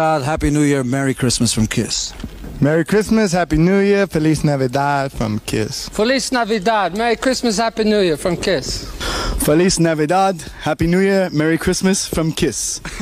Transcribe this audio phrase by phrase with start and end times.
[0.00, 2.12] Happy New Year, Merry Christmas from Kiss.
[2.60, 5.88] Merry Christmas, Happy New Year, Feliz Navidad from Kiss.
[5.88, 8.90] Feliz Navidad, Merry Christmas, Happy New Year from Kiss.
[9.44, 12.80] Feliz Navidad, Happy New Year, Merry Christmas from Kiss.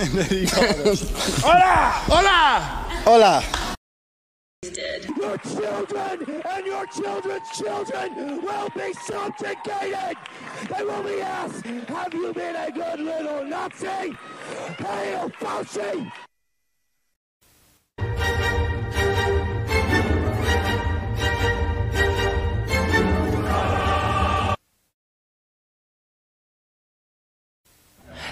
[1.41, 1.93] Hola!
[2.13, 2.61] Hola!
[3.07, 3.43] Hola.
[5.17, 10.19] Your children and your children's children will be subjugated.
[10.69, 14.15] They will be asked, have you been a good little Nazi?
[14.77, 16.13] Hail Fauci!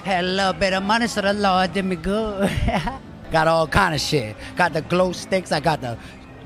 [0.05, 2.51] Had a little bit of money, so the Lord did me good.
[3.31, 4.35] got all kind of shit.
[4.57, 5.53] Got the glow sticks.
[5.53, 5.99] I got the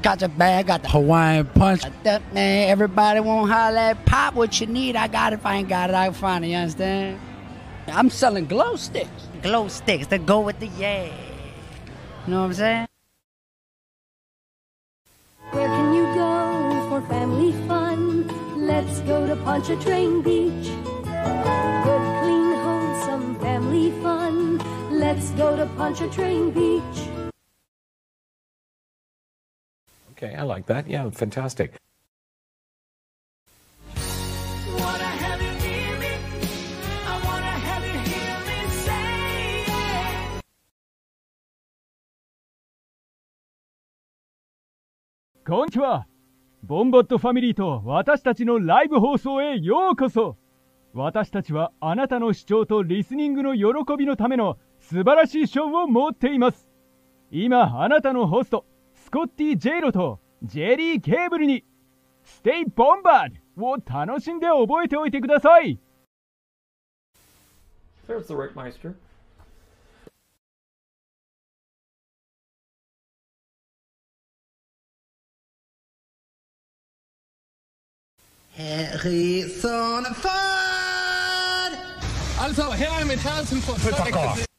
[0.03, 0.67] gotcha bag.
[0.67, 1.83] Got the Hawaiian punch.
[2.03, 4.97] That, man, everybody won't holler at pop what you need.
[4.97, 5.37] I got it.
[5.37, 6.49] If I ain't got it, I can find it.
[6.49, 7.21] You understand?
[7.87, 9.29] I'm selling glow sticks.
[9.43, 11.05] Glow sticks that go with the yeah.
[11.05, 11.13] You
[12.27, 12.89] know what I'm saying?
[17.09, 18.27] family fun.
[18.57, 20.69] Let's go to Pontchartrain Beach.
[21.85, 24.59] Good, clean, wholesome family fun.
[24.91, 27.09] Let's go to Pontchartrain Beach.
[30.13, 30.89] Okay, I like that.
[30.89, 31.75] Yeah, fantastic.
[45.45, 46.14] Konnichiwa!
[46.67, 50.39] ボンボットファミリーと私たちのライブ放送へようこそ。
[50.95, 56.67] 私たちはあなたの視聴とリスニングの喜びのための素晴らしいショーを持っています。
[57.31, 61.67] 今あなたのホストスコッティ・ジェイロとジェリー・ケーブルに
[62.23, 65.79] ステイ・ボンバードを楽しんで覚えておいてください。
[68.09, 68.95] There's the Rickmeister.
[78.57, 81.73] Harrison Ford!
[82.41, 84.54] Also, her er mit Harrison Ford.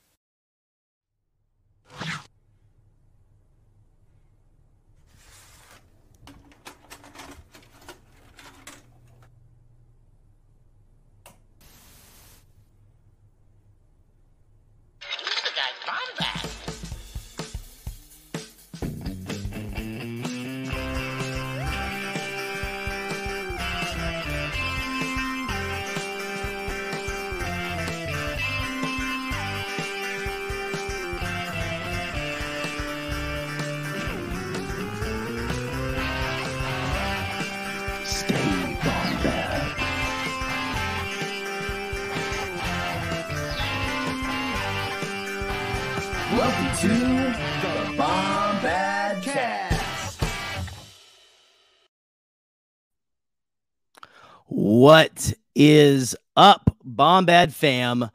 [54.77, 58.09] What is up, Bombad fam?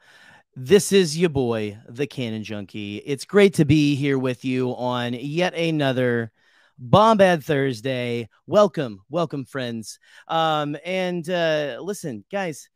[0.55, 2.97] This is your boy, the Canon Junkie.
[2.97, 6.31] It's great to be here with you on yet another
[6.79, 8.29] Bombad Thursday.
[8.45, 9.97] Welcome, welcome, friends.
[10.27, 12.69] Um, and uh, listen, guys,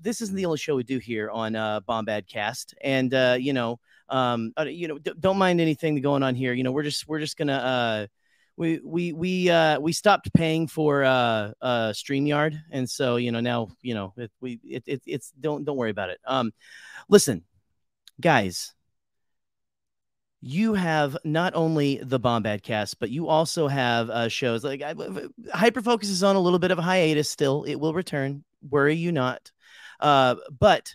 [0.00, 3.52] this isn't the only show we do here on uh, Bombad Cast, and uh, you
[3.52, 3.78] know,
[4.08, 6.54] um, uh, you know, d- don't mind anything going on here.
[6.54, 8.06] You know, we're just we're just gonna uh,
[8.58, 13.40] we we we uh we stopped paying for uh uh StreamYard and so you know
[13.40, 16.20] now you know it, we it, it it's don't don't worry about it.
[16.26, 16.52] Um
[17.08, 17.44] listen
[18.20, 18.74] guys
[20.40, 24.94] you have not only the Bombad cast, but you also have uh, shows like I,
[24.94, 27.64] Hyperfocus is on a little bit of a hiatus still.
[27.64, 28.44] It will return.
[28.68, 29.50] Worry you not.
[29.98, 30.94] Uh, but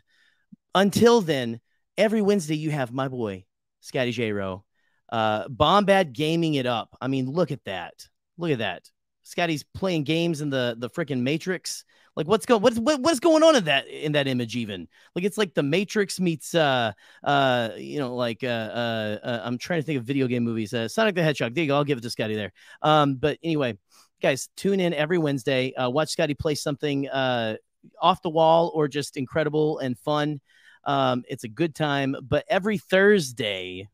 [0.73, 1.59] until then,
[1.97, 3.43] every Wednesday you have my boy
[3.81, 4.63] Scotty Jayro,
[5.09, 6.95] uh, Bombad gaming it up.
[7.01, 8.07] I mean, look at that.
[8.37, 8.89] Look at that.
[9.23, 11.85] Scotty's playing games in the the freaking Matrix.
[12.15, 14.87] Like what's going what's what, what's going on in that in that image even?
[15.15, 16.91] Like it's like the Matrix meets uh
[17.23, 20.73] uh you know like uh uh, uh I'm trying to think of video game movies.
[20.73, 21.55] Uh, Sonic the Hedgehog.
[21.55, 21.75] There you go.
[21.75, 22.53] I'll give it to Scotty there.
[22.81, 23.77] Um but anyway,
[24.21, 25.73] guys, tune in every Wednesday.
[25.73, 27.55] Uh watch Scotty play something uh
[27.99, 30.39] off the wall or just incredible and fun.
[30.85, 33.89] Um it's a good time, but every Thursday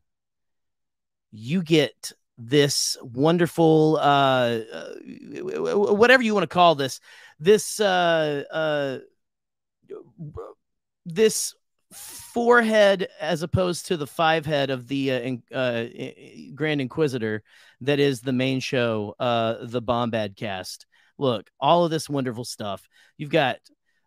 [1.32, 4.94] you get this wonderful uh, uh
[5.94, 7.00] whatever you want to call this
[7.38, 8.98] this uh uh
[11.04, 11.54] this
[11.92, 15.86] forehead as opposed to the five head of the uh, uh,
[16.54, 17.42] grand inquisitor
[17.80, 20.86] that is the main show uh the bombad cast.
[21.18, 22.88] Look all of this wonderful stuff.
[23.18, 23.58] You've got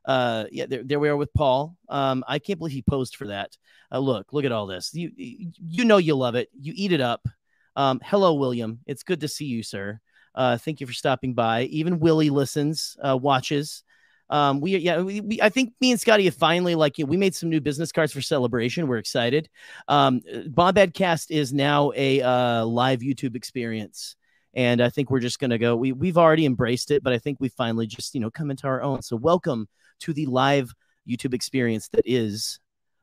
[0.05, 1.75] uh, yeah, there, there we are with Paul.
[1.89, 3.57] Um, I can't believe he posed for that.
[3.91, 4.93] Uh, look, look at all this.
[4.93, 6.49] You, you know, you love it.
[6.59, 7.27] You eat it up.
[7.75, 8.79] Um, hello, William.
[8.85, 9.99] It's good to see you, sir.
[10.35, 11.63] Uh, thank you for stopping by.
[11.63, 13.83] Even Willie listens, uh, watches.
[14.29, 17.35] Um, we yeah, we, we, I think me and Scotty have finally like we made
[17.35, 18.87] some new business cards for celebration.
[18.87, 19.49] We're excited.
[19.87, 24.15] Um, Bombad Cast is now a uh, live YouTube experience,
[24.53, 25.75] and I think we're just gonna go.
[25.75, 28.65] We we've already embraced it, but I think we finally just you know come into
[28.65, 29.03] our own.
[29.03, 29.67] So welcome
[30.03, 30.73] to the live
[31.07, 32.59] YouTube experience that is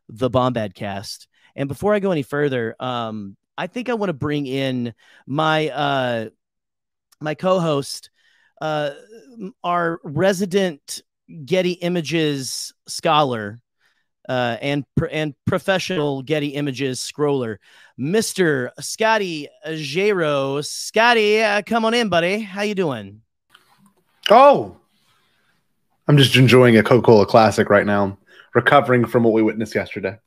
[0.09, 1.29] the Bombad Cast.
[1.55, 4.95] And before I go any further, um, I think I want to bring in
[5.27, 6.29] my uh,
[7.21, 8.09] my co-host,
[8.63, 8.93] uh,
[9.63, 11.03] our resident
[11.45, 13.61] Getty Images scholar
[14.29, 17.59] uh, and and professional Getty Images scroller,
[17.99, 20.65] Mister Scotty Jayro.
[20.65, 22.41] Scotty, uh, come on in, buddy.
[22.41, 23.21] How you doing?
[24.31, 24.80] Oh,
[26.11, 28.19] I'm just enjoying a Coca-Cola Classic right now,
[28.53, 30.19] recovering from what we witnessed yesterday.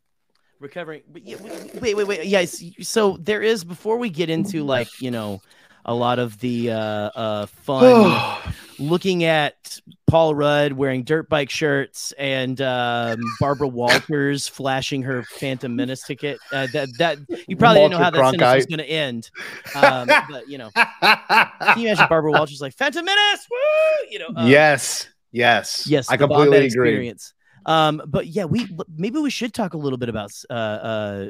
[0.62, 2.24] Recovering, wait, wait, wait.
[2.24, 5.42] Yes, so there is before we get into like you know
[5.84, 8.38] a lot of the uh, uh, fun
[8.80, 9.78] looking at
[10.08, 16.40] Paul Rudd wearing dirt bike shirts and um, Barbara Walters flashing her Phantom Menace ticket.
[16.54, 19.32] Uh, that that you probably Walter didn't know how that sentence was going to end,
[19.76, 23.48] um, but you know, can you imagine Barbara Walters like Phantom Menace?
[23.52, 24.08] Woo!
[24.10, 26.10] You know, um, yes, yes, yes.
[26.10, 26.66] I completely agree.
[26.66, 27.34] Experience.
[27.66, 31.26] Um, but yeah, we maybe we should talk a little bit about uh, uh,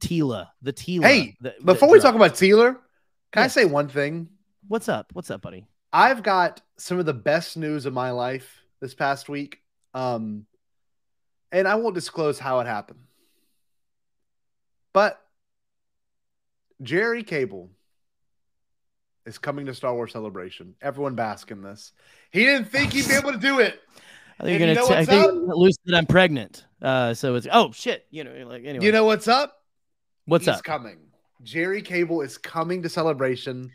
[0.00, 1.04] Tila, the Tila.
[1.04, 2.76] Hey, the, before we talk about Tila,
[3.32, 3.56] can yes.
[3.56, 4.28] I say one thing?
[4.66, 5.06] What's up?
[5.12, 5.66] What's up, buddy?
[5.92, 9.58] I've got some of the best news of my life this past week.
[9.94, 10.46] Um,
[11.52, 12.98] and I won't disclose how it happened.
[14.92, 15.20] But
[16.82, 17.70] Gerry Cable
[19.26, 20.74] is coming to Star Wars Celebration.
[20.82, 21.92] Everyone bask in this.
[22.30, 23.80] He didn't think he'd be able to do it.
[24.38, 24.72] I think you're gonna.
[24.72, 26.66] You know t- I think lose that I'm pregnant.
[26.82, 28.06] Uh, so it's oh shit.
[28.10, 28.84] You know, like anyway.
[28.84, 29.56] You know what's up?
[30.26, 30.64] What's He's up?
[30.64, 30.98] Coming.
[31.42, 33.70] Gerry Cable is coming to Celebration.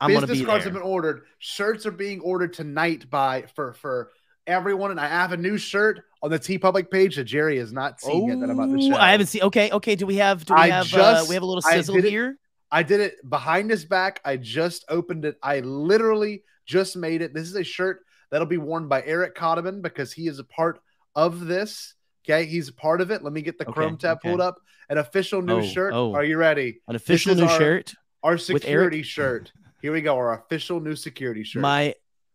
[0.00, 0.72] I'm Business be cards there.
[0.72, 1.22] have been ordered.
[1.38, 4.10] Shirts are being ordered tonight by for for
[4.46, 8.00] everyone, and I have a new shirt on the TeePublic page that Gerry has not
[8.00, 8.40] seen oh, yet.
[8.40, 8.96] That I'm about to show.
[8.96, 9.42] I haven't seen.
[9.42, 9.96] Okay, okay.
[9.96, 10.44] Do we have?
[10.44, 10.86] Do we I have?
[10.86, 12.38] Just, uh, we have a little sizzle here.
[12.76, 14.20] I did it behind his back.
[14.22, 15.38] I just opened it.
[15.42, 17.32] I literally just made it.
[17.32, 18.00] This is a shirt
[18.30, 20.80] that'll be worn by Eric Cotterman because he is a part
[21.14, 21.94] of this.
[22.28, 23.24] Okay, he's a part of it.
[23.24, 24.28] Let me get the Okay, Chrome tab okay.
[24.28, 24.56] pulled up.
[24.90, 25.94] An official new Oh, shirt.
[25.94, 26.14] oh.
[26.14, 26.82] Are you ready?
[26.86, 27.94] An official new our- shirt.
[28.22, 29.52] Our security shirt.
[29.80, 30.14] Here we go.
[30.14, 31.62] Our official new security shirt.
[31.62, 31.94] My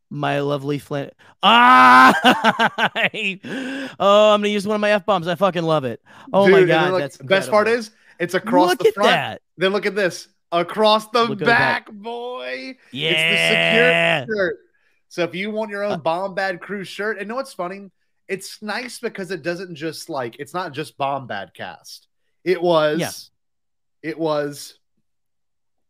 [0.10, 1.14] my lovely Flint.
[1.44, 2.14] Ah!
[4.00, 5.28] oh, I'm gonna use one of my f bombs.
[5.28, 6.02] I fucking love it.
[6.34, 7.92] Oh Dude, my god, like, that's the best part is
[8.22, 9.10] it's across Look the front.
[9.12, 9.42] that.
[9.58, 11.94] Then look at this across the Look the back, back.
[11.96, 12.78] boy.
[12.92, 13.10] Yeah.
[13.12, 14.58] It's the security shirt.
[15.10, 17.90] So if you want your own Bombad Crew shirt, and know what's funny?
[18.28, 22.08] It's nice because it doesn't just like it's not just Bombad Cast.
[22.46, 23.12] It was, Yeah.
[24.10, 24.78] it was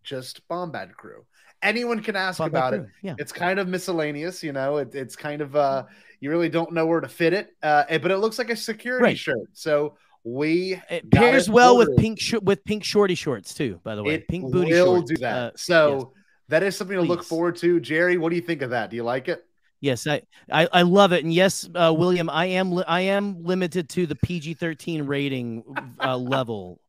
[0.03, 1.25] just Bombad Crew.
[1.61, 2.85] Anyone can ask Bombad about it.
[3.03, 3.15] Yeah.
[3.19, 4.77] It's kind of miscellaneous, you know.
[4.77, 5.85] It, it's kind of uh,
[6.19, 8.55] you really don't know where to fit it, uh, eh, but it looks like a
[8.55, 9.17] security Right.
[9.17, 9.47] shirt.
[9.53, 13.79] So we It pairs it well with pink sh- with pink shorty shorts too.
[13.83, 15.11] By the way, It pink booty will shorts.
[15.11, 15.35] do that.
[15.35, 16.23] Uh, so yes.
[16.49, 17.79] that is something to look forward to.
[17.79, 18.89] Gerry, what do you think of that?
[18.89, 19.43] Do you like it?
[19.79, 20.21] Yes, I,
[20.51, 24.05] I, I love it, and yes, uh, William, I am li- I am limited to
[24.05, 25.63] the PG thirteen rating
[25.99, 26.79] uh, level.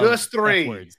[0.00, 0.62] Just three.
[0.62, 0.96] F-words.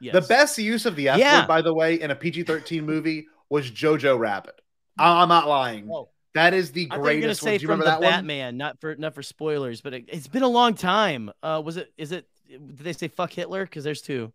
[0.00, 1.40] Yes, The best use of the F Yeah.
[1.40, 4.54] word, by the way, in a PG 13 movie was Jojo Rabbit.
[4.96, 5.88] I'm not lying.
[5.92, 6.08] Oh.
[6.34, 8.10] That is the I thought you gonna say from the that one?
[8.10, 11.30] Batman, not for not for spoilers, but it, it's been a long time.
[11.42, 11.92] Uh, was it?
[11.96, 12.28] Is it?
[12.48, 13.64] Did they say fuck Hitler?
[13.64, 14.32] Because there's two,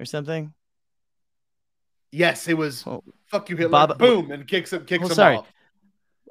[0.00, 0.52] or something.
[2.10, 2.84] Yes, it was.
[2.86, 3.04] Oh.
[3.26, 3.70] Fuck you, Hitler.
[3.70, 5.36] Bob- Boom, and kicks him, kicks Oh, him sorry.
[5.36, 5.52] off.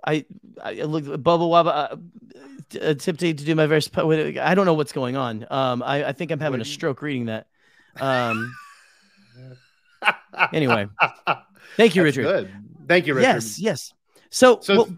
[0.06, 0.26] I
[0.62, 3.82] I looked Bubba Wabba uh, attempting to do my very.
[3.86, 5.46] sp- I don't know what's going on.
[5.50, 7.48] Um, I, I think I'm having a stroke reading that.
[8.00, 8.54] Um.
[10.54, 10.88] anyway,
[11.78, 12.24] thank you, That's Richard.
[12.24, 12.52] Good.
[12.88, 13.28] Thank you, Richard.
[13.28, 13.94] Yes, yes.
[14.32, 14.98] So, So, well,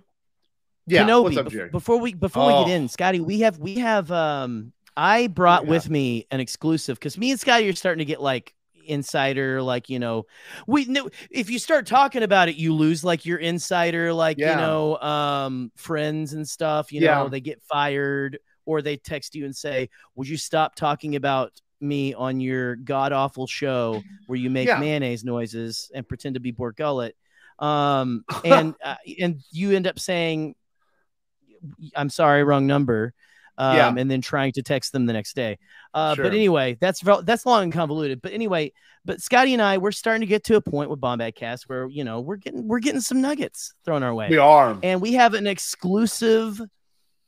[0.88, 1.06] yeah.
[1.06, 1.70] Kenobi, what's up, Gerry?
[1.70, 2.66] before we before we Oh.
[2.66, 7.18] get in, Scotty, we have we have um I brought with me an exclusive because
[7.18, 8.54] me and Scotty are starting to get like
[8.88, 10.26] insider, like you know,
[10.68, 14.52] we know if you start talking about it, you lose like your insider, like Yeah.
[14.52, 16.92] you know, um friends and stuff.
[16.92, 17.16] You Yeah.
[17.16, 21.52] know, they get fired or they text you and say, "Would you stop talking about?"
[21.82, 24.82] me on your god awful show where you make Yeah.
[24.82, 27.16] mayonnaise noises and pretend to be Bort Gullet
[27.60, 30.56] um and uh, and you end up saying
[31.96, 33.14] i'm sorry wrong number
[33.58, 33.94] um Yeah.
[33.98, 35.58] and then trying to text them the next day
[35.94, 36.24] uh Sure.
[36.26, 38.72] but anyway that's that's long and convoluted but anyway
[39.04, 41.88] but scotty and i we're starting to get to a point with bombad cast where
[41.90, 44.78] you know we're getting we're getting some nuggets thrown our way We are.
[44.84, 46.62] and we have an exclusive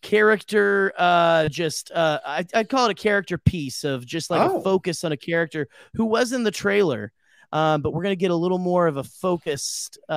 [0.02, 4.58] character uh just uh I, i'd call it a character piece of just like Oh.
[4.58, 7.12] a focus on a character who was in the trailer
[7.54, 10.12] um but we're gonna get a little more of a focused uh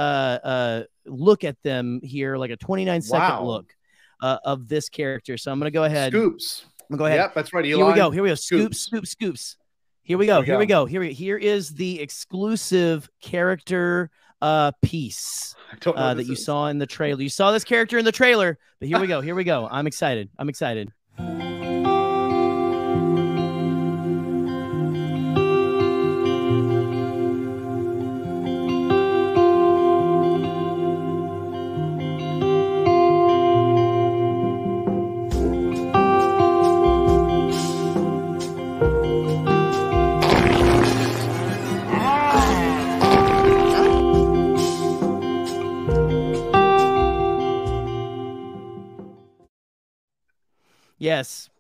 [0.45, 3.45] uh look at them here like a 29 second Wow.
[3.45, 3.75] look
[4.23, 6.65] uh, of this character so i'm gonna go ahead Scoops.
[6.81, 7.65] I'm gonna go ahead Yep, that's right.
[7.65, 9.57] here we go here we go scoops scoops scoops
[10.03, 10.83] here we go Here we here we go.
[10.83, 14.11] go here we here is the exclusive character
[14.43, 15.55] uh piece
[15.87, 16.45] uh, that you is.
[16.45, 17.23] saw in the trailer.
[17.23, 19.21] You saw this character in the trailer, but here we go.
[19.23, 19.67] Here we go.
[19.71, 20.29] I'm excited.
[20.39, 20.91] I'm excited.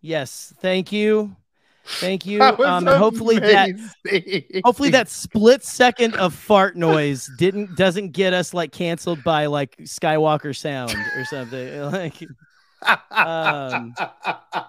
[0.04, 0.52] Yes.
[0.60, 1.34] Thank you.
[1.86, 2.42] Thank you.
[2.42, 3.70] Um, hopefully that
[4.62, 9.76] hopefully that split second of fart noise didn't doesn't get us like canceled by like
[9.78, 11.80] Skywalker sound or something.
[11.90, 12.22] Like
[13.10, 13.94] um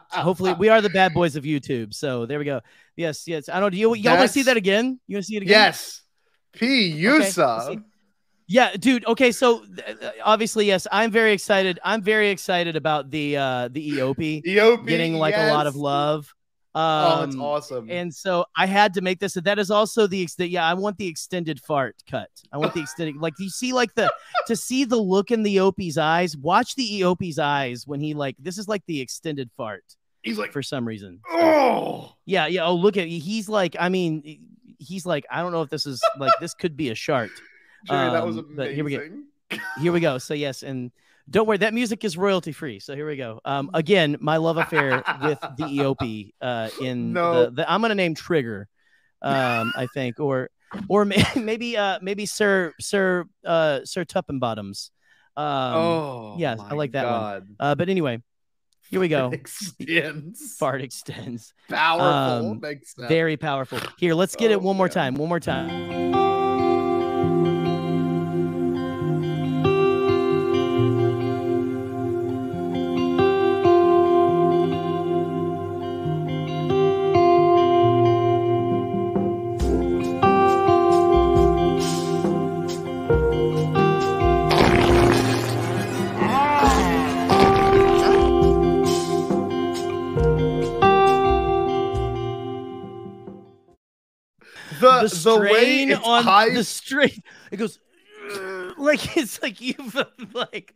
[0.10, 1.94] hopefully we are the bad boys of YouTube.
[1.94, 2.62] So there we go.
[2.96, 3.50] Yes, yes.
[3.50, 5.00] I don't do you y'all want to see that again?
[5.08, 5.52] You want to see it again?
[5.52, 6.02] Yes.
[6.54, 6.94] P.
[6.94, 7.68] Okay, Yusa.
[7.68, 7.80] see.
[8.48, 9.06] Yeah, dude.
[9.08, 11.80] Okay, so uh, obviously, yes, I'm very excited.
[11.84, 16.32] I'm very excited about the uh the Eopie, Eopie, getting like a lot of love.
[16.76, 17.90] Um, oh, it's awesome.
[17.90, 19.36] And so I had to make this.
[19.36, 20.66] That is also the ex- the- yeah.
[20.68, 22.30] I want the extended fart cut.
[22.52, 23.34] I want the extended like.
[23.38, 24.14] Do you see like the
[24.48, 26.36] to see the look in the Eopie's eyes?
[26.36, 29.86] Watch the Eopie's eyes when he like this is like the extended fart.
[30.22, 31.22] He's like for some reason.
[31.32, 32.66] oh, Yeah, yeah.
[32.66, 33.76] Oh, look at he's like.
[33.80, 34.40] I mean,
[34.78, 35.26] he's like.
[35.32, 37.32] I don't know if this is like this could be a shark.
[37.86, 38.98] Gerry, that was Um, but here we go.
[38.98, 39.24] amazing.
[39.78, 40.18] Here we go.
[40.18, 40.92] So yes, and
[41.30, 42.80] don't worry, that music is royalty free.
[42.80, 43.40] So here we go.
[43.46, 47.46] Um, again, my love affair with the Eopie uh, in No.
[47.46, 48.68] the, the I'm gonna name Trigger,
[49.22, 50.50] um, I think, or
[50.90, 54.90] or maybe uh maybe Sir Sir uh Sir Tuppenbottoms.
[55.38, 57.44] Um, Oh, yes, I like that God.
[57.44, 57.56] one.
[57.60, 58.22] Uh, but anyway,
[58.90, 59.30] here we go.
[59.32, 60.56] Extends.
[60.58, 61.54] Fart extends.
[61.70, 62.52] Powerful.
[62.52, 62.62] Um,
[63.08, 63.80] very powerful.
[63.98, 65.16] Here, let's get it Oh, one more time.
[65.16, 66.35] One more time.
[94.86, 97.24] The, the the strain it's on high, the strain.
[97.52, 97.80] It goes
[98.78, 99.98] like it's like you've
[100.34, 100.74] like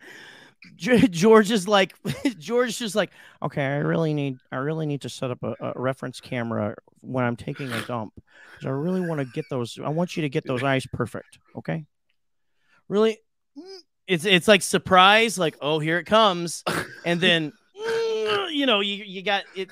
[0.76, 1.96] Ge- George is like
[2.38, 3.12] George is just like
[3.42, 3.66] okay.
[3.66, 7.36] I really need I really need to set up a, a reference camera when I'm
[7.36, 9.80] taking a dump because I really want to get those.
[9.84, 11.40] I want you to get those eyes perfect.
[11.58, 11.86] Okay,
[12.88, 13.20] really.
[13.58, 16.64] Mm, it's it's like surprise, like oh here it comes,
[17.06, 17.54] and then
[18.52, 19.70] you know you you got it,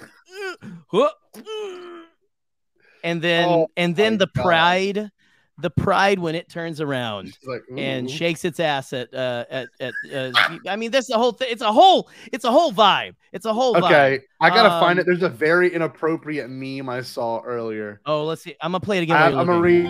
[3.08, 4.44] and then Oh and then the God.
[4.44, 5.12] pride,
[5.58, 9.94] the pride when it turns around like, and shakes its ass at uh at, at
[10.14, 10.32] uh,
[10.68, 11.48] I mean that's the whole thing.
[11.50, 13.16] It's a whole it's a whole vibe.
[13.32, 13.84] It's a whole vibe.
[13.86, 15.06] Okay, I gotta find Um, it.
[15.06, 18.02] There's a very inappropriate meme I saw earlier.
[18.06, 18.56] Oh, let's see.
[18.62, 19.16] I'm gonna play it again.
[19.18, 19.88] I, i'm you're gonna read.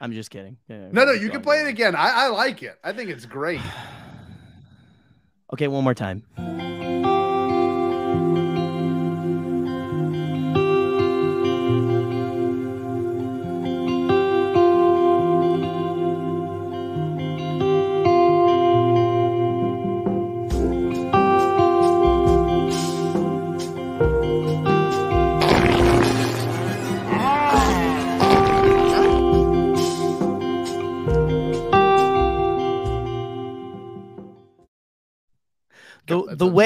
[0.00, 0.58] I'm just kidding.
[0.68, 1.96] Yeah, No, no, you can play it again.
[1.96, 2.78] I, I like it.
[2.84, 3.60] I think it's great.
[5.52, 6.24] Okay, one more time.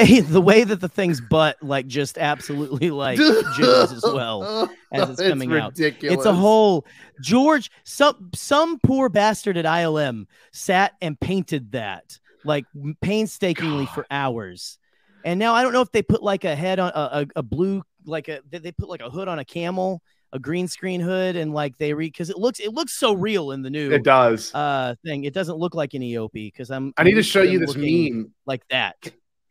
[0.03, 5.09] Way the way that the thing's butt like just absolutely like jiggles as well as
[5.09, 5.73] it's It's coming out.
[5.79, 6.85] It's a whole
[7.21, 7.69] George.
[7.83, 12.65] Some some poor bastard at ILM sat and painted that like
[13.01, 14.77] painstakingly for hours,
[15.25, 17.43] and now I don't know if they put like a head on a, a, a
[17.43, 20.01] blue like a they put like a hood on a camel.
[20.31, 23.49] A green screen hood and like they read because it looks it looks so real
[23.49, 24.53] in the new It does.
[24.53, 25.23] uh thing.
[25.23, 27.75] It doesn't look like an Eopie because I'm I need I'm to show you this
[27.75, 28.31] meme.
[28.45, 28.95] like that.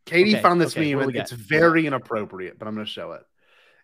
[0.09, 1.41] Katie Okay, found this okay, meme what and we it's got?
[1.41, 3.23] very inappropriate, but I'm going to show it.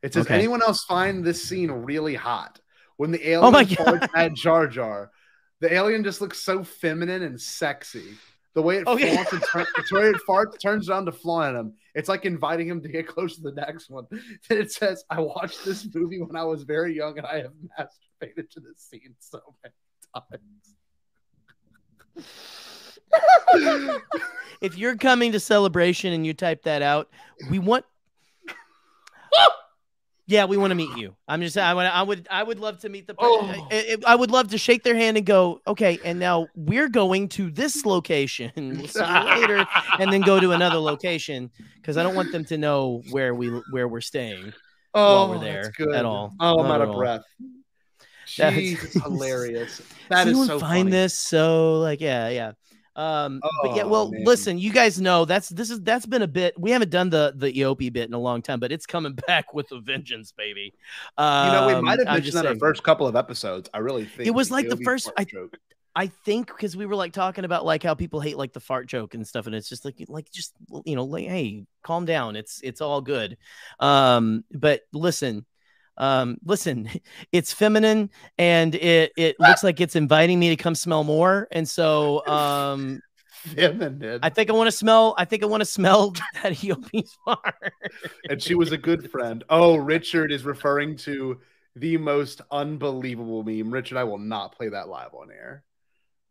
[0.03, 0.35] It says, Okay.
[0.35, 2.61] anyone else find this scene really hot?
[2.97, 4.09] When the Oh my alien God.
[4.17, 5.11] at Jar Jar,
[5.61, 8.17] the alien just looks so feminine and sexy.
[8.55, 9.11] The way it oh, Okay.
[9.11, 11.75] flaunts and turn, it's where it farts, turns around to flaunt at him.
[11.95, 14.07] It's like inviting him to get close to the next one.
[14.49, 17.53] And it says, "I watched this movie when I was very young, and I have
[17.79, 19.75] masturbated to this scene so many
[20.15, 20.77] times."
[24.61, 27.09] if you're coming to celebration and you type that out,
[27.51, 27.85] we want.
[30.27, 31.15] Yeah, we want to meet you.
[31.29, 31.59] I'm just.
[31.59, 31.85] I would.
[31.85, 32.27] I would.
[32.31, 33.15] I would love to meet the.
[33.19, 33.47] Oh.
[33.71, 37.29] I, I- would love to shake their hand and go, okay, and now we're going
[37.31, 38.51] to this location.
[38.57, 39.67] We'll see you later,
[39.99, 43.49] and then go to another location because I don't want them to know where we
[43.71, 44.55] where we're staying
[44.93, 45.95] while we're Oh, there that's good.
[45.95, 46.33] at all.
[46.41, 47.23] Oh, I'm out of breath.
[48.39, 49.83] That's- hilarious.
[50.09, 50.91] That Does is so find funny.
[50.91, 52.53] this so like yeah yeah
[52.97, 54.25] um but yeah Oh, well man.
[54.25, 57.33] listen you guys know that's this is that's been a bit we haven't done the
[57.37, 60.75] the Eopie bit in a long time but it's coming back with a vengeance baby
[61.19, 63.69] um, You know, we might have mentioned just that in the first couple of episodes.
[63.75, 65.57] I really think it was like the Aobi first i joke.
[65.97, 68.87] I think because we were like talking about like how people hate like the fart
[68.89, 70.53] joke and stuff, and it's just like like just
[70.85, 72.35] you know like hey, calm down.
[72.35, 73.37] It's it's all good.
[73.79, 75.47] Um, but listen,
[75.97, 76.89] um, listen,
[77.33, 81.69] it's feminine and it it looks like it's inviting me to come smell more, and
[81.69, 84.21] so um, feminine.
[84.23, 85.15] I think I want to smell.
[85.19, 87.73] I think I want to smell that Eopie's fart.
[88.29, 89.45] and she was a good friend.
[89.49, 91.41] Oh, Richard is referring to
[91.77, 93.73] the most unbelievable meme.
[93.73, 95.65] Richard, I will not play that live on air.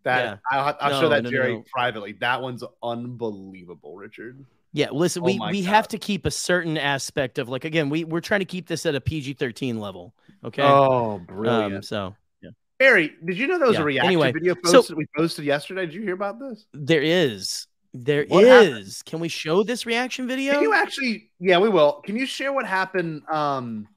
[0.04, 0.38] That Yeah.
[0.60, 1.64] I'll, I'll No, show that no, Gerry no.
[1.72, 2.14] privately.
[2.20, 4.46] That one's unbelievable, Richard.
[4.76, 8.04] Yeah, listen, Oh we we have to keep a certain aspect of like again, we
[8.04, 10.14] we're trying to keep this at a PG thirteen level.
[10.44, 10.64] Okay.
[10.64, 11.86] Oh, Um, brilliant.
[11.86, 12.50] so yeah.
[12.80, 15.46] Barry, did you know there was Yeah, a reaction anyway, video so- posted we posted
[15.46, 15.86] yesterday?
[15.86, 16.66] Did you hear about this?
[16.74, 17.68] There is.
[17.94, 18.30] There is.
[18.32, 19.02] What happened?
[19.06, 20.54] Can we show this reaction video?
[20.54, 21.30] Can you actually?
[21.40, 22.02] Yeah, we will.
[22.04, 23.22] Can you share what happened?
[23.30, 23.88] Um,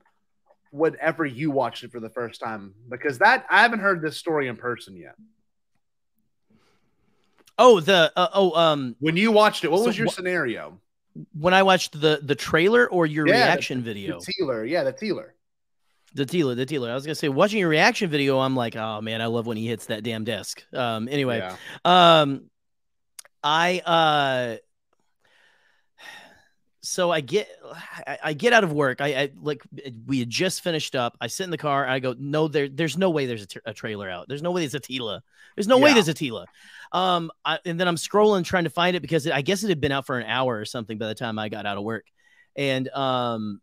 [0.73, 4.49] whenever you watched it for the first time, because that I haven't heard this story
[4.49, 5.15] in person yet.
[7.59, 10.81] Oh, the uh, oh um When you watched it, what So was your wha- scenario?
[11.33, 14.21] when I watched the the trailer or your Yeah, the- reaction video.
[14.21, 15.31] The Tealer, yeah, the Tealer.
[16.15, 16.91] The dealer, the dealer.
[16.91, 19.57] I was gonna say, watching your reaction video, I'm like, oh man, I love when
[19.59, 20.65] he hits that damn desk.
[20.73, 21.57] Um, anyway, Yeah.
[22.21, 22.51] um,
[23.43, 24.57] I uh,
[26.87, 27.49] so I get,
[28.07, 29.01] I, I get out of work.
[29.01, 29.63] I, I like
[30.07, 31.17] we had just finished up.
[31.21, 31.87] I sit in the car.
[31.87, 34.29] I go, no, there, there's no way there's a, t- a trailer out.
[34.29, 35.21] There's no way there's a Tila.
[35.57, 36.45] There's no way there's a Tila.
[36.93, 39.81] Um, I, and then I'm scrolling trying to find it because I guess it had
[39.81, 42.07] been out for an hour or something by the time I got out of work,
[42.55, 43.61] and um,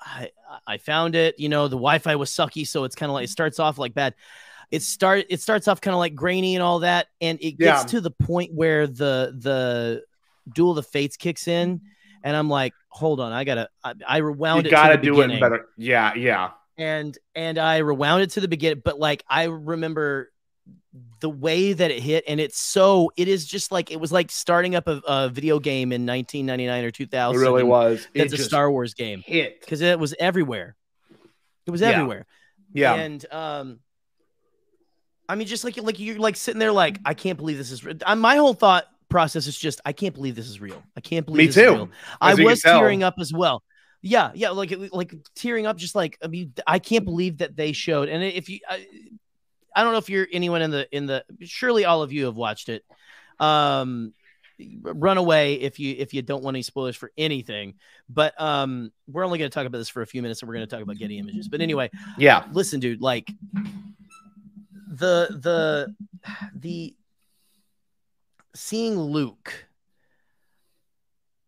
[0.00, 0.30] I
[0.66, 1.38] I found it.
[1.38, 3.94] You know, the Wi-Fi was sucky, so it's kind of like it starts off like
[3.94, 4.14] bad.
[4.70, 7.82] It start it starts off kind of like grainy and all that, and it gets
[7.82, 7.86] Yeah.
[7.90, 10.02] to the point where the the
[10.52, 11.80] Duel of the Fates kicks in,
[12.24, 14.72] and I'm like, hold on, I gotta I, I rewound You it.
[14.72, 15.66] gotta to the do it beginning better.
[15.76, 16.50] Yeah, yeah.
[16.76, 20.32] and and I rewound it to the beginning, but like I remember
[21.20, 24.30] the way that it hit, and it's so it is just like it was like
[24.30, 27.34] starting up a, a video game in 1999 or 2000.
[27.34, 28.06] It really was.
[28.14, 29.60] It's a Star Wars game hit.
[29.60, 30.76] because it was everywhere.
[31.66, 31.88] It was Yeah.
[31.90, 32.26] everywhere.
[32.72, 32.94] Yeah.
[32.94, 33.80] and um,
[35.28, 37.84] I mean, just like like you're like sitting there, like I can't believe this is.
[38.06, 40.82] I, my whole thought process is just I can't believe this is real.
[40.96, 41.88] I can't believe Me this is too, real.
[42.20, 43.62] I as you can was tearing up as well.
[44.02, 47.70] Yeah, yeah, like like tearing up, just like I mean, I can't believe that they
[47.70, 48.08] showed.
[48.08, 48.84] And if you, I,
[49.76, 51.24] I don't know if you're anyone in the in the.
[51.42, 52.84] Surely all of you have watched it.
[53.38, 54.14] Um,
[54.82, 57.74] run away if you if you don't want any spoilers for anything.
[58.08, 60.56] But um, we're only going to talk about this for a few minutes, and we're
[60.56, 61.46] going to talk about Getty Images.
[61.46, 62.44] But anyway, Yeah.
[62.52, 63.30] listen, dude, like
[64.88, 65.94] the the
[66.56, 66.94] the
[68.54, 69.66] seeing Luke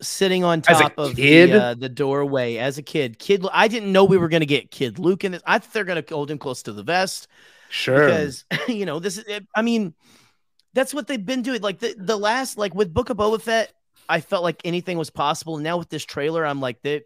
[0.02, 3.18] sitting on top of the, uh, the doorway as a kid.
[3.18, 5.42] Kid, I didn't know we were going to get Kid Luke in this.
[5.46, 7.28] I thought they're going to hold him close to the vest
[7.70, 8.06] Sure.
[8.06, 9.40] because you know this is.
[9.54, 9.94] I mean,
[10.74, 11.62] that's what they've been doing.
[11.62, 13.72] Like the the last like with Book of Boba Fett,
[14.08, 15.56] I felt like anything was possible.
[15.56, 17.04] Now with this trailer, I'm like that.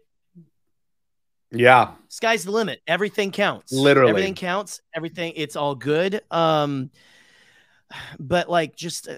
[1.51, 1.91] yeah.
[2.09, 2.81] sky's the limit.
[2.87, 3.71] Everything counts.
[3.71, 4.09] Literally.
[4.09, 4.81] everything counts.
[4.93, 5.33] Everything.
[5.35, 6.21] It's all good.
[6.29, 6.91] Um,
[8.19, 9.07] but like just.
[9.07, 9.17] uh,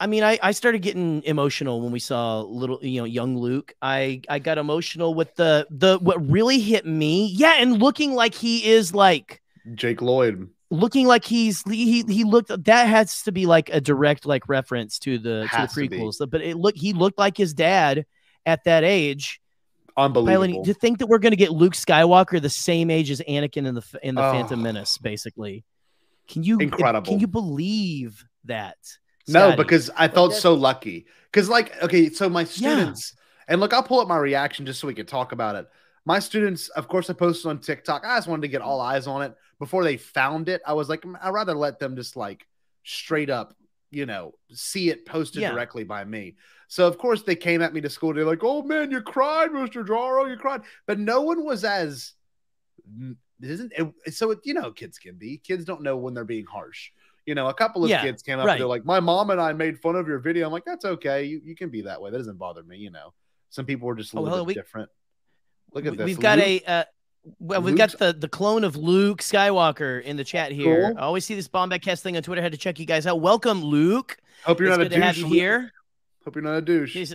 [0.00, 3.74] I, mean, I, I started getting emotional when we saw little, you know, young Luke.
[3.80, 7.28] I I got emotional with the the what really hit me.
[7.34, 9.40] Yeah, and looking like he is like
[9.74, 10.48] Jake Lloyd.
[10.70, 14.98] looking like he's he he looked that has to be like a direct like reference
[15.00, 18.04] to the Has to to the prequels but it looked he looked like his dad
[18.44, 19.40] at that age
[19.96, 20.32] Unbelievable.
[20.46, 23.64] Piloting, to think that we're going to get Luke Skywalker the same age as Anakin
[23.66, 24.32] in the in the Oh.
[24.32, 25.64] Phantom Menace basically
[26.28, 27.06] can you Incredible.
[27.08, 28.76] can you believe that
[29.28, 31.06] No, because I felt so lucky.
[31.30, 32.46] Because, like, okay, so my Yeah.
[32.46, 33.14] students,
[33.48, 35.66] and look, I'll pull up my reaction just so we can talk about it.
[36.04, 38.04] My students, of course, I posted on TikTok.
[38.04, 40.60] I just wanted to get all eyes on it before they found it.
[40.66, 42.46] I was like, "Mm, I'd rather let them just like
[42.82, 43.56] straight up,
[43.90, 45.50] you know, see it posted Yeah.
[45.52, 46.36] directly by me.
[46.68, 48.12] So of course they came at me to school.
[48.12, 52.12] They're like, "Oh man, you cried, Mister Jayro, you cried," but no one was as
[53.40, 54.30] isn't it, so.
[54.30, 55.38] It, you know, kids can be.
[55.38, 56.90] Kids don't know when they're being harsh.
[57.26, 58.52] You know, a couple of Yeah, kids came up right.
[58.52, 60.84] and they're like, "My mom and I made fun of your video." I'm like, "That's
[60.84, 61.24] okay.
[61.24, 62.10] You, you can be that way.
[62.10, 63.14] That doesn't bother me." You know,
[63.50, 64.90] some people are just a Oh, little well, bit we- different.
[65.72, 66.06] Look at We- this.
[66.06, 66.84] We've got Luke- a uh,
[67.38, 70.88] well, we've got the the clone of Luke Skywalker in the chat here.
[70.90, 70.98] Cool.
[70.98, 72.42] I always see this Bombad Cast thing on Twitter.
[72.42, 73.20] Had to check you guys out.
[73.20, 74.18] Welcome, Luke.
[74.44, 75.72] Hope you're It's not a good to have douche, you here.
[76.26, 76.94] Hope you're not a douche.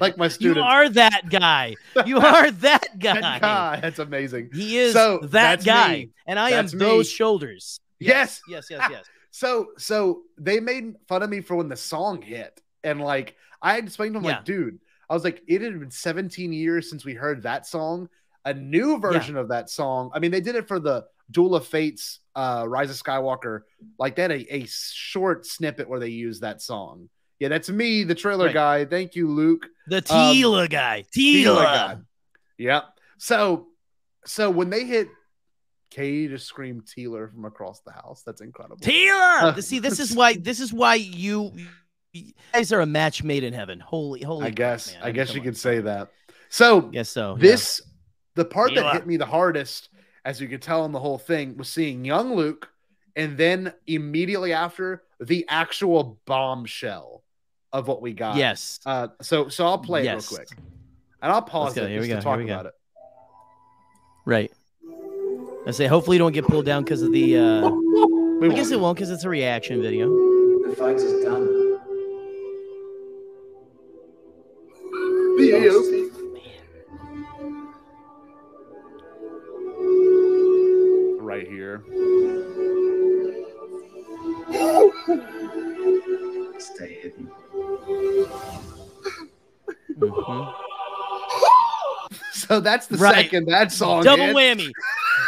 [0.00, 1.74] like my my You are that guy.
[2.06, 3.20] You are that guy.
[3.20, 3.80] That guy.
[3.80, 4.50] That's amazing.
[4.52, 6.10] He is So, that guy, me.
[6.26, 6.84] and I That's am me.
[6.84, 7.80] those shoulders.
[8.06, 8.40] Yes.
[8.48, 9.04] Yes, yes, yes.
[9.30, 12.60] So so they made fun of me for when the song hit.
[12.84, 14.36] And like I had explained to them, Yeah.
[14.36, 14.78] like, dude,
[15.10, 18.08] I was like, it had been 17 years since we heard that song.
[18.44, 20.10] A new version of that song.
[20.14, 23.62] I mean, they did it for the Duel of Fates, uh, Rise of Skywalker.
[23.98, 27.08] Like that, a, a short snippet where they used that song.
[27.40, 28.54] Yeah, that's me, the trailer Right.
[28.54, 28.84] guy.
[28.84, 29.66] Thank you, Luke.
[29.88, 31.04] The Um, guy.
[31.12, 31.62] Tila Tila.
[31.64, 31.96] guy.
[32.58, 32.84] Yep.
[33.18, 33.66] So
[34.26, 35.08] so when they hit
[35.94, 38.22] Katie just screamed Teeler from across the house.
[38.26, 38.78] That's incredible.
[38.78, 39.62] Tila.
[39.62, 40.34] See, this is why.
[40.34, 41.52] This is why you,
[42.12, 43.78] you guys are a match made in heaven.
[43.78, 44.42] Holy, holy.
[44.42, 45.02] I crap, guess man.
[45.02, 45.44] I mean, guess you on.
[45.44, 46.10] could say that.
[46.48, 47.36] So Guess so.
[47.36, 47.42] yeah.
[47.42, 47.80] this
[48.34, 49.88] the part that hit me the hardest,
[50.24, 52.68] as you could tell in the whole thing, was seeing young Luke,
[53.14, 57.22] and then immediately after the actual bombshell
[57.72, 58.36] of what we got.
[58.36, 58.80] Yes.
[58.84, 60.26] Uh, so so I'll play Yes.
[60.26, 60.58] it real quick,
[61.22, 61.84] and I'll pause go.
[61.84, 62.36] it Here we just to go.
[62.38, 62.72] Here talk about it.
[64.26, 64.50] Right.
[65.66, 67.36] I say, hopefully, you don't get pulled down because of the.
[67.38, 67.68] uh
[68.40, 70.08] We I guess it won't because it's a reaction video.
[70.08, 71.46] The fight is done.
[75.36, 76.10] The Eopie.
[81.20, 81.82] Right here.
[86.58, 87.30] Stay hidden.
[89.98, 90.54] Mhm.
[92.32, 93.24] So that's the Right.
[93.24, 94.02] second that song.
[94.02, 94.36] Double hit.
[94.36, 94.70] whammy.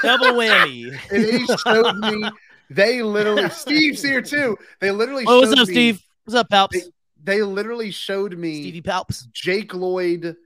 [0.06, 0.98] Double whammy.
[1.10, 2.30] and they showed me.
[2.70, 3.48] They literally.
[3.50, 4.56] Steve's here too.
[4.80, 5.24] They literally.
[5.26, 6.02] Oh, what's up, me- Steve?
[6.24, 6.70] What's up, Palps?
[6.72, 6.82] They,
[7.22, 9.30] they literally showed me Stevie Palps.
[9.32, 10.36] Jake Lloyd,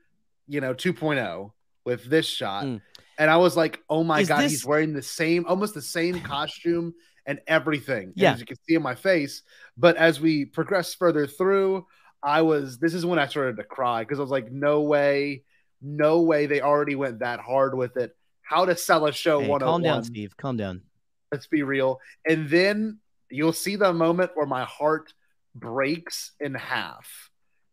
[0.49, 1.53] you know, 2.0
[1.85, 2.81] with this shot, Mm.
[3.19, 5.81] and I was like, "Oh my Is god, this- he's wearing the same, almost the
[5.83, 6.93] same costume
[7.27, 8.33] and everything." And Yeah.
[8.33, 9.43] as you can see in my face.
[9.79, 11.87] But as we progressed further through,
[12.23, 12.79] I was.
[12.79, 15.45] This is when I started to cry because I was like, "No way,
[15.81, 18.15] no way!" They already went that hard with it.
[18.51, 19.61] How to sell a show Hey, 101.
[19.61, 20.37] calm down, Steve.
[20.37, 20.83] Calm down.
[21.31, 22.01] Let's be real.
[22.29, 22.99] And then
[23.31, 25.15] you'll see the moment where my heart
[25.55, 27.31] breaks in half.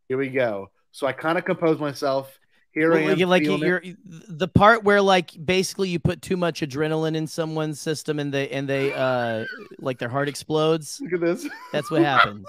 [0.07, 0.69] Here we go.
[0.91, 2.37] So I kind of compose myself.
[2.73, 3.17] Here I am.
[3.21, 3.97] like you're it.
[4.05, 8.47] the part where like basically you put too much adrenaline in someone's system and they
[8.49, 9.45] and they uh
[9.79, 11.01] like their heart explodes.
[11.01, 11.49] Look at this.
[11.73, 12.45] That's what happens.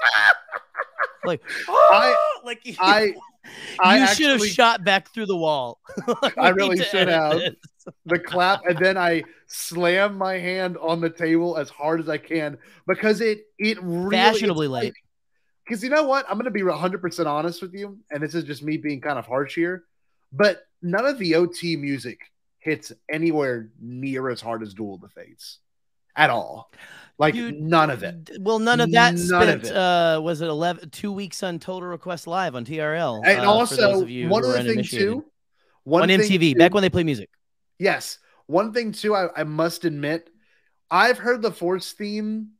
[1.24, 2.14] like I,
[2.44, 3.14] like you, I,
[3.80, 5.80] I you should have shot back through the wall.
[6.36, 7.38] I really should have.
[7.38, 7.54] this.
[8.06, 12.18] The clap, and then I slam my hand on the table as hard as I
[12.18, 14.94] can because it it really Fashionably late.
[15.64, 18.34] Because you know what, I'm going to be 100 percent honest with you, and this
[18.34, 19.84] is just me being kind of harsh here,
[20.32, 22.20] but none of the OT music
[22.58, 25.58] hits anywhere near as hard as Duel of the Fates
[26.16, 26.70] at all.
[27.18, 28.30] Like Dude, none of it.
[28.40, 29.72] Well, none of that None of it.
[29.72, 33.22] uh was it 11 2 weeks on Total Request Live on TRL.
[33.24, 35.24] And uh, also, those of you one other thing too,
[35.82, 37.28] one on thing MTV too- back when they play music.
[37.78, 38.18] Yes.
[38.46, 40.30] One thing too, I, I must admit,
[40.90, 42.50] I've heard the Force theme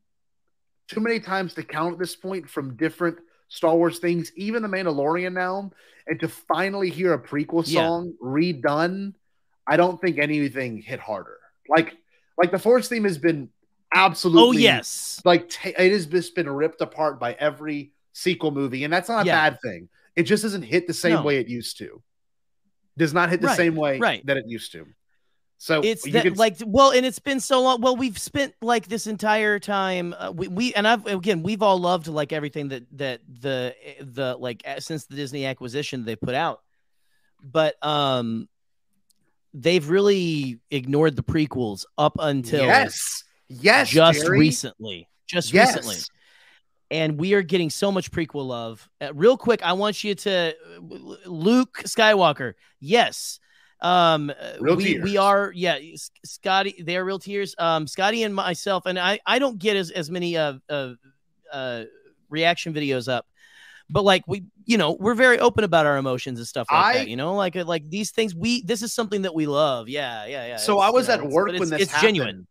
[0.87, 4.69] too many times to count at this point from different Star Wars things, even the
[4.69, 5.71] Mandalorian now,
[6.07, 7.81] and to finally hear a prequel Yeah.
[7.81, 9.15] song redone,
[9.67, 11.39] I don't think anything hit harder.
[11.69, 11.97] Like,
[12.37, 13.49] like the Force theme has been
[13.95, 15.21] absolutely Oh yes.
[15.25, 19.25] like ta it has just been ripped apart by every sequel movie, and that's not
[19.25, 19.51] a Yeah.
[19.51, 19.89] bad thing.
[20.17, 21.23] It just doesn't hit the same No.
[21.23, 22.03] way it used to.
[22.99, 24.25] Does not hit the Right, same way right.
[24.27, 24.87] that it used to.
[25.61, 28.87] So it's that could- like well and it's been so long well we've spent like
[28.87, 32.85] this entire time uh, we, we and i've again we've all loved like everything that
[32.93, 36.61] that the the like uh, since the disney acquisition they put out
[37.43, 38.49] but um
[39.53, 44.39] they've really ignored the prequels up until yes, yes, just Gerry.
[44.39, 45.75] recently just Yes.
[45.75, 45.97] recently
[46.91, 48.89] and we are getting so much prequel love.
[48.99, 52.55] Uh, real quick, I want you to uh, Luke Skywalker.
[52.81, 53.41] Yes.
[53.81, 55.05] Um uh, Real we, tears.
[55.05, 55.79] we are yeah,
[56.25, 57.55] Scotty they are real tears.
[57.59, 60.95] Um Scotty and myself and I I don't get as as many uh uh,
[61.53, 61.85] uh
[62.29, 63.27] reaction videos up.
[63.91, 66.99] But like we you know, we're very open about our emotions and stuff like I-
[66.99, 67.35] that, you know?
[67.35, 69.89] Like uh, like these things we this is something that we love.
[69.89, 70.57] Yeah, yeah, yeah.
[70.57, 72.07] So I you was know, at work when it's- this it's happened.
[72.17, 72.47] genuine.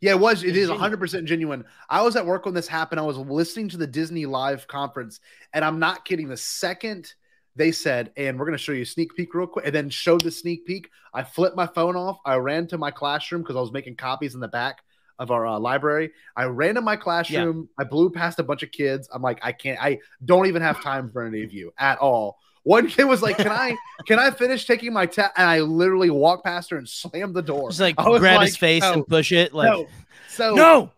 [0.00, 0.42] Yeah, it was.
[0.44, 0.92] It is genuine.
[0.98, 1.64] 100% genuine.
[1.90, 2.98] I was at work when this happened.
[2.98, 5.20] I was listening to the Disney live conference,
[5.52, 6.26] and I'm not kidding.
[6.26, 7.12] The second
[7.56, 9.90] they said, and we're going to show you a sneak peek real quick, and then
[9.90, 12.18] showed the sneak peek, I flipped my phone off.
[12.24, 14.82] I ran to my classroom because I was making copies in the back
[15.18, 16.12] of our uh, library.
[16.36, 17.68] I ran to my classroom.
[17.78, 19.08] I blew past a bunch of kids.
[19.12, 22.38] I'm like, I can't, I don't even have time for any of you at all.
[22.62, 23.74] One kid was like, "Can I,
[24.06, 27.42] can I finish taking my test?" And I literally walked past her and slammed the
[27.42, 27.70] door.
[27.70, 29.54] Just like grab his face "No, and push it.
[29.54, 29.86] Like no.
[30.28, 30.90] So no.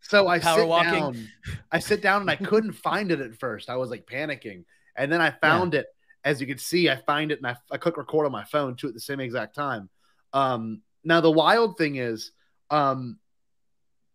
[0.00, 0.92] So I Power sit walking.
[0.92, 1.28] down.
[1.70, 3.70] I sit down and I couldn't find it at first.
[3.70, 4.64] I was like panicking,
[4.96, 5.86] and then I found it.
[6.24, 8.76] As you can see, I find it and I, I click record on my phone
[8.76, 9.88] too at the same exact time.
[10.32, 12.30] Um, now the wild thing is,
[12.70, 13.18] um,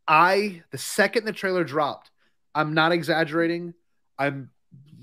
[0.08, 2.12] I the second the trailer dropped,
[2.56, 3.74] I'm not exaggerating.
[4.18, 4.52] I'm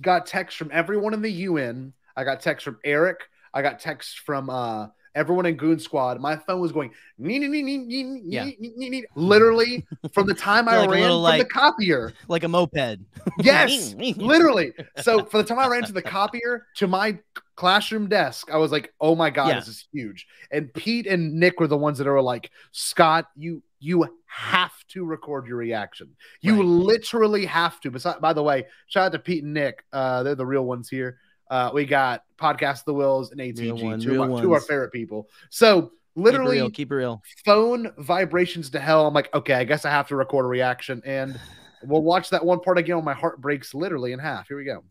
[0.01, 1.93] got text from everyone in the UN.
[2.17, 3.21] I got text from Eric.
[3.53, 6.21] I got text from uh everyone in Goon Squad.
[6.21, 8.45] My phone was going nee, nee, nee, nee, nee, Yeah.
[8.45, 9.05] nee, nee, nee.
[9.15, 12.13] literally from the time I Like ran little, from the copier.
[12.29, 12.99] like a moped.
[13.43, 14.73] Yes, literally.
[15.03, 17.19] So for the time I ran to the copier to my
[17.57, 19.61] classroom desk, I was like, "Oh my god, Yeah.
[19.61, 23.63] this is huge!" And Pete and Nick were the ones that were like, "Scott, you
[23.81, 26.09] you have to record your reaction.
[26.41, 26.65] You Right.
[26.65, 29.85] literally have to." Besides, by the way, shout out to Pete and Nick.
[29.93, 31.19] Uh, they're the real ones here.
[31.51, 34.53] Uh, we got podcast of the Wills and ATG, one, two, of my- two of
[34.53, 35.29] our favorite people.
[35.51, 36.71] So literally, keep it real.
[36.71, 37.23] Keep it real.
[37.45, 39.07] phone vibrations to hell.
[39.07, 41.39] I'm like, okay, I guess I have to record a reaction, and
[41.85, 42.97] we'll watch that one part again.
[42.97, 44.49] When my heart breaks literally in half.
[44.49, 44.83] Here we go.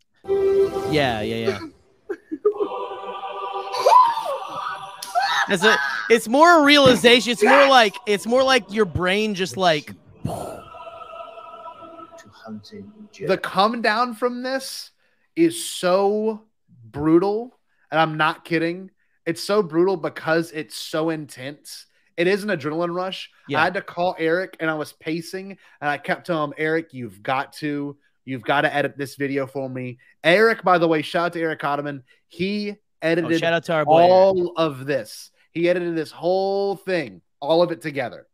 [0.91, 1.59] Yeah, yeah, yeah.
[5.49, 5.75] It's a,
[6.09, 7.33] it's more a realization.
[7.33, 9.91] It's more like it's more like your brain just like
[13.27, 14.91] The come down from this
[15.35, 16.43] is so
[16.83, 17.57] brutal,
[17.91, 18.91] and I'm not kidding.
[19.25, 21.85] It's so brutal because it's so intense.
[22.17, 23.31] It is an adrenaline rush.
[23.47, 23.61] Yeah.
[23.61, 26.93] I had to call Eric, and I was pacing, and I kept telling him, Eric,
[26.93, 29.97] you've got to, you've got to edit this video for me.
[30.23, 32.03] Eric, by the way, shout out to Eric Ottoman.
[32.27, 34.11] He oh, edited Oh, shout out to our boy Eric.
[34.11, 35.31] all of this.
[35.51, 38.27] He edited this whole thing, all of it together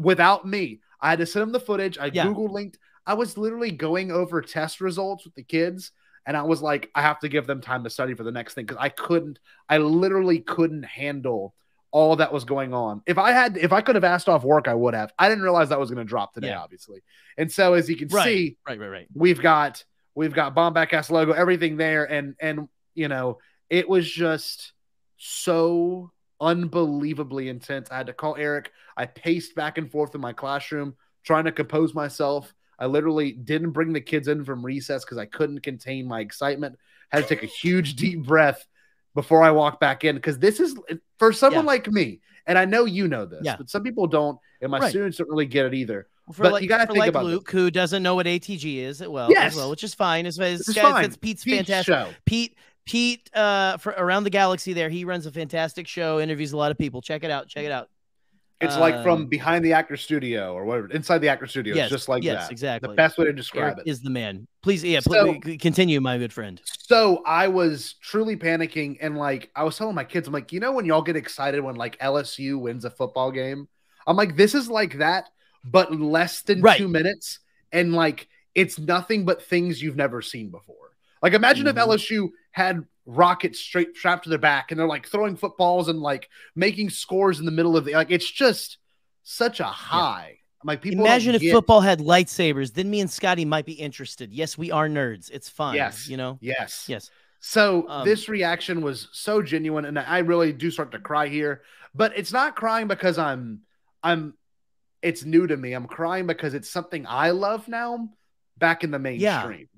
[0.00, 0.80] without me.
[1.00, 1.98] I had to send him the footage.
[1.98, 2.24] I Yeah.
[2.24, 2.78] Google linked.
[3.06, 5.92] I was literally going over test results with the kids,
[6.30, 8.54] and I was like, I have to give them time to study for the next
[8.54, 9.40] thing because I couldn't.
[9.68, 11.56] I literally couldn't handle
[11.90, 13.02] all that was going on.
[13.04, 15.12] If I had, if I could have asked off work, I would have.
[15.18, 16.60] I didn't realize that was going to drop today, Yeah.
[16.60, 17.02] obviously.
[17.36, 19.08] And so, as you can right, see, right, right, right.
[19.12, 19.82] we've got
[20.14, 23.38] we've got bomb Bombadcast logo, everything there, and and you know,
[23.68, 24.72] it was just
[25.16, 27.90] so unbelievably intense.
[27.90, 28.70] I had to call Eric.
[28.96, 32.54] I paced back and forth in my classroom trying to compose myself.
[32.80, 36.78] I literally didn't bring the kids in from recess because I couldn't contain my excitement.
[37.10, 38.66] Had to take a huge deep breath
[39.14, 40.74] before I walked back in because this is
[41.18, 41.70] for someone Yeah.
[41.72, 43.56] like me, and I know you know this, Yeah.
[43.56, 44.90] but some people don't, and my Right.
[44.90, 46.06] students don't really get it either.
[46.32, 47.32] For but like, you got to think like about this.
[47.32, 49.52] Luke, who doesn't know what ATG is, well, Yes.
[49.52, 50.26] as well, which is fine.
[50.26, 51.04] It's, it's, This is guys, fine.
[51.04, 51.92] it's Pete's Pete's fantastic.
[51.92, 52.08] show.
[52.24, 52.54] Pete,
[52.86, 56.70] Pete, uh, for around the galaxy, there, he runs a fantastic show, interviews a lot
[56.70, 57.02] of people.
[57.02, 57.48] Check it out.
[57.48, 57.88] Check it out.
[58.60, 61.74] It's like from Um, behind the actor studio or whatever, inside the actor studio.
[61.74, 62.52] Yes, it's just like yes, that.
[62.52, 62.88] exactly.
[62.90, 63.90] The best way to describe Eric it.
[63.90, 64.46] is the man.
[64.62, 66.60] Please, yeah, So- please continue, my good friend.
[66.64, 70.60] So I was truly panicking, and like I was telling my kids, I'm like, you
[70.60, 73.66] know, when y'all get excited when like LSU wins a football game,
[74.06, 75.30] I'm like, this is like that,
[75.64, 76.76] but less than Right.
[76.76, 77.38] two minutes,
[77.72, 80.76] and like it's nothing but things you've never seen before.
[81.22, 81.86] Like imagine if Mhm.
[81.86, 86.28] LSU had rockets straight strapped to their back, and they're like throwing footballs and like
[86.54, 88.10] making scores in the middle of the like.
[88.10, 88.78] It's just
[89.22, 90.38] such a high.
[90.62, 91.04] I'm like people.
[91.04, 92.74] Imagine if get- football had lightsabers.
[92.74, 94.32] Then me and Scotty might be interested.
[94.32, 95.30] Yes, we are nerds.
[95.30, 95.74] It's fun.
[95.74, 96.08] Yes.
[96.08, 96.38] you know.
[96.40, 96.84] Yes.
[96.88, 97.10] Yes.
[97.40, 101.62] So Um, this reaction was so genuine, and I really do start to cry here.
[101.94, 103.62] But it's not crying because I'm
[104.02, 104.34] I'm
[105.02, 105.72] it's new to me.
[105.72, 108.10] I'm crying because it's something I love now
[108.58, 109.68] back in the mainstream.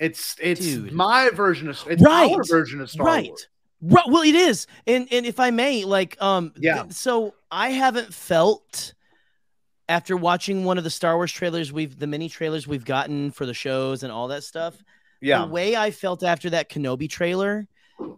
[0.00, 0.92] It's it's Dude.
[0.92, 2.32] my version of it's Right.
[2.32, 3.28] our version of Star right.
[3.28, 3.46] Wars.
[3.82, 4.04] Right.
[4.08, 4.66] Well, it is.
[4.86, 6.88] And and if I may, like, um, Yeah.
[6.88, 8.94] so I haven't felt
[9.88, 13.44] after watching one of the Star Wars trailers, we've the mini trailers we've gotten for
[13.44, 14.82] the shows and all that stuff.
[15.20, 15.42] Yeah.
[15.42, 17.68] The way I felt after that Kenobi trailer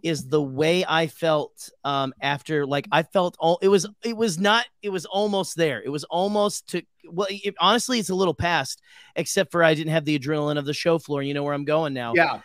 [0.03, 4.37] is the way I felt um after like I felt all it was it was
[4.39, 5.81] not it was almost there.
[5.81, 8.81] It was almost to well it, honestly it's a little past
[9.15, 11.21] except for I didn't have the adrenaline of the show floor.
[11.21, 12.39] You know where I'm going now Yeah.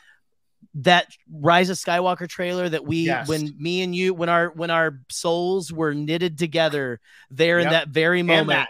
[0.75, 3.29] that Rise of Skywalker trailer that we Yes.
[3.29, 7.89] when me and you when our when our souls were knitted together there in that
[7.89, 8.69] very moment.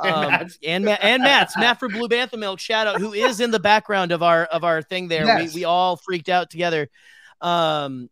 [0.00, 0.58] And Um, Matt's.
[0.64, 3.58] and Matt and Matt's Matt for Blue Bantha Milk shout out who is in the
[3.58, 5.24] background of our of our thing there.
[5.26, 5.52] Yes.
[5.54, 6.88] We we all freaked out together.
[7.40, 8.10] Um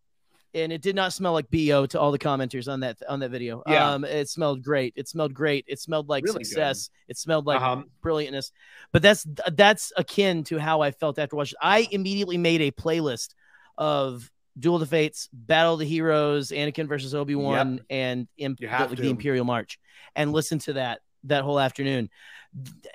[0.55, 3.31] and it did not smell like bo to all the commenters on that on that
[3.31, 3.63] video.
[3.67, 3.91] Yeah.
[3.91, 4.95] Um, it smelled great.
[4.97, 5.65] It smelled great.
[5.69, 6.47] It smelled like Really good.
[6.47, 6.89] success.
[7.09, 7.83] It smelled like Uh-huh.
[8.03, 8.53] brilliantness.
[8.93, 11.59] But that's that's akin to how I felt after watching.
[11.61, 13.35] I immediately made a playlist
[13.77, 17.85] of Duel of the Fates, Battle of the Heroes, Anakin versus Obi Wan, Yep.
[17.91, 19.79] and Imp- the, the Imperial March,
[20.15, 22.09] and listened to that that whole afternoon.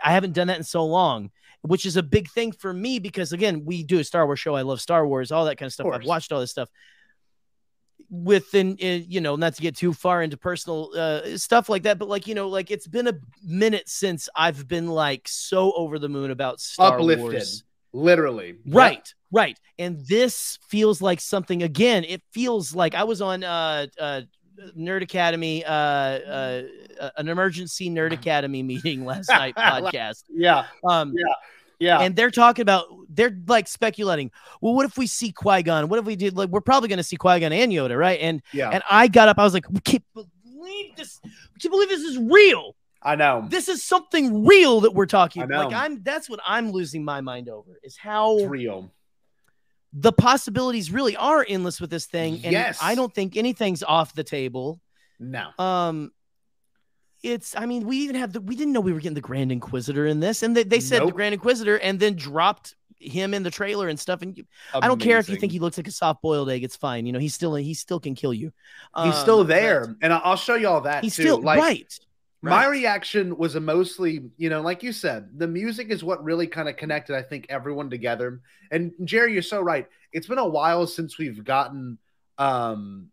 [0.03, 1.29] I haven't done that in so long,
[1.61, 4.55] which is a big thing for me because again, we do a Star Wars show.
[4.55, 5.87] I love Star Wars, all that kind of stuff.
[5.93, 6.69] I've watched all this stuff.
[8.09, 11.97] Within, uh, you know, not to get too far into personal uh, stuff like that,
[11.97, 15.97] but like you know, like it's been a minute since I've been like so over
[15.97, 17.63] the moon about Star Uplifted, Wars.
[17.93, 18.57] literally.
[18.67, 19.57] Right, right.
[19.79, 22.03] And this feels like something again.
[22.03, 24.21] It feels like I was on uh uh
[24.77, 26.61] Nerd Academy, uh, uh
[27.17, 30.23] an emergency Nerd Academy meeting last night podcast.
[30.29, 30.65] Yeah.
[30.87, 31.33] Um yeah.
[31.79, 31.99] Yeah.
[31.99, 34.31] And they're talking about they're like speculating.
[34.61, 35.89] Well, what if we see Qui-Gon?
[35.89, 38.19] What if we did like we're probably gonna see Qui-Gon and Yoda, right?
[38.19, 38.69] And Yeah.
[38.69, 42.01] and I got up, I was like, we can't believe this, we can't believe this
[42.01, 42.75] is real.
[43.03, 43.47] I know.
[43.49, 45.71] This is something real that we're talking about.
[45.71, 45.75] Like.
[45.75, 48.91] I'm that's what I'm losing my mind over is how It's real.
[49.93, 52.35] The possibilities really are endless with this thing.
[52.43, 52.79] And Yes.
[52.81, 54.79] I don't think anything's off the table.
[55.19, 55.49] No.
[55.59, 56.11] Um
[57.23, 59.51] it's I mean, we even have the we didn't know we were getting the Grand
[59.51, 63.43] Inquisitor in this, and they, they said the Grand Inquisitor and then dropped him in
[63.43, 64.21] the trailer and stuff.
[64.21, 66.63] And you, I don't care if you think he looks like a soft boiled egg,
[66.63, 67.05] it's fine.
[67.05, 68.51] You know, he's still he still can kill you.
[68.95, 71.03] He's Um, still there, and I'll show you all that.
[71.03, 71.23] He's too.
[71.23, 71.99] still like, right.
[72.43, 76.47] My reaction was a mostly, you know, like you said, the music is what really
[76.47, 78.41] kind of connected, I think, everyone together.
[78.71, 79.87] And Jerry, you're so right.
[80.11, 81.99] It's been a while since we've gotten,
[82.39, 83.09] um,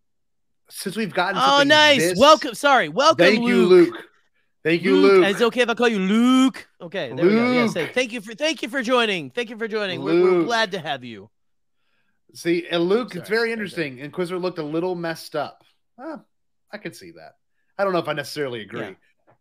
[0.71, 1.37] since we've gotten.
[1.45, 2.01] Oh, nice.
[2.01, 2.55] this- Welcome.
[2.55, 2.89] Sorry.
[2.89, 3.27] Welcome.
[3.27, 3.93] Thank you, Luke.
[3.93, 4.05] Luke.
[4.65, 5.27] Thank you, Luke.
[5.27, 6.67] Is it okay if I call you Luke?
[6.81, 7.53] Okay, there we go.
[7.53, 7.73] Yeah, Luke.
[7.73, 9.31] say, thank you for thank you for joining.
[9.31, 10.03] Thank you for joining.
[10.03, 11.31] We're, we're glad to have you.
[12.35, 13.99] See, and Luke, it's very interesting.
[13.99, 15.65] Inquisitor looked a little messed up.
[15.97, 16.27] Well,
[16.73, 17.37] I could see that.
[17.79, 18.81] I don't know if I necessarily agree.
[18.81, 18.95] Yeah.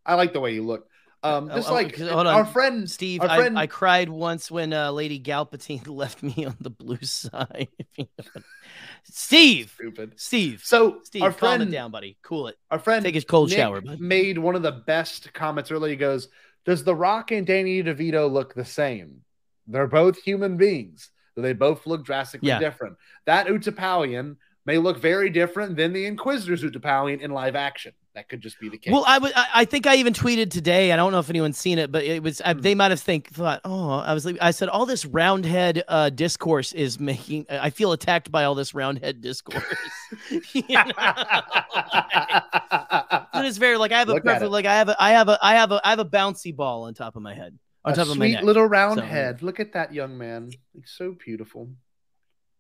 [0.08, 0.90] I like the way he looked.
[1.24, 2.34] Um, Oh, just oh, like 'cause- hold on.
[2.36, 6.46] our friend Steve, our I, friend, I cried once when uh, Lady Galpatine left me
[6.46, 7.68] on the blue side.
[9.04, 10.14] Steve, stupid.
[10.18, 12.18] Steve, So Steve, our calm friend, it down, buddy.
[12.22, 12.56] Cool it.
[12.70, 14.00] our friend, Take his cold Nick shower, bud.
[14.00, 15.92] made one of the best comments earlier.
[15.92, 16.28] He goes,
[16.66, 19.22] "Does The Rock and Danny DeVito look the same?
[19.68, 21.10] They're both human beings.
[21.36, 22.60] They both look drastically Yeah.
[22.60, 22.98] different.
[23.26, 27.94] That Utapaulian may look very different than the Inquisitor's Utapaulian in live action.
[28.18, 28.92] That could just be the case.
[28.92, 29.32] Well, I would.
[29.36, 30.92] I I think I even tweeted today.
[30.92, 32.40] I don't know if anyone's seen it, but it was.
[32.40, 32.50] Hmm.
[32.50, 33.62] I, they might have think thought.
[33.64, 34.26] Oh, I was.
[34.26, 37.46] like I said all this roundhead uh, discourse is making.
[37.48, 39.64] I feel attacked by all this roundhead discourse.
[40.54, 40.92] You know?
[43.34, 44.52] And it's very like I have a Look at perfect.
[44.52, 44.96] Like I have a.
[45.00, 45.38] I have a.
[45.40, 45.82] I have a.
[45.86, 47.58] I have a bouncy ball on top of my head.
[47.86, 48.44] On a top of my neck.
[48.44, 49.44] little round So- head.
[49.44, 50.50] Look at that young man.
[50.74, 51.70] He's so beautiful.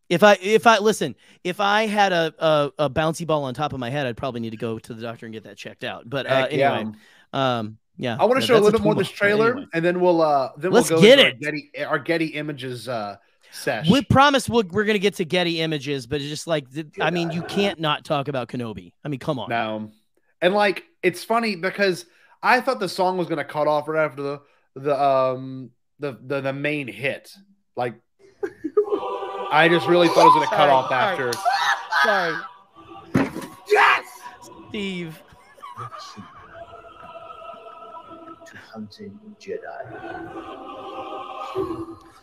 [0.10, 3.74] If I if I listen, if I had a, a a bouncy ball on top
[3.74, 5.84] of my head, I'd probably need to go to the doctor and get that checked
[5.84, 6.10] out.
[6.10, 6.74] But uh, Heck yeah.
[6.78, 6.96] anyway,
[7.34, 8.16] um, yeah.
[8.18, 9.68] I want no, to show a that's little more of this trailer, Anyway.
[9.74, 11.34] and then we'll uh then Let's we'll go get into it.
[11.34, 13.18] Our Getty, our Getty Images uh
[13.52, 13.90] sesh.
[13.90, 17.12] We promise we'll, we're gonna get to Getty images, but it's just like th- I
[17.12, 18.94] mean, you can't not talk about Kenobi.
[19.04, 19.50] I mean, come on.
[19.50, 19.92] No,
[20.42, 22.06] and like it's funny because
[22.42, 24.42] I thought the song was gonna cut off right after the
[24.76, 27.34] the um the the, the main hit.
[27.76, 27.96] Like
[29.52, 31.34] I just really thought it was gonna cut off after.
[32.04, 32.36] Sorry,
[33.72, 34.06] Yes!
[34.70, 35.22] Steve.
[38.46, 39.84] to hunting Jedi.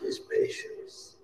[0.01, 1.15] His patience.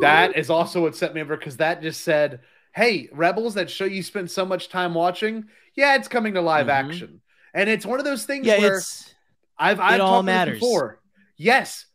[0.00, 2.40] That is also what set me over because that just said,
[2.74, 6.66] "Hey, Rebels, that show you spent so much time watching, yeah, it's coming to live
[6.66, 6.70] Mhm.
[6.70, 7.20] action."
[7.52, 9.14] And it's one of those things Yeah, where it's
[9.58, 10.60] I've I've it all talked about matters.
[10.60, 11.00] before.
[11.36, 11.86] Yes,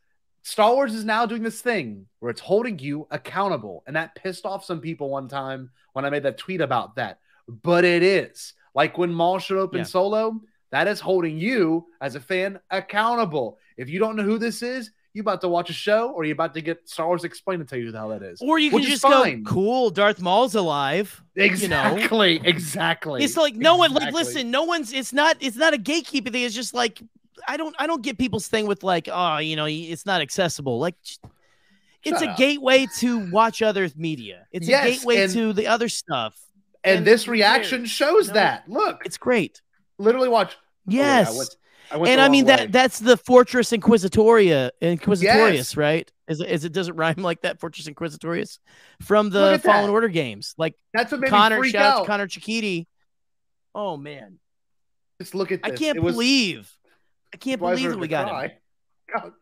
[0.42, 4.46] Star Wars is now doing this thing where it's holding you accountable, and that pissed
[4.46, 7.20] off some people one time when I made that tweet about that.
[7.48, 9.84] But it is like when Maul showed up in Yeah.
[9.86, 10.42] Solo.
[10.72, 13.58] That is holding you as a fan accountable.
[13.76, 16.32] If you don't know who this is, you about to watch a show, or you
[16.32, 18.40] about to get Star Wars explained to tell you who the hell that is.
[18.40, 19.42] or you can just fine.
[19.42, 22.46] go, "Cool, Darth Maul's alive." Exactly, You know?
[22.46, 23.24] exactly.
[23.24, 26.44] It's like no one like listen, no one's it's not it's not a gatekeeping thing.
[26.44, 27.02] It's just like
[27.48, 30.80] I don't I don't get people's thing with like, oh, you know, it's not accessible.
[30.80, 30.96] Like
[32.04, 32.38] it's Shut a up.
[32.38, 34.46] gateway to watch other media.
[34.52, 36.40] It's Yes, a gateway and- to the other stuff.
[36.84, 37.90] and and this reaction cares?
[37.90, 38.34] shows No.
[38.36, 38.70] that.
[38.70, 39.62] Look, It's great.
[39.98, 40.54] literally watch.
[40.56, 41.28] Oh, wait, Yes.
[41.34, 41.56] I went-
[41.92, 45.76] I went and I mean wrong that that's the Fortress Inquisitoria Inquisitorius, Yes.
[45.78, 46.10] right?
[46.28, 47.60] Is it, is it doesn't rhyme like that?
[47.60, 48.60] Fortress Inquisitorius
[49.02, 49.92] from the Fallen that.
[49.92, 50.54] Order games.
[50.58, 52.06] Like That's what made Connor, freak out.
[52.06, 52.86] Connor Chikiti.
[53.74, 54.38] Oh man.
[55.20, 55.74] Just look at this.
[55.74, 56.72] I can't It was- believe.
[57.34, 58.30] I can't believe that we got him.
[58.30, 58.58] cry.
[59.14, 59.34] God,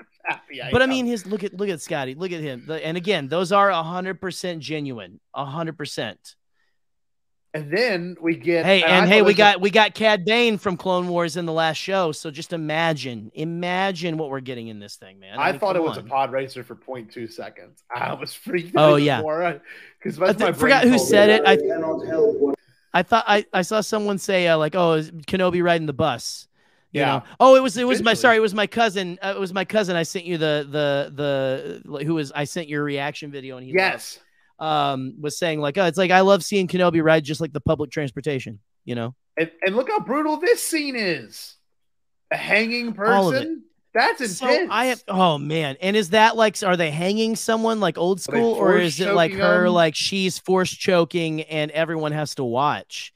[0.51, 3.27] Yeah, but I mean, his look at look at Scotty, look at him, and again,
[3.27, 6.35] those are hundred percent genuine, hundred percent.
[7.53, 10.75] and then we get Hey, I and hey, we got we got Cad Bane from
[10.77, 14.95] Clone Wars in the last show, so just imagine, imagine what we're getting in this
[14.95, 15.39] thing, man.
[15.39, 17.83] I, mean, thought it was a pod racer for 0.2 seconds.
[17.95, 18.73] I was freaked.
[18.75, 19.21] Oh, yeah.
[20.01, 21.43] because I th- forgot who said it.
[21.45, 21.57] I
[22.93, 26.46] I thought I, I saw someone say uh, like, "Oh, is Kenobi riding the bus?"
[26.91, 27.05] You Yeah.
[27.05, 27.23] know?
[27.39, 29.19] Oh, it was it was my sorry, it was my cousin.
[29.21, 29.95] Uh, it was my cousin.
[29.95, 33.73] I sent you the the the who was I sent your reaction video and he
[33.73, 34.19] Yes.
[34.59, 37.59] um was saying like, "Oh, it's like I love seeing Kenobi ride just like the
[37.61, 41.55] public transportation." You know, And, and look how brutal this scene is.
[42.31, 43.39] A hanging All of it.
[43.39, 43.63] person.
[43.93, 44.69] That's so intense.
[44.71, 48.53] I have oh man, and is that like are they hanging someone like old school
[48.53, 49.73] or is it like her them?
[49.73, 53.11] like she's force choking and everyone has to watch?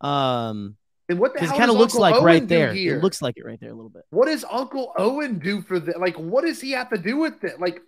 [0.00, 0.76] Um,
[1.08, 2.72] and what the hell it kind of looks Uncle like Owen right there.
[2.72, 2.96] here?
[2.96, 4.02] It looks like it right there a little bit.
[4.10, 6.00] What does Uncle Owen do for that?
[6.00, 7.60] Like, what does he have to do with it?
[7.60, 7.80] Like,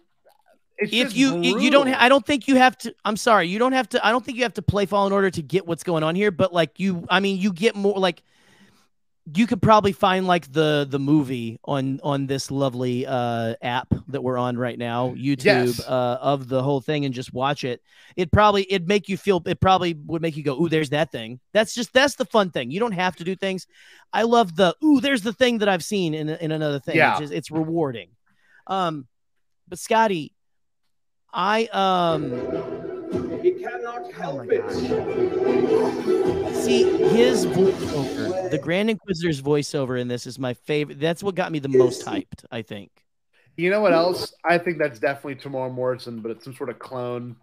[0.79, 3.17] it's if just you you you don't ha- i don't think you have to i'm
[3.17, 5.43] sorry you don't have to i don't think you have to play fallen order to
[5.43, 8.23] get what's going on here but like you i mean you get more like
[9.35, 14.23] you could probably find like the the movie on on this lovely uh app that
[14.23, 15.81] we're on right now youtube Yes.
[15.81, 17.83] uh of the whole thing and just watch it.
[18.17, 21.11] It probably it'd make you feel it probably would make you go ooh there's that
[21.13, 21.41] thing.
[21.53, 22.71] That's just that's the fun thing.
[22.71, 23.67] You don't have to do things.
[24.13, 27.21] I love the ooh there's the thing that i've seen in, in another thing Yeah.
[27.21, 28.11] it's, it's rewarding.
[28.67, 29.07] Um
[29.69, 30.33] but scotty
[31.35, 32.88] i um
[33.43, 34.71] He cannot help it.
[36.55, 41.01] See his voiceover, the Grand Inquisitor's voiceover in this is my favorite.
[41.01, 42.45] That's what got me the most hyped.
[42.51, 42.91] I think.
[43.57, 44.33] You know what else?
[44.45, 47.37] I think that's definitely Temuera Morrison, but it's some sort of clone.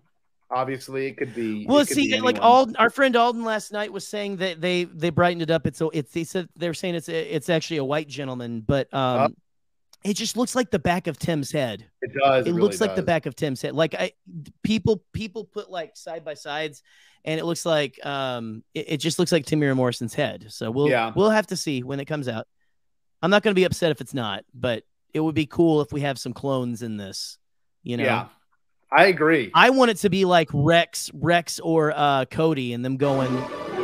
[0.49, 1.65] Obviously, it could be.
[1.65, 2.39] Well, could see, be like.
[2.39, 5.67] Alden, our friend Alden last night was saying that they they brightened it up.
[5.67, 8.93] It's so it's they said they were saying it's it's actually a white gentleman, but
[8.93, 9.35] um,
[10.05, 11.85] it just looks like the back of Tim's head.
[12.01, 12.45] It does.
[12.45, 13.73] It, It, really looks like the back of Tim's head.
[13.73, 14.11] Like I
[14.63, 16.83] people people put like side by sides,
[17.25, 20.45] and it looks like um it, it just looks like Temuera Morrison's head.
[20.49, 21.11] So we'll Yeah.
[21.15, 22.47] we'll have to see when it comes out.
[23.23, 24.83] I'm not going to be upset if it's not, but
[25.13, 27.39] it would be cool if we have some clones in this.
[27.81, 28.27] You know, Yeah,
[28.91, 29.49] I agree.
[29.55, 33.31] I want it to be like Rex, Rex or uh Cody, and them going,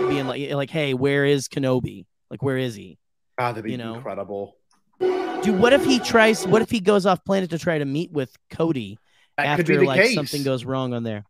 [0.09, 2.05] being like, like, hey, where is Kenobi?
[2.29, 2.99] Like, where is he?
[3.39, 3.95] God, that'd be you know.
[3.95, 4.57] incredible.
[5.01, 6.45] Dude, what if he tries?
[6.45, 8.99] What if he goes off planet to try to meet with Cody
[9.37, 10.13] That could be after the like case.
[10.15, 11.25] something goes wrong on there?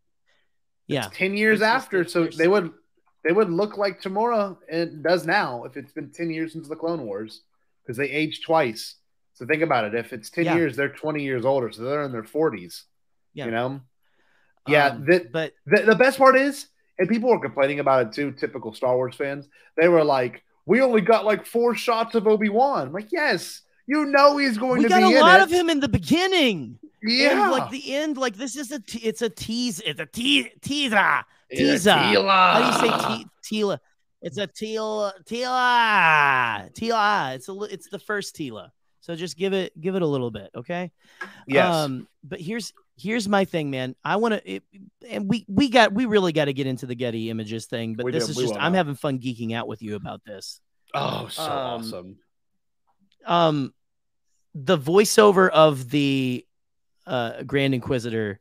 [0.86, 2.70] Yeah, Ten years after, so they would
[3.24, 6.76] they would look like Temuera and does now if it's been ten years since the
[6.76, 7.42] Clone Wars
[7.82, 8.96] because they aged twice.
[9.34, 9.94] So think about it.
[9.94, 10.56] If it's ten Yeah.
[10.56, 12.84] years, they're twenty years older, so they're in their forties.
[13.32, 13.46] Yeah.
[13.46, 13.80] You know.
[14.68, 16.66] Yeah, Um, the, but the the best part is,
[16.98, 18.32] and people were complaining about it too.
[18.32, 19.48] Typical Star Wars fans,
[19.80, 24.04] they were like, "We only got like four shots of Obi Wan." Like, yes, you
[24.06, 24.94] know he's going to be.
[24.94, 25.44] we to got be a lot it.
[25.44, 26.78] of him in the beginning.
[27.02, 30.50] Yeah, And, like the end, like this is a it's a tease, it's a te-
[30.60, 31.90] teaser, It's a teaser.
[31.92, 33.18] How do you say teela.
[33.18, 33.78] te- Tila?
[34.22, 37.34] It's a Tila, Tila, Tila.
[37.34, 38.70] It's a it's the first Tila.
[39.00, 40.92] So just give it give it a little bit, okay?
[41.48, 41.74] Yes.
[41.74, 43.96] Um, but here's here's my thing, man.
[44.04, 44.60] I want to,
[45.08, 47.94] and we we got we really got to get into the Getty Images thing.
[47.94, 48.30] But We this do.
[48.30, 48.76] is We just I'm now.
[48.78, 50.60] having fun geeking out with you about this.
[50.94, 52.16] oh, so um, awesome.
[53.26, 53.72] Um
[54.54, 56.46] the voiceover of the
[57.06, 58.38] uh grand inquisitor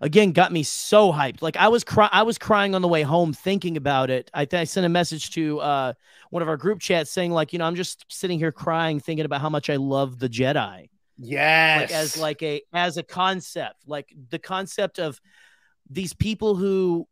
[0.00, 1.42] again got me so hyped.
[1.42, 4.30] Like i was cry- i was crying on the way home thinking about it.
[4.34, 5.92] I, th- I sent a message to uh
[6.30, 9.24] one of our group chats saying like you know i'm just sitting here crying thinking
[9.24, 10.88] about how much i love the jedi.
[11.18, 15.20] Yes, like as like a as a concept like the concept of
[15.88, 17.06] these people who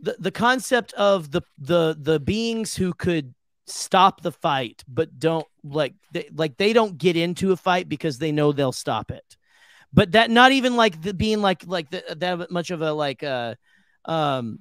[0.00, 3.34] the, the concept of the the the beings who could
[3.66, 8.18] stop the fight but don't like they, like they don't get into a fight because
[8.18, 9.36] they know they'll stop it.
[9.92, 13.22] But that not even like the being like like the, that much of a like
[13.22, 13.54] uh
[14.04, 14.60] um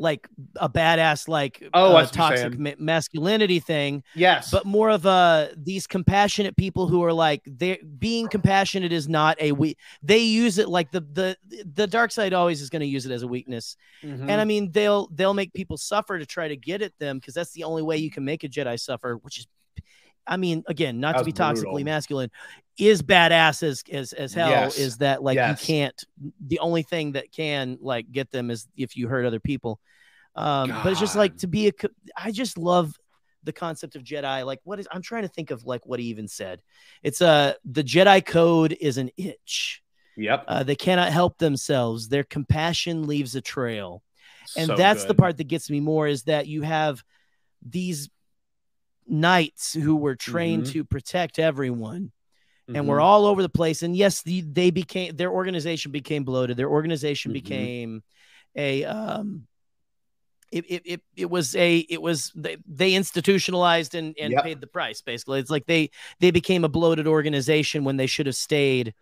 [0.00, 0.26] like
[0.56, 4.88] a badass like Oh, uh, see what you're toxic ma- masculinity thing yes, but more
[4.90, 9.76] of a these compassionate people who are like they being compassionate is not a we
[10.02, 11.36] they use it like the the
[11.74, 13.76] the dark side always is going to use it as a weakness.
[14.02, 14.22] Mhm.
[14.30, 17.34] and i mean they'll they'll make people suffer to try to get at them because
[17.34, 19.46] that's the only way you can make a jedi suffer which is
[20.30, 21.84] i mean again not to be toxically brutal.
[21.84, 22.30] masculine
[22.78, 24.78] is badass as as, as hell Yes.
[24.78, 25.60] is that like Yes.
[25.60, 26.04] you can't
[26.46, 29.78] the only thing that can like get them is if you hurt other people
[30.36, 31.72] um but it's just like to be a.
[32.16, 32.96] I just love
[33.42, 36.06] the concept of jedi like what is i'm trying to think of like what he
[36.06, 36.62] even said
[37.02, 39.82] it's uh the jedi code is an itch
[40.16, 44.02] yep, uh, they cannot help themselves their compassion leaves a trail
[44.56, 47.02] and So that's the part that gets me more is that you have
[47.62, 48.10] these
[49.10, 50.72] knights who were trained Mhm.
[50.72, 52.12] to protect everyone
[52.72, 53.02] and we're Mhm.
[53.02, 53.82] all over the place.
[53.82, 56.56] And yes, the, they became their organization became bloated.
[56.56, 57.34] Their organization Mhm.
[57.34, 58.02] became
[58.54, 59.46] a um,
[60.52, 64.44] it, it, it, it was a it was they, they institutionalized and, and Yep.
[64.44, 68.26] paid the price basically it's like they they became a bloated organization when they should
[68.26, 68.92] have stayed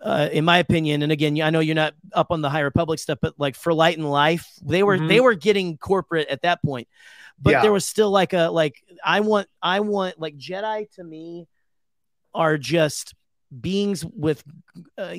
[0.00, 2.98] uh, in my opinion and again i know you're not up on the high republic
[2.98, 5.24] stuff but like for light and life they were they Mhm.
[5.24, 6.88] were getting corporate at that point
[7.42, 7.62] but Yeah.
[7.62, 11.46] there was still like a like i want i want like jedi to me
[12.34, 13.14] are just
[13.60, 14.42] beings with
[14.96, 15.14] uh,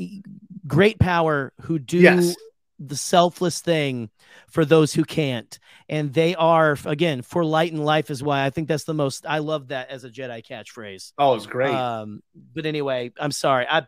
[0.65, 2.35] great power who do Yes.
[2.79, 4.09] the selfless thing
[4.49, 5.59] for those who can't
[5.89, 9.25] and they are again for light and life is why i think that's the most
[9.27, 11.73] i love that as a jedi catchphrase Oh, it's great.
[11.75, 12.21] um
[12.55, 13.85] but anyway i'm sorry i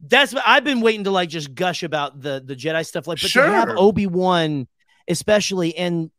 [0.00, 3.30] that's i've been waiting to like just gush about the the jedi stuff like but
[3.30, 3.78] to have Sure.
[3.78, 4.66] obi-wan
[5.08, 6.10] especially and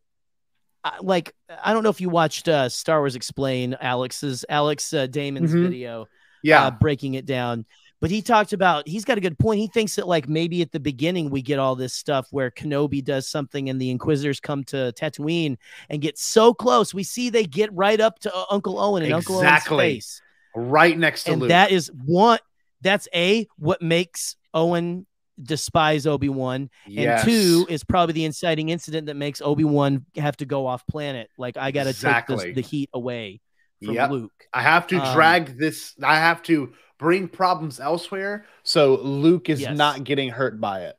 [0.83, 5.05] uh, like i don't know if you watched uh star wars explain alex's alex uh,
[5.07, 5.63] damon's Mhm.
[5.63, 6.07] video
[6.43, 6.65] yeah.
[6.65, 7.65] uh, breaking it down.
[7.99, 9.59] But he talked about he's got a good point.
[9.59, 13.03] He thinks that like maybe at the beginning we get all this stuff where Kenobi
[13.05, 15.57] does something and the Inquisitors come to Tatooine
[15.87, 16.95] and get so close.
[16.95, 19.77] We see they get right up to uh, Uncle Owen and Uncle Owen's Exactly.
[19.77, 20.19] face,
[20.55, 21.49] right next to and Luke.
[21.49, 22.39] that is one.
[22.81, 25.05] That's a what makes Owen
[25.43, 27.21] despise Obi Wan, Yes.
[27.23, 30.85] and two is probably the inciting incident that makes Obi Wan have to go off
[30.87, 31.29] planet.
[31.37, 33.41] Like I got to take this, the heat away
[33.83, 34.11] from Yep.
[34.11, 34.47] Luke.
[34.53, 35.93] I have to Um, drag this.
[36.03, 39.75] I have to bring problems elsewhere, so Luke is Yes.
[39.77, 40.95] not getting hurt by it.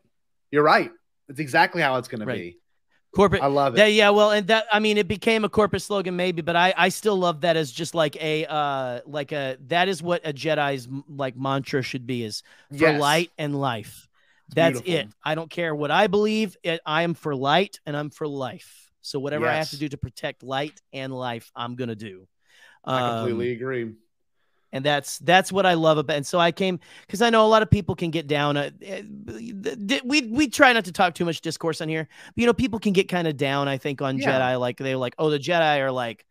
[0.51, 0.91] You're right.
[1.29, 2.59] It's exactly how it's going to be.
[3.15, 3.77] corporate I love it.
[3.77, 6.73] that, yeah well and that i mean it became a corporate slogan maybe but i
[6.79, 10.33] i still love that as just like a uh like a that is what a
[10.33, 12.99] jedi's like mantra should be is for Yes.
[12.99, 14.09] light and life
[14.49, 15.09] that's beautiful.
[15.11, 18.27] it i don't care what i believe it, i am for light and i'm for
[18.29, 22.27] life so whatever i have to do to protect light and life i'm gonna do
[22.85, 23.93] I completely Um, agree.
[24.73, 26.17] and that's that's what I love about.
[26.17, 28.57] And so I came because I know a lot of people can get down.
[28.57, 29.03] Uh, eh,
[30.05, 32.81] we we try not to talk too much discourse on here, but you know people
[32.81, 33.69] can get kind of down.
[33.69, 34.33] I think on Yeah.
[34.55, 36.27] Jedi, like they're like, oh, the Jedi are like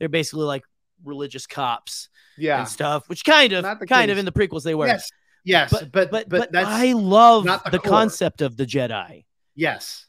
[0.00, 0.64] they're basically like
[1.04, 2.58] religious cops Yeah.
[2.58, 4.88] and stuff, which kind of kind of in the prequels they were.
[4.88, 5.08] Yes.
[5.44, 5.70] Yes.
[5.70, 9.24] But But but but, but, that's I love the, the concept of the Jedi.
[9.54, 10.06] yes.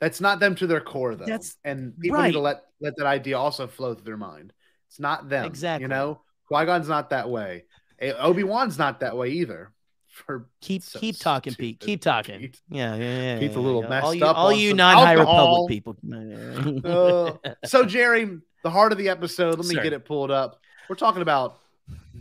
[0.00, 1.26] That's not them to their core though.
[1.26, 4.52] That's- and people need to let let that idea also flow through their mind.
[4.88, 5.44] It's not them.
[5.44, 5.84] Exactly.
[5.84, 7.64] You know, Qui Gon's not that way.
[8.00, 9.72] Obi Wan's not that way either.
[10.08, 11.78] For Keep So keep talking, Pete.
[11.80, 12.40] Keep talking.
[12.40, 12.60] Pete.
[12.70, 13.38] Yeah, yeah, yeah.
[13.38, 13.88] Pete's a little yeah.
[13.90, 15.66] messed all you, up all you non-high alcohol.
[15.68, 16.82] republic people.
[16.84, 19.58] Uh, so Jerry, the heart of the episode.
[19.58, 19.82] Let me Sir.
[19.82, 20.60] get it pulled up.
[20.88, 21.58] We're talking about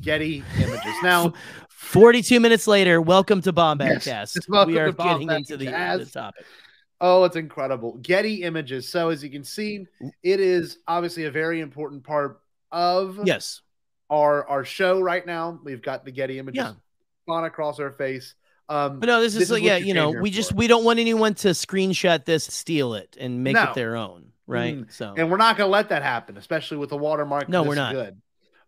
[0.02, 1.34] Getty images now.
[1.80, 6.46] 42 minutes later, welcome to Bombad Yes, welcome we are getting into the, the topic.
[7.00, 7.98] Oh, it's incredible.
[8.02, 8.90] Getty images.
[8.90, 9.88] So as you can see,
[10.22, 13.62] it is obviously a very important part of Yes.
[14.10, 15.58] our our show right now.
[15.64, 16.74] We've got the Getty images Yeah.
[17.34, 18.36] on across our face.
[18.68, 20.58] Um, But no, this, is, like, yeah, you know, we just for.
[20.58, 23.64] we don't want anyone to screenshot this, steal it, and make No.
[23.64, 24.80] it their own, right?
[24.80, 24.92] Mm.
[24.92, 27.48] So and we're not going to let that happen, especially with the watermark.
[27.48, 27.94] No, this we're not.
[27.94, 28.22] Good.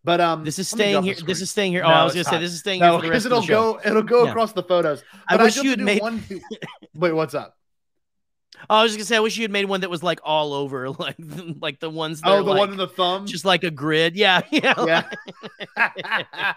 [0.03, 1.13] But um, this is staying here.
[1.13, 1.83] This is staying here.
[1.83, 3.31] Oh, No, I was gonna say this is staying no, here for the rest of
[3.33, 4.31] it'll go it'll go Yeah.
[4.31, 5.03] across the photos.
[5.27, 6.23] I But wish just you to had made- one.
[6.95, 7.55] Wait, what's up?
[8.69, 10.19] Oh, I was just gonna say, I wish you had made one that was like
[10.23, 11.15] all over, like
[11.59, 12.21] like the ones.
[12.21, 13.27] That Oh, are, the like, one in the thumb.
[13.27, 14.15] just like a grid.
[14.15, 14.73] Yeah, yeah.
[15.77, 16.53] yeah.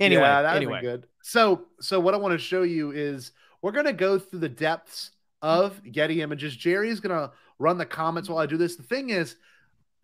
[0.00, 1.06] anyway, yeah, that'd anyway, be good.
[1.22, 3.32] So, so what I want to show you is
[3.62, 5.10] we're gonna go through the depths
[5.42, 6.56] of Getty images.
[6.56, 8.76] Jerry's gonna run the comments while I do this.
[8.76, 9.36] The thing is,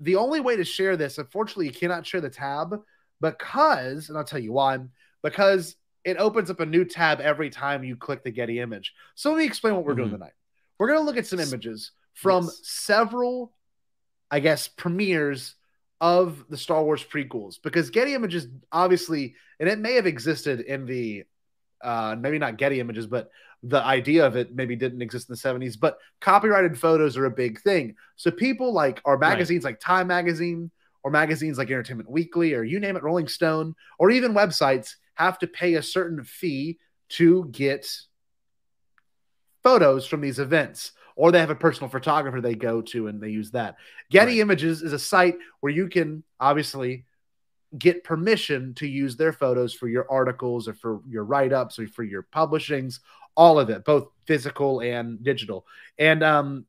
[0.00, 2.74] the only way to share this, unfortunately, you cannot share the tab
[3.20, 4.78] because, and I'll tell you why,
[5.22, 8.94] because it opens up a new tab every time you click the Getty image.
[9.14, 10.12] So let me explain what we're doing Mhm.
[10.12, 10.32] tonight.
[10.78, 12.60] We're gonna look at some images from Yes.
[12.62, 13.52] several,
[14.30, 15.56] I guess, premieres
[16.00, 20.86] of the Star Wars prequels because Getty Images obviously, and it may have existed in
[20.86, 21.24] the,
[21.82, 23.30] uh, maybe not Getty Images, but
[23.62, 25.78] the idea of it maybe didn't exist in the 70s.
[25.78, 27.94] But copyrighted photos are a big thing.
[28.16, 30.70] So people like, our magazines like Time Magazine,
[31.02, 35.38] or magazines like Entertainment Weekly, or you name it, Rolling Stone, or even websites have
[35.38, 36.78] to pay a certain fee
[37.10, 37.86] to get
[39.62, 43.28] photos from these events or they have a personal photographer they go to and they
[43.28, 43.76] use that.
[44.10, 44.40] Getty Right.
[44.40, 47.04] Images is a site where you can obviously
[47.76, 51.86] get permission to use their photos for your articles or for your write ups or
[51.88, 53.00] for your publishings,
[53.36, 55.66] all of it, both physical and digital.
[55.98, 56.66] And um,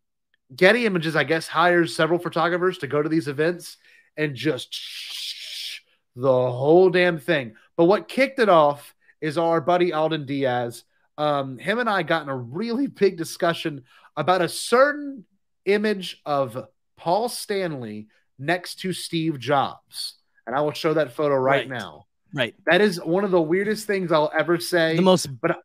[0.55, 3.77] Getty Images, I guess, hires several photographers to go to these events
[4.17, 5.81] and just
[6.15, 7.55] the whole damn thing.
[7.77, 10.83] But what kicked it off is our buddy Alden Diaz.
[11.17, 13.83] Um, him and I got in a really big discussion
[14.17, 15.25] about a certain
[15.65, 16.65] image of
[16.97, 18.07] Paul Stanley
[18.39, 20.15] next to Steve Jobs.
[20.47, 21.69] And I will show that photo right, Right.
[21.69, 22.07] now.
[22.33, 22.55] Right.
[22.65, 24.95] That is one of the weirdest things I'll ever say.
[24.95, 25.57] The most but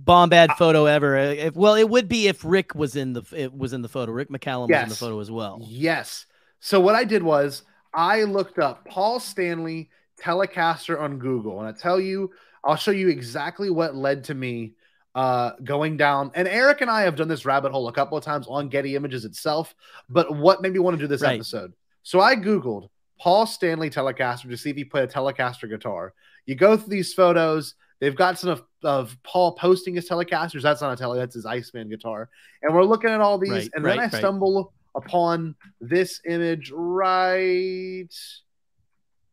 [0.00, 1.16] bombad photo ever.
[1.16, 3.88] Uh, If, well, it would be if Rick was in the it was in the
[3.88, 4.12] photo.
[4.12, 5.58] Rick McCallum was in the photo as well.
[5.62, 6.26] Yes.
[6.60, 7.62] So what I did was
[7.92, 9.90] I looked up Paul Stanley
[10.20, 12.30] Telecaster on Google, and I tell you,
[12.64, 14.74] I'll show you exactly what led to me
[15.14, 16.30] uh, going down.
[16.34, 18.94] And Eric and I have done this rabbit hole a couple of times on Getty
[18.96, 19.74] Images itself.
[20.08, 21.34] But what made me want to do this Right.
[21.34, 21.72] episode?
[22.02, 22.88] So I googled
[23.18, 26.14] Paul Stanley Telecaster to see if he played a Telecaster guitar.
[26.46, 27.74] You go through these photos.
[28.00, 30.62] They've got some of, Paul posting his Telecasters.
[30.62, 32.28] That's not a Tele, that's his Iceman guitar.
[32.62, 34.12] And we're looking at all these, Right, and then I right.
[34.12, 38.08] stumble upon this image right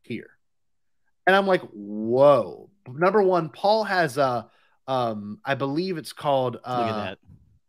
[0.03, 0.29] here.
[1.27, 2.69] And I'm like, whoa.
[2.87, 4.49] Number one, Paul has a
[4.87, 7.17] um, I believe it's called uh Look at that.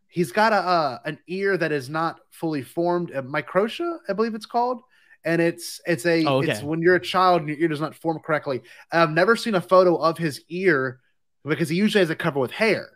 [0.09, 4.35] he's got a uh, an ear that is not fully formed, a microtia, I believe
[4.35, 4.81] it's called.
[5.25, 6.53] And it's it's a Oh, okay.
[6.53, 8.63] it's when you're a child and your ear does not form correctly.
[8.91, 11.01] I've never seen a photo of his ear
[11.45, 12.91] because he usually has a cover with hair.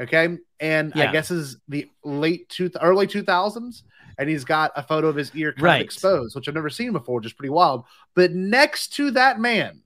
[0.00, 0.38] Okay.
[0.60, 1.12] And I Yeah.
[1.12, 3.82] guess is the late two early two thousands,
[4.18, 5.80] and he's got a photo of his ear kind Right.
[5.80, 7.84] of exposed, which I've never seen before, just pretty wild.
[8.14, 9.82] But next to that man,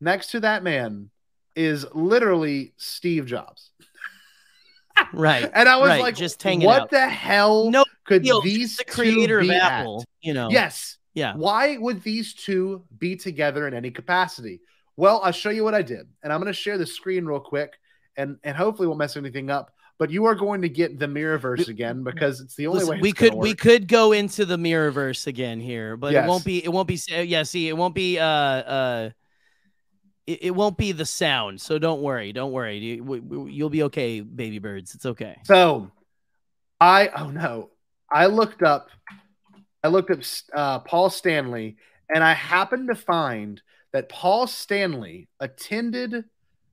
[0.00, 1.10] next to that man
[1.54, 3.70] is literally Steve Jobs.
[5.12, 5.50] Right.
[5.54, 6.90] And I was right, like, just hanging what out.
[6.90, 9.62] the hell No could deal, these the creator two of be at?
[9.72, 10.50] Apple, you know.
[10.50, 10.98] Yes.
[11.14, 11.34] Yeah.
[11.36, 14.60] Why would these two be together in any capacity?
[15.00, 17.40] Well, I'll show you what I did, and I'm going to share the screen real
[17.40, 17.72] quick,
[18.18, 19.72] and and hopefully won't mess anything up.
[19.98, 23.00] But you are going to get the Mirrorverse again because it's the only Listen, way
[23.00, 26.26] we could we could go into the mirrorverse again here, but Yes.
[26.26, 27.44] it won't be it won't be yeah.
[27.44, 29.10] See, it won't be uh uh.
[30.26, 32.34] It, it won't be the sound, so don't worry.
[32.34, 32.76] Don't worry.
[32.76, 34.94] You, you'll be okay, baby birds.
[34.94, 35.38] It's okay.
[35.44, 35.90] So,
[36.78, 37.70] I oh no,
[38.12, 38.90] I looked up,
[39.82, 40.20] I looked up
[40.52, 41.78] uh, Paul Stanley,
[42.14, 43.62] and I happened to find
[43.92, 46.24] that Paul Stanley attended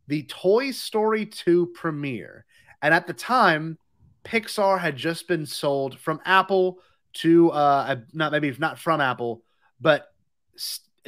[0.07, 2.45] the Toy Story 2 premiere,
[2.81, 3.77] and at the time,
[4.23, 6.79] Pixar had just been sold from Apple
[7.13, 9.43] to uh, not maybe not from Apple,
[9.81, 10.13] but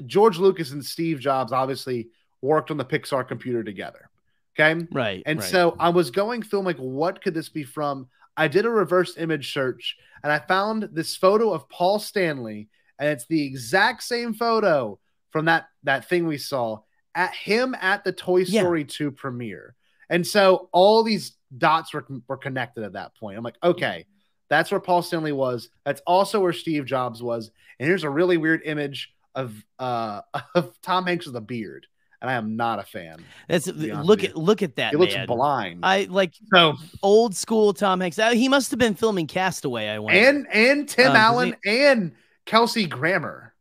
[0.05, 2.09] George Lucas and Steve Jobs obviously
[2.41, 4.09] worked on the Pixar computer together.
[4.57, 4.85] Okay.
[4.91, 5.23] Right.
[5.25, 5.49] And right.
[5.49, 8.07] so I was going through, I'm like, what could this be from?
[8.35, 13.09] I did a reverse image search and I found this photo of Paul Stanley, and
[13.09, 14.99] it's the exact same photo
[15.31, 16.79] from that that thing we saw
[17.15, 18.61] at him at the Toy Yeah.
[18.61, 19.75] Story 2 premiere.
[20.09, 23.37] And so all these dots were, were connected at that point.
[23.37, 24.05] I'm like, okay,
[24.49, 25.69] that's where Paul Stanley was.
[25.85, 27.51] That's also where Steve Jobs was.
[27.79, 30.21] And here's a really weird image of uh
[30.55, 31.85] of Tom Hanks with a beard.
[32.21, 33.23] And I am not a fan.
[33.47, 34.91] That's to be honest look at look at that.
[34.91, 35.25] He looks man.
[35.27, 35.79] blind.
[35.85, 38.19] I like So old school Tom Hanks.
[38.19, 39.87] Uh, He must have been filming Castaway.
[39.87, 40.19] I wonder.
[40.19, 42.11] and and Tim Um, Allen and
[42.45, 43.53] Kelsey Grammer.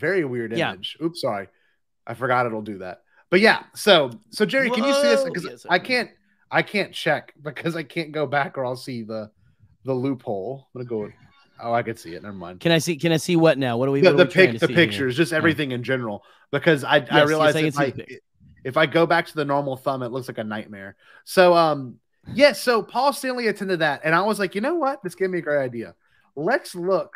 [0.00, 0.72] Very weird Yeah.
[0.72, 0.96] image.
[1.02, 1.48] Oops, sorry.
[2.06, 3.02] I forgot it'll do that.
[3.30, 5.22] But yeah, so so Jerry, can you see this?
[5.22, 6.10] Because Yes, I can't
[6.50, 9.30] I can't check because I can't go back or I'll see the
[9.84, 10.68] the loophole.
[10.74, 11.12] I'm gonna go.
[11.62, 12.22] Oh, I could see it.
[12.22, 12.60] Never mind.
[12.60, 12.96] Can I see?
[12.96, 13.76] Can I see what now?
[13.76, 14.00] What do we?
[14.00, 14.86] The, what the are we trying pic, to the see here?
[14.86, 16.24] pictures, just everything in general.
[16.50, 17.94] Because I I yes, realized I can if I
[18.64, 20.96] if I go back to the normal thumb, it looks like a nightmare.
[21.24, 21.96] So um
[22.34, 25.02] yes, so Paul Stanley attended that, and I was like, you know what?
[25.02, 25.94] This gave me a great idea.
[26.34, 27.12] Let's look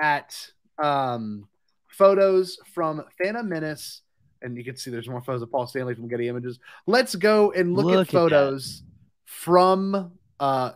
[0.00, 0.34] at
[0.82, 1.46] um
[1.92, 4.02] photos from Phantom Menace,
[4.40, 6.58] and you can see there's more photos of Paul Stanley from Getty Images.
[6.86, 8.82] Let's go and look, Look at photos
[9.24, 10.72] from uh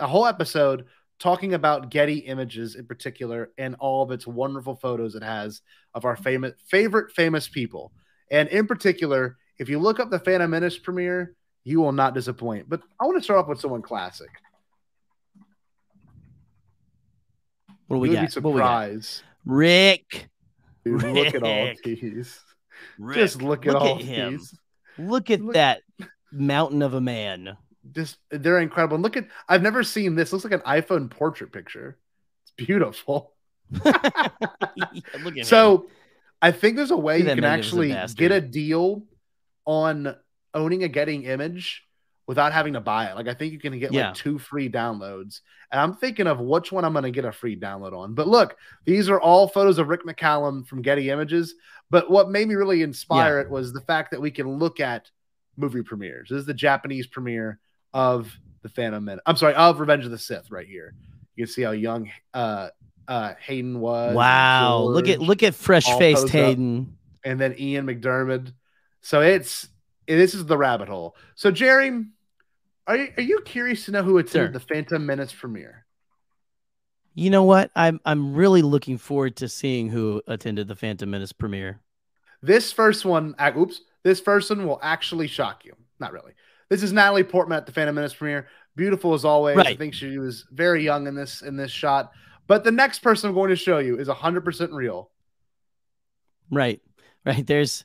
[0.00, 0.86] a whole episode
[1.18, 5.62] talking about Getty Images in particular and all of its wonderful photos it has
[5.94, 7.92] of our famous favorite famous people.
[8.30, 12.68] And in particular, if you look up the Phantom Menace premiere, you will not disappoint.
[12.68, 14.28] But I want to start off with someone classic.
[17.86, 18.34] What do we you got?
[18.34, 18.66] be What we got?
[18.66, 19.22] surprised.
[19.44, 20.28] Rick.
[20.84, 22.40] Dude, look at all these.
[22.98, 23.16] Rick.
[23.18, 24.32] Just look at Look all at him.
[24.38, 24.54] these.
[24.98, 25.80] Look at Look- that
[26.32, 27.56] mountain of a man.
[27.92, 28.94] Just they're incredible.
[28.94, 30.32] And look at I've never seen this.
[30.32, 31.98] Looks like an iPhone portrait picture.
[32.44, 33.34] It's beautiful.
[33.70, 35.44] Look at him.
[35.44, 35.86] So
[36.40, 39.02] I think there's a way you can actually get a deal
[39.66, 40.16] on
[40.54, 41.84] owning a getting image
[42.26, 43.16] without having to buy it.
[43.16, 44.06] Like I think you can get Yeah.
[44.08, 45.40] like two free downloads.
[45.70, 48.14] And I'm thinking of which one I'm going to get a free download on.
[48.14, 48.56] But look,
[48.86, 51.54] these are all photos of Rick McCallum from Getty Images.
[51.90, 55.10] But what made me really inspire it was the fact that we can look at
[55.56, 56.28] movie premieres.
[56.30, 57.58] This is the Japanese premiere
[57.92, 59.18] of the Phantom Men.
[59.26, 60.94] I'm sorry, of Revenge of the Sith right here.
[61.36, 62.68] You can see how young uh
[63.06, 64.14] uh Hayden was.
[64.16, 64.78] wow.
[64.78, 66.96] Look at look at fresh faced posed up Hayden.
[67.24, 68.54] and then Ian McDiarmid.
[69.02, 69.68] So it's
[70.08, 71.16] this is the rabbit hole.
[71.34, 72.04] So Jerry,
[72.86, 74.52] are you, are you curious to know who attended Sir.
[74.52, 75.84] the Phantom Menace premiere?
[77.14, 77.70] You know what?
[77.76, 81.80] I'm I'm really looking forward to seeing who attended the Phantom Menace premiere.
[82.42, 85.74] This first one, uh, oops, this first one will actually shock you.
[86.00, 86.32] Not really.
[86.68, 88.48] This is Natalie Portman at the Phantom Menace premiere.
[88.76, 89.56] Beautiful as always.
[89.56, 92.12] I think she was very young in this in this shot.
[92.46, 95.10] But the next person I'm going to show you is 100% real.
[96.50, 96.82] Right.
[97.24, 97.46] Right.
[97.46, 97.84] There's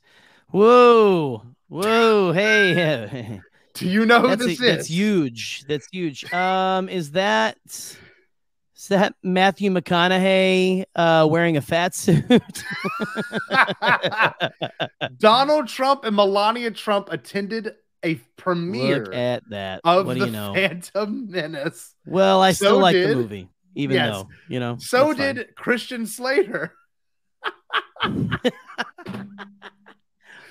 [0.49, 1.43] whoa.
[1.67, 2.33] Whoa.
[2.33, 3.41] Hey.
[3.73, 4.75] Do you know who that's this That's is?
[4.77, 5.63] That's huge.
[5.67, 6.33] That's huge.
[6.33, 12.23] Um, is that is that Matthew McConaughey uh wearing a fat suit?
[15.17, 19.81] Donald Trump and Melania Trump attended a premiere Look at that.
[19.83, 20.53] of what do the you know?
[20.53, 21.93] Phantom Menace.
[22.05, 24.13] Well, I So still like did- the movie, even Yes.
[24.15, 24.77] though, you know.
[24.79, 25.35] So that's fine.
[25.35, 26.73] did Christian Slater.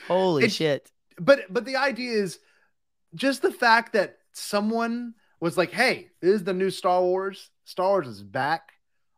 [0.06, 0.90] Holy It's- shit.
[1.20, 2.38] But but the idea is
[3.14, 7.50] just the fact that someone was like, "Hey, this is the new Star Wars.
[7.64, 8.72] Star Wars is back.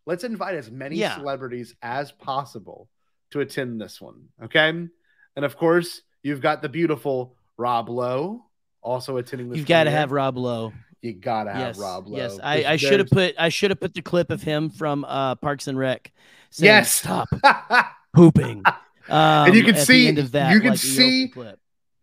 [0.07, 1.17] Let's invite as many Yeah.
[1.17, 2.89] celebrities as possible
[3.31, 8.45] to attend this one." Okay, and of course, you've got the beautiful Rob Lowe
[8.83, 9.59] also attending this.
[9.59, 10.73] You've got to have Rob Lowe.
[11.03, 12.17] You gotta have yes, Rob Lowe.
[12.19, 15.05] Yes, I, I should have put I should have put the clip of him from
[15.07, 16.13] uh, Parks and Rec.
[16.51, 16.93] saying, Yes.
[16.93, 17.29] stop
[18.15, 18.63] pooping.
[19.09, 21.59] Um, and you can see that, you can like, see clip.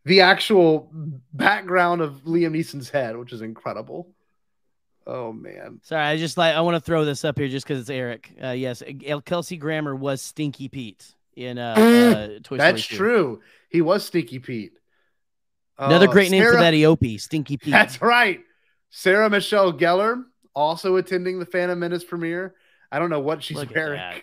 [0.08, 0.90] The actual
[1.34, 4.10] background of Liam Neeson's head, which is incredible.
[5.06, 5.82] Oh man.
[5.84, 8.32] Sorry, I just like I want to throw this up here just because it's Eric.
[8.42, 8.82] Uh, yes,
[9.26, 13.04] Kelsey Grammer was Stinky Pete in uh, uh Toy That's Story 2.
[13.04, 13.42] true.
[13.70, 14.74] He was Stinky Pete.
[15.78, 17.72] Another Uh, great name for Sarah- that Eopie, Stinky Pete.
[17.72, 18.40] That's right.
[18.90, 20.24] Sarah Michelle Gellar
[20.56, 22.56] also attending the Phantom Menace premiere.
[22.92, 24.00] I don't know what she's Look wearing.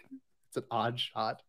[0.48, 1.42] It's an odd shot.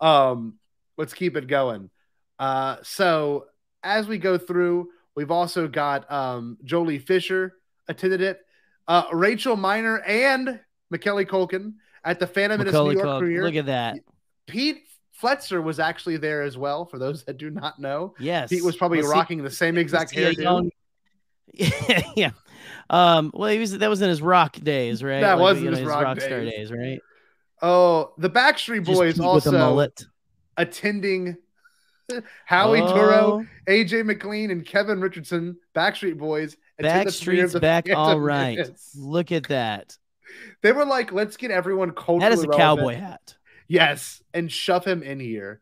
[0.00, 0.54] Um,
[0.96, 1.90] let's keep it going.
[2.38, 3.46] Uh, so
[3.82, 7.54] as we go through, we've also got um, Joely Fisher
[7.88, 8.40] attended it,
[8.88, 10.60] uh, Rachel Miner and
[10.90, 11.74] Macaulay Culkin
[12.04, 13.44] at the Phantom Menace Macaulay New York premiere.
[13.44, 13.98] Look at that.
[14.46, 16.84] Pete Fletcher was actually there as well.
[16.84, 18.50] For those that do not know, Yes.
[18.50, 20.36] Pete was probably rocking the same exact hairdo.
[20.38, 20.70] young-
[22.16, 22.30] yeah.
[22.88, 25.20] Um, well, he was that was in his rock days, right?
[25.20, 26.50] That was in you know, his rock star days.
[26.52, 27.00] days, right?
[27.60, 29.88] Oh, the Backstreet Boys Pete with a also
[30.56, 31.36] attending
[32.46, 32.94] Howie Oh.
[32.94, 36.56] Dorough, AJ McLean, and Kevin Richardson, Backstreet Boys.
[36.80, 37.88] Backstreet's back.
[37.94, 38.58] All right.
[38.58, 38.96] Menace.
[38.98, 39.96] Look at that.
[40.62, 42.58] They were like, let's get everyone culturally That is a relevant.
[42.80, 43.34] cowboy hat.
[43.68, 45.60] Yes, and shove him in here.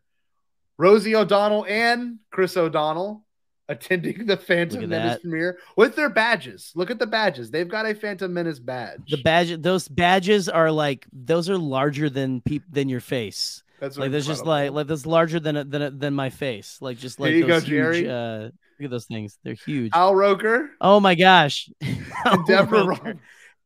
[0.77, 3.23] Rosie O'Donnell and Chris O'Donnell
[3.69, 5.21] attending the Phantom Menace that.
[5.21, 6.71] premiere with their badges.
[6.75, 7.51] Look at the badges.
[7.51, 9.09] They've got a Phantom Menace badge.
[9.09, 13.63] The badge, those badges are like those are larger than peop than your face.
[13.81, 16.77] That's like there's just like like that's larger than than a- than my face.
[16.79, 18.09] Like just Here like you go, those huge, Jerry.
[18.09, 18.53] Uh, look
[18.85, 19.37] at those things.
[19.43, 19.91] They're huge.
[19.93, 21.67] Al Roker Oh my gosh.
[22.47, 23.15] Deborah Roker.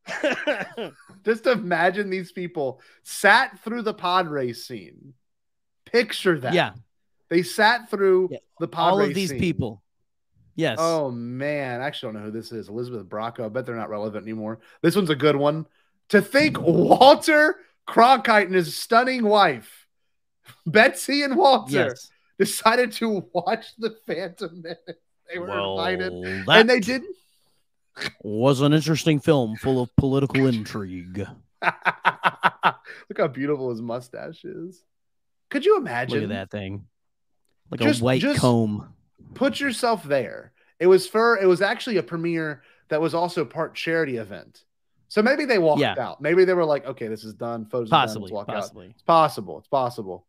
[1.24, 5.14] Just imagine these people sat through the pod race scene.
[5.84, 6.54] Picture that.
[6.54, 6.72] Yeah.
[7.28, 9.38] They sat through the pod All of these scene.
[9.40, 9.82] people.
[10.54, 10.78] Yes.
[10.80, 12.68] Oh man, I actually don't know who this is.
[12.68, 13.44] Elizabeth Bracco.
[13.44, 14.60] I bet they're not relevant anymore.
[14.80, 15.66] This one's a good one.
[16.10, 17.56] To think Walter
[17.88, 19.85] Cronkite and his stunning wife,
[20.66, 22.10] Betsy and Walter, Yes.
[22.38, 24.78] decided to watch the Phantom Menace.
[25.32, 27.14] They were Well, invited, and they didn't.
[28.22, 31.26] Was an interesting film full of political intrigue.
[33.08, 34.82] Look how beautiful his mustache is.
[35.50, 36.20] Could you imagine?
[36.20, 36.86] Look at that thing.
[37.70, 38.92] Like Just- a white comb.
[39.34, 40.52] Put yourself there.
[40.78, 44.62] It was for it was actually a premiere that was also part charity event.
[45.08, 45.94] So maybe they walked Yeah.
[45.98, 46.20] out.
[46.20, 47.64] Maybe they were like, okay, this is done.
[47.66, 48.00] Photos are done.
[48.08, 48.86] Possibly, Let's walk possibly.
[48.86, 48.90] out.
[48.92, 49.58] It's possible.
[49.58, 50.26] It's possible.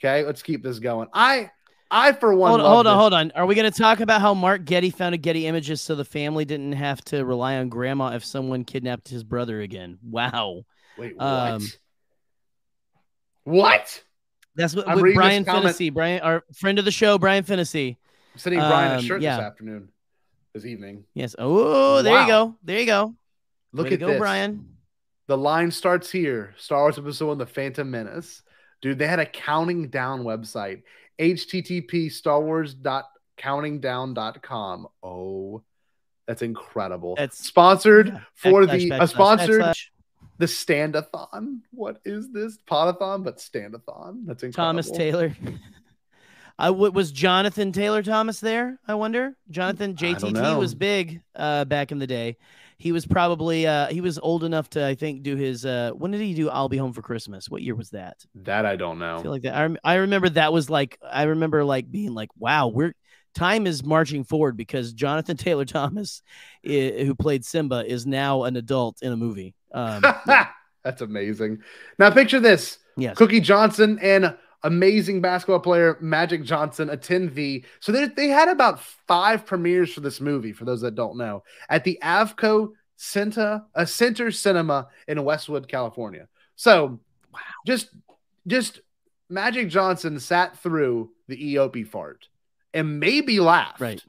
[0.00, 1.08] Okay, let's keep this going.
[1.12, 1.50] I
[1.90, 3.00] I for one Hold, hold on, this.
[3.00, 3.30] hold on.
[3.32, 6.04] Are we going to talk about how Mark Getty found a Getty images so the
[6.04, 9.98] family didn't have to rely on grandma if someone kidnapped his brother again?
[10.02, 10.64] Wow.
[10.98, 11.24] Wait, what?
[11.26, 11.66] Um,
[13.44, 14.02] what?
[14.56, 15.44] That's what with Brian.
[15.44, 17.60] Finney, Brian, our friend of the show, Brian Finney.
[18.34, 19.36] I'm sending Brian a Um, shirt yeah.
[19.36, 19.88] this afternoon,
[20.52, 21.04] this evening.
[21.14, 21.34] Yes.
[21.38, 22.22] Oh, there Wow.
[22.22, 22.56] you go.
[22.64, 23.14] There you go.
[23.72, 24.18] Look Way at go, this.
[24.18, 24.68] Brian.
[25.26, 26.54] The line starts here.
[26.58, 28.42] Star Wars Episode One: The Phantom Menace.
[28.80, 30.82] Dude, they had a counting down website.
[31.18, 32.74] HTTP Star Wars
[33.38, 34.88] countingdown.com.
[35.02, 35.62] Oh,
[36.26, 37.14] that's incredible.
[37.16, 39.84] That's- sponsored for Backslash, the a backslash, sponsored backslash.
[40.38, 41.60] the standathon.
[41.72, 42.58] What is this?
[42.68, 44.26] Podathon, but standathon.
[44.26, 44.52] That's incredible.
[44.52, 45.36] Thomas Taylor.
[46.60, 48.78] I w- was Jonathan Taylor Thomas there.
[48.86, 49.36] I wonder.
[49.48, 52.36] Jonathan JTT was big uh, back in the day.
[52.78, 55.66] He was probably uh, he was old enough to I think do his.
[55.66, 57.50] Uh, when did he do I'll Be Home for Christmas?
[57.50, 58.24] What year was that?
[58.36, 59.18] That I don't know.
[59.18, 59.56] I feel like that.
[59.56, 62.94] I, rem- I remember that was like I remember like being like, wow, we're
[63.34, 66.22] time is marching forward because Jonathan Taylor Thomas,
[66.64, 69.54] i- who played Simba, is now an adult in a movie.
[69.72, 70.02] Um,
[70.84, 71.58] That's amazing.
[71.98, 72.78] Now picture this.
[72.96, 73.16] Yes.
[73.16, 77.64] Cookie Johnson and amazing basketball player Magic Johnson attend the.
[77.80, 80.52] So they they had about five premieres for this movie.
[80.52, 86.28] For those that don't know, at the Avco Center, a Center Cinema in Westwood, California.
[86.56, 87.00] So,
[87.32, 87.90] wow, just
[88.46, 88.80] just
[89.28, 92.28] Magic Johnson sat through the Eopie fart
[92.74, 93.80] and maybe laughed.
[93.80, 94.02] Right.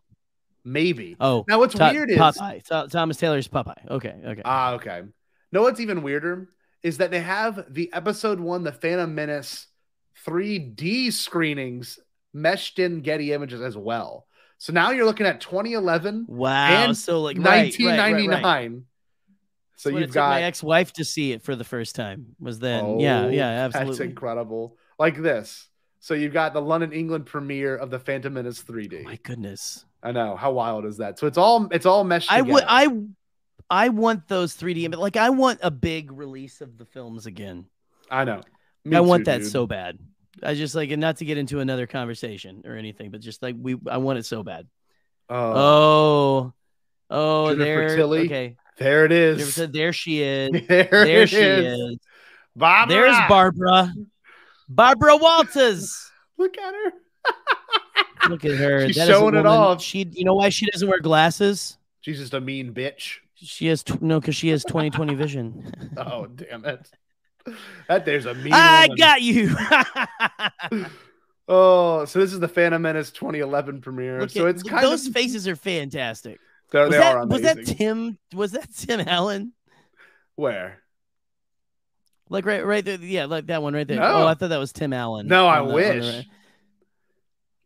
[0.66, 1.16] Maybe.
[1.20, 2.64] Oh, now what's weird is Popeye.
[2.66, 3.89] Tho- Thomas Taylor's Popeye.
[3.89, 4.41] Okay, okay.
[4.43, 5.04] Ah, okay.
[5.52, 6.50] No, what's even weirder
[6.84, 9.68] is that they have the episode one, the Phantom Menace
[10.30, 11.99] 3D screenings
[12.34, 14.25] meshed in Getty images as well.
[14.57, 16.25] So now you're looking at 2011.
[16.27, 18.43] Wow, and so, like, right, right, right, 1999.
[18.43, 18.84] right.
[19.77, 22.36] So That's you've got my ex-wife to see it for the first time.
[22.39, 22.84] Was then?
[22.84, 24.07] Oh, yeah, yeah, That's absolutely.
[24.07, 24.75] incredible.
[24.97, 25.69] Like this.
[26.01, 29.03] So you've got the London, England premiere of the Phantom Menace 3D.
[29.03, 29.86] my goodness.
[30.03, 31.17] I know how wild is that.
[31.19, 32.32] So it's all it's all meshed.
[32.32, 32.63] I would.
[32.67, 32.88] I.
[33.69, 34.95] I want those 3D.
[34.95, 37.65] Like I want a big release of the films again.
[38.09, 38.41] I know.
[38.84, 39.51] Me I want that dude.
[39.51, 39.99] so bad.
[40.43, 43.55] I just like, and not to get into another conversation or anything, but just like
[43.57, 44.67] we, I want it so bad.
[45.29, 46.53] Oh, Oh,
[47.09, 47.95] oh, Jennifer there.
[47.95, 48.25] Tilly.
[48.25, 49.37] Okay, there it is.
[49.55, 50.49] Jennifer there she is.
[50.67, 51.79] There, There she is.
[51.91, 51.97] is.
[52.55, 52.95] Barbara.
[52.95, 53.93] There's Barbara.
[54.67, 56.11] Barbara Walters.
[56.37, 56.93] Look at her.
[58.29, 58.87] Look at her.
[58.87, 59.81] She's That showing it off.
[59.81, 61.77] She, you know why she doesn't wear glasses?
[62.01, 63.17] She's just a mean bitch.
[63.35, 65.71] She has tw- no, because she has 20/20 vision.
[65.97, 66.89] Oh damn it!
[67.87, 68.53] That there's a mean.
[68.53, 68.97] I woman.
[68.97, 69.55] got you.
[71.51, 74.29] Oh, so this is the Phantom Menace 2011 premiere.
[74.29, 76.39] So it's kind of those of faces are fantastic.
[76.71, 77.65] They're- was they that, are was that.
[77.65, 78.19] Tim?
[78.35, 79.53] Was that Tim Allen?
[80.35, 80.83] where?
[82.29, 82.99] Like right, right there.
[83.01, 83.99] Yeah, like that one right there.
[83.99, 84.05] No.
[84.05, 85.25] Oh, I thought that was Tim Allen.
[85.25, 86.05] No, I the- wish.
[86.05, 86.25] right.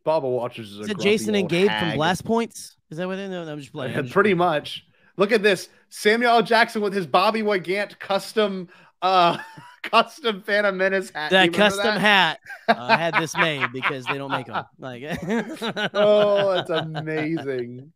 [0.02, 1.88] Baba Watchers is, a Is it Jason and Gabe hag.
[1.90, 2.76] from Blast Points?
[2.90, 3.42] Is that what they know?
[3.46, 3.92] I'm just playing.
[3.94, 4.86] Yeah, pretty much.
[5.18, 5.68] Look at this.
[5.90, 6.42] Samuel L.
[6.42, 8.68] Jackson with his Bobby Wygant custom
[9.04, 9.38] uh
[9.84, 11.30] custom Phantom Menace hat.
[11.30, 12.00] That custom that?
[12.00, 12.40] hat.
[12.68, 14.64] uh, I had this made because they don't make them.
[14.78, 15.04] Like,
[15.94, 17.92] oh, that's amazing.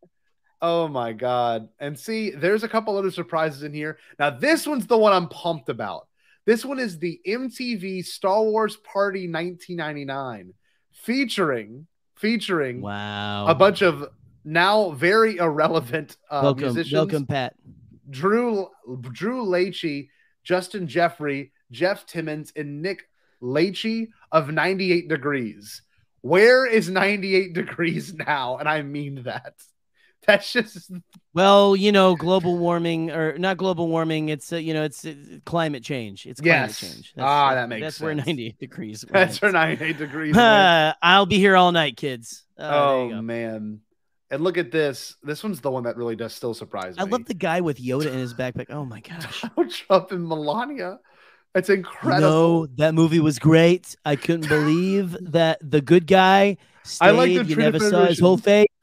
[0.61, 1.69] Oh my god.
[1.79, 3.99] And see, there's a couple other surprises in here.
[4.19, 6.07] Now, this one's the one I'm pumped about.
[6.47, 10.55] This one is the MTV Star Wars Party 1999
[10.93, 11.87] featuring
[12.17, 13.47] featuring wow.
[13.47, 14.09] a bunch of
[14.45, 16.93] now very irrelevant uh, welcome, musicians.
[16.93, 17.55] welcome, Pat.
[18.11, 18.69] Drew
[19.13, 20.09] Drew Lachey,
[20.49, 23.07] Justin Jeffre, Jeff Timmons, and Nick
[23.43, 25.83] Lachey of 98 Degrees.
[26.23, 28.57] Where is 98 Degrees now?
[28.57, 29.53] And I mean that.
[30.27, 30.91] That's just
[31.35, 34.31] Well, you know, global warming or not global warming.
[34.31, 36.25] It's uh, you know, it's, it's climate change.
[36.27, 36.81] It's climate Yes.
[36.81, 37.13] change.
[37.19, 39.05] Ah, that makes That's where 98 degrees.
[39.11, 40.37] that's where 98 degrees.
[40.37, 42.45] Uh, I'll be here all night, kids.
[42.59, 43.81] Uh, oh man.
[44.31, 45.17] And look at this.
[45.23, 47.03] This one's the one that really does still surprise me.
[47.03, 48.67] I love the guy with Yoda in his backpack.
[48.71, 49.43] Oh my gosh.
[49.43, 50.99] Donald Trump and Melania.
[51.55, 52.21] It's incredible.
[52.21, 53.97] know, that movie was great.
[54.05, 57.07] I couldn't believe that the good guy stayed.
[57.07, 58.67] I like the you never saw his whole face.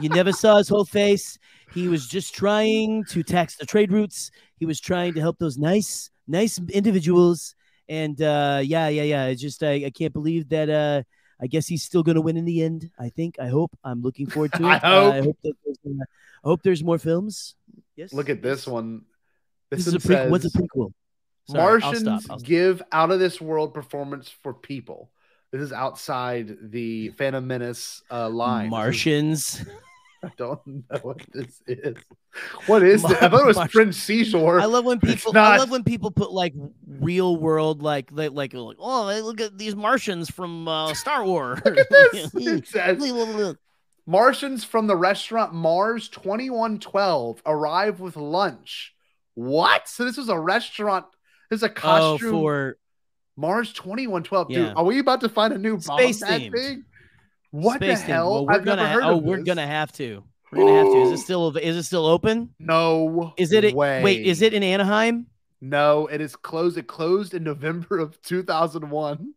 [0.00, 1.36] You never saw his whole face.
[1.72, 4.30] He was just trying to tax the trade routes.
[4.56, 7.56] He was trying to help those nice, nice individuals.
[7.88, 9.24] And uh, yeah, yeah, yeah.
[9.26, 10.70] It's just I, I can't believe that.
[10.70, 11.02] Uh,
[11.44, 12.90] I guess he's still going to win in the end.
[12.98, 13.36] I think.
[13.38, 13.76] I hope.
[13.84, 14.66] I'm looking forward to it.
[14.66, 15.24] I Uh, I hope.
[15.26, 16.04] hope that there's, uh,
[16.44, 17.54] I hope there's more films.
[17.96, 18.12] Yes.
[18.12, 19.02] Look at this one.
[19.70, 20.30] This, This, is a one prequel.
[20.30, 20.92] What's a prequel?
[21.50, 22.42] Sorry, I'll Martians stop, I'll stop.
[22.42, 25.10] give out of this world performance for people.
[25.52, 28.70] This is outside the Phantom Menace uh, line.
[28.70, 29.62] Martians.
[30.24, 31.96] I don't know what this is.
[32.66, 33.12] What is this?
[33.12, 34.60] I thought it was Martian- Prince Seashore.
[34.60, 35.36] I love when people.
[35.36, 36.54] I love when people put like
[36.86, 41.60] real world, like like like, like oh, look at these Martians from uh, Star Wars.
[41.64, 42.30] Look at this.
[42.34, 43.56] It says,
[44.06, 48.94] Martians from the restaurant Mars 2112 arrive with lunch.
[49.34, 49.88] What?
[49.88, 51.06] So this is a restaurant.
[51.50, 52.30] This is a oh, costume.
[52.30, 52.78] for
[53.36, 54.48] Mars 2112.
[54.48, 56.84] Dude, are we about to find a new Space bomb?
[57.54, 58.32] What space the hell?
[58.32, 58.82] Well, we're I've gonna.
[58.82, 59.44] never heard oh, we're this.
[59.44, 60.24] gonna have to.
[60.50, 61.02] We're gonna have to.
[61.02, 61.56] Is it still?
[61.56, 62.50] Is it still open?
[62.58, 63.32] No.
[63.36, 63.72] Is it?
[63.72, 64.02] way.
[64.02, 65.28] Wait, is it in Anaheim?
[65.60, 66.76] No, it is closed.
[66.78, 69.34] It closed in November of 2001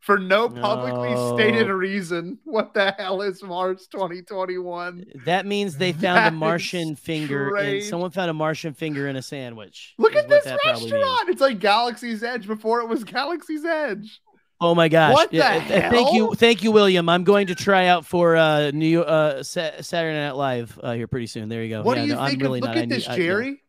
[0.00, 2.38] for no publicly stated reason.
[2.44, 5.04] What the hell is Mars 2021?
[5.26, 9.16] That means they found That a Martian finger, and someone found a Martian finger in
[9.16, 9.94] a sandwich.
[9.98, 10.92] Look at this that probably means.
[10.94, 11.28] restaurant.
[11.28, 14.22] It's like Galaxy's Edge before it was Galaxy's Edge.
[14.62, 15.12] Oh my gosh!
[15.14, 17.08] What the Yeah, th- th- Thank you, thank you, William.
[17.08, 21.26] I'm going to try out for uh, New uh, Saturday Night Live uh, here pretty
[21.26, 21.48] soon.
[21.48, 21.82] There you go.
[21.82, 22.42] What Yeah, do you no, I'm think?
[22.42, 22.76] really look not.
[22.76, 23.22] I at this, need- I- yeah.
[23.22, 23.62] Jerry.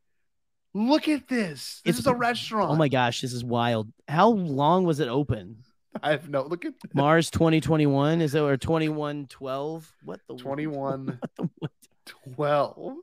[0.75, 1.81] Look at this.
[1.85, 2.71] This It's is a restaurant.
[2.71, 3.91] Oh my gosh, this is wild.
[4.07, 5.57] How long was it open?
[6.01, 6.41] I have no.
[6.43, 9.93] Look at Mars 2021 is it or 2112?
[10.03, 11.19] What the 21
[12.35, 12.95] 12.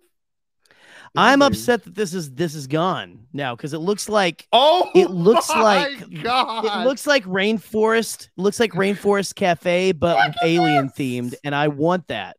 [1.17, 5.11] I'm upset that this is this is gone now because it looks like oh it
[5.11, 6.65] looks like God.
[6.65, 12.37] it looks like rainforest looks like rainforest cafe but alien themed and I want that.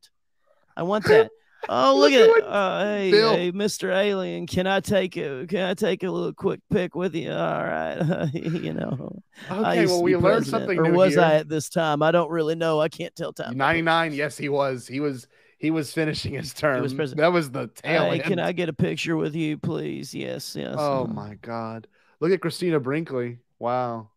[0.76, 1.30] I want that.
[1.70, 2.44] Oh look, Look at it.
[2.44, 3.94] uh, hey, Bill- hey Mr.
[3.96, 7.32] Alien can I take a can I take a little quick pic with you?
[7.32, 8.28] All right.
[8.34, 11.22] You know Okay, well, we learned something or was here.
[11.22, 12.02] I at this time?
[12.02, 12.82] I don't really know.
[12.82, 13.56] I can't tell time.
[13.58, 14.88] 99 yes he was.
[14.88, 15.28] He was
[15.62, 17.22] he was finishing his term was president.
[17.22, 20.14] that was the tail Hey, can I get a picture with you, please?
[20.14, 20.76] Yes, yes.
[20.78, 21.88] oh my god
[22.20, 24.10] look at christina brinkley wow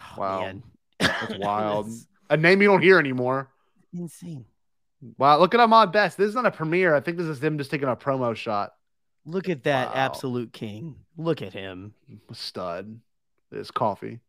[0.00, 0.62] oh, wow Oh, man.
[1.00, 3.50] that's wild That's a name you don't hear anymore
[3.92, 4.44] insane.
[5.18, 7.58] wow look at ahmed best this is not a premiere i think this is him
[7.58, 8.72] just taking a promo shot
[9.26, 9.94] Look at that Wow.
[9.94, 10.96] absolute king.
[11.16, 11.94] Look at him.
[12.32, 13.00] stud
[13.50, 14.20] this coffee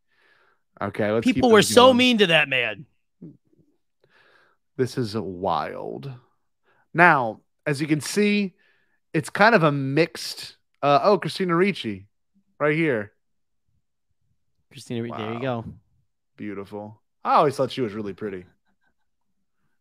[0.80, 2.86] okay let's People were so mean to that man.
[4.76, 6.12] This is wild.
[6.92, 8.54] Now, as you can see,
[9.14, 10.56] it's kind of a mixed.
[10.82, 12.06] Uh, oh, Christina Ricci,
[12.60, 13.12] right here.
[14.70, 15.64] Christina, Reed, there you go.
[16.36, 17.00] Beautiful.
[17.24, 18.44] I always thought she was really pretty.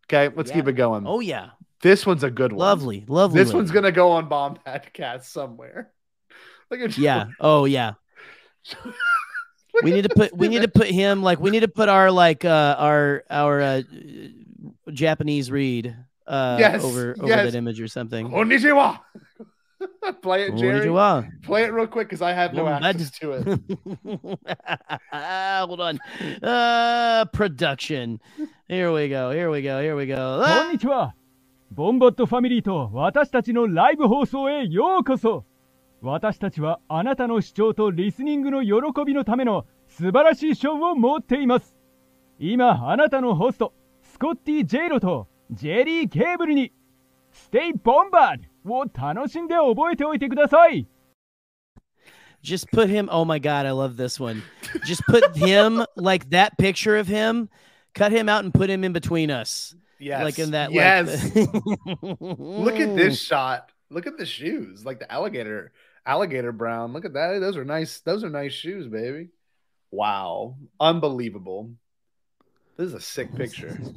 [0.07, 1.03] Okay, let's keep it going.
[1.05, 1.49] Oh yeah,
[1.81, 2.59] This one's a good one.
[2.59, 3.39] lovely, lovely.
[3.39, 3.57] This lady.
[3.57, 4.57] one's gonna go on Bomb
[4.93, 5.91] Cast somewhere.
[6.71, 7.25] Look at yeah.
[7.39, 7.93] Oh yeah.
[9.83, 12.09] We need to put we need to put him like we need to put our
[12.09, 13.81] like uh our our uh
[14.91, 15.95] Japanese read
[16.27, 17.51] uh Yes, over over yes.
[17.51, 18.29] that image or something.
[18.29, 18.99] Konnichiwa.
[20.21, 20.87] Play it, Jerry.
[20.87, 21.29] Konnichiwa.
[21.43, 23.43] Play it real quick because I have no Well, access to it.
[25.11, 25.99] Hold on.
[26.41, 28.19] Uh production.
[28.67, 29.31] Here we go.
[29.31, 29.81] Here we go.
[29.81, 30.15] Here we go.
[30.15, 30.69] こ Ah!
[30.69, 31.13] んにちは。
[31.71, 35.45] ボンボットファミリーと私たちのライブ放送へようこそ。
[36.01, 41.75] 私たちはあなたの視聴とリスニングの喜びのための素晴らしいショーを持っています。
[42.39, 43.73] 今、あなたのホスト、
[44.14, 46.72] スコッティ・ジェイロとジェリー・ケーブルに、
[47.32, 50.86] ステイ・ボンバードを楽しんで覚えておいてください。
[52.42, 53.08] Just put him.
[53.10, 54.42] Oh my god, I love this one.
[54.86, 57.50] Just put him like that picture of him.
[57.92, 59.74] Cut him out and put him in between us.
[59.98, 60.24] Yes.
[60.24, 60.72] Like in that.
[60.72, 61.36] Yes.
[61.36, 63.70] Like, Look at this shot.
[63.90, 65.72] Look at the shoes, like the alligator,
[66.06, 66.92] alligator brown.
[66.92, 67.40] Look at that.
[67.40, 68.00] Those are nice.
[68.00, 69.28] Those are nice shoes, baby.
[69.90, 71.72] Wow, unbelievable.
[72.77, 73.77] This is a sick picture.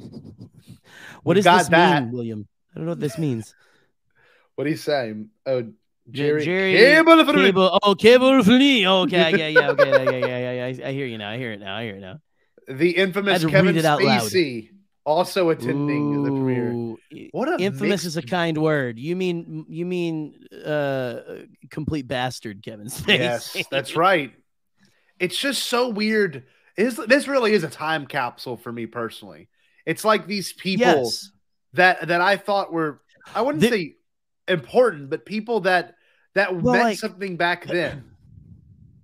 [1.23, 2.03] What does this that.
[2.03, 2.47] mean, William?
[2.73, 3.53] I don't know what this means.
[4.55, 5.13] What do you say?
[5.45, 5.71] Oh,
[6.11, 8.85] Gerry, Gerry, Cable cable, oh, cable for me.
[8.85, 10.87] Okay, yeah, yeah, okay, yeah, yeah, yeah, yeah.
[10.87, 11.29] I hear you now.
[11.29, 11.77] I hear it now.
[11.77, 12.19] I hear it now.
[12.67, 14.23] the infamous Kevin read it out loud.
[14.23, 14.71] Spacey,
[15.05, 16.97] also attending the premiere.
[17.31, 18.99] What a infamous is a kind word.
[18.99, 21.21] You mean you mean uh
[21.69, 23.19] complete bastard, Kevin Spacey.
[23.19, 24.33] Yes, that's right.
[25.19, 26.43] It's just so weird.
[26.79, 29.49] Is this really is a time capsule for me personally?
[29.85, 31.31] It's like these people Yes.
[31.73, 33.01] that that I thought were
[33.35, 33.95] I wouldn't The- say
[34.47, 35.95] important, but people that
[36.35, 38.03] that Well, meant like- something back then.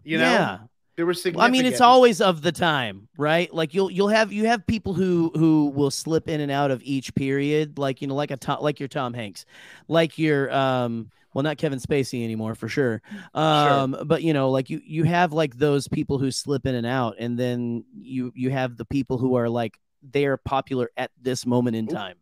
[0.03, 0.57] You know, Yeah.
[0.95, 1.49] they were Well, significant.
[1.49, 3.53] I mean, it's always of the time, right?
[3.53, 6.81] Like you'll you'll have you have people who who will slip in and out of
[6.83, 9.45] each period, like you know, like a Tom, like your Tom Hanks,
[9.89, 13.01] like your um, well, not Kevin Spacey anymore for sure.
[13.33, 16.87] Um, but you know, like you you have like those people who slip in and
[16.87, 21.11] out, and then you you have the people who are like they are popular at
[21.21, 22.15] this moment in time,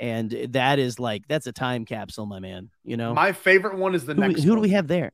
[0.00, 2.70] and that is like that's a time capsule, my man.
[2.82, 4.42] You know, my favorite one is the who, next.
[4.42, 5.12] who do we have there?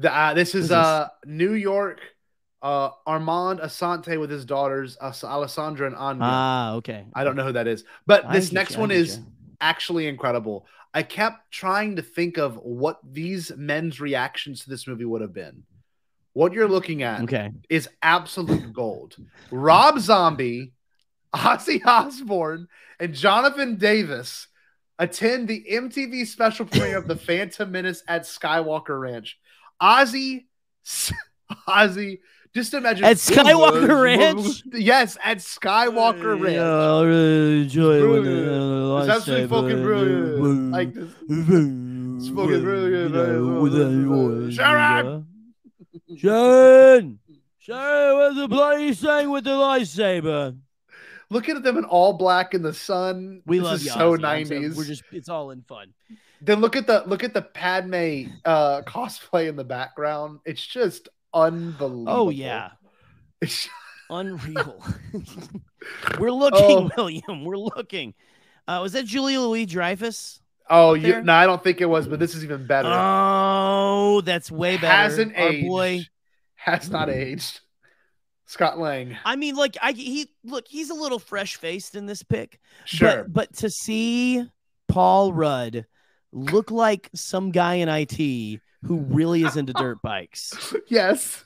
[0.00, 0.76] The, uh, this is this?
[0.76, 2.00] uh New York.
[2.60, 6.20] Uh, Armand Assante with his daughters, As- Alessandra and Anya.
[6.22, 7.04] Ah, okay.
[7.12, 9.24] I don't know who that is, but I this next you, one is you.
[9.60, 10.64] actually incredible.
[10.94, 15.34] I kept trying to think of what these men's reactions to this movie would have
[15.34, 15.64] been.
[16.34, 17.50] What you're looking at Okay.
[17.68, 19.16] is absolute gold.
[19.50, 20.72] Rob Zombie,
[21.34, 22.68] Ozzy Osbourne,
[23.00, 24.46] and Jonathan Davis
[24.98, 29.38] attend the MTV special premiere of The Phantom Menace at Skywalker Ranch.
[29.82, 30.46] Ozzy,
[31.68, 32.20] Ozzy,
[32.54, 34.62] just imagine At Skywalker Ranch?
[34.72, 36.56] Yes, at Skywalker Ranch.
[36.56, 40.70] Yeah, I really enjoy it It's absolutely fucking brilliant.
[40.70, 41.10] Like this.
[42.16, 44.54] It's fucking brilliant.
[44.54, 45.26] Sharon!
[46.16, 47.18] Sharon!
[47.58, 50.56] Sharon, where's the bloody thing with the lightsaber?
[51.30, 53.42] Look at them in all black in the sun.
[53.46, 54.76] We this love is so nineties.
[54.76, 55.92] We're just it's all in fun.
[56.40, 60.40] Then look at the look at the Padme uh cosplay in the background.
[60.44, 62.04] It's just unbelievable.
[62.08, 62.70] Oh yeah.
[64.10, 64.84] Unreal.
[66.18, 66.90] We're looking, Oh.
[66.96, 67.44] William.
[67.44, 68.14] We're looking.
[68.68, 70.40] Uh, was that Julia Louis Dreyfus?
[70.70, 72.88] oh, you, no, I don't think it was, but this is even better.
[72.90, 74.86] Oh, that's way better.
[74.86, 75.68] Hasn't Our aged.
[75.68, 76.06] boy.
[76.54, 77.60] Has not aged.
[78.46, 79.16] Scott Lang.
[79.24, 82.60] I mean, like I he look, he's a little fresh faced in this pick.
[82.84, 83.24] Sure.
[83.24, 84.44] But, but to see
[84.88, 85.86] Paul Rudd
[86.32, 90.74] look like some guy in IT who really is into dirt bikes.
[90.88, 91.44] yes.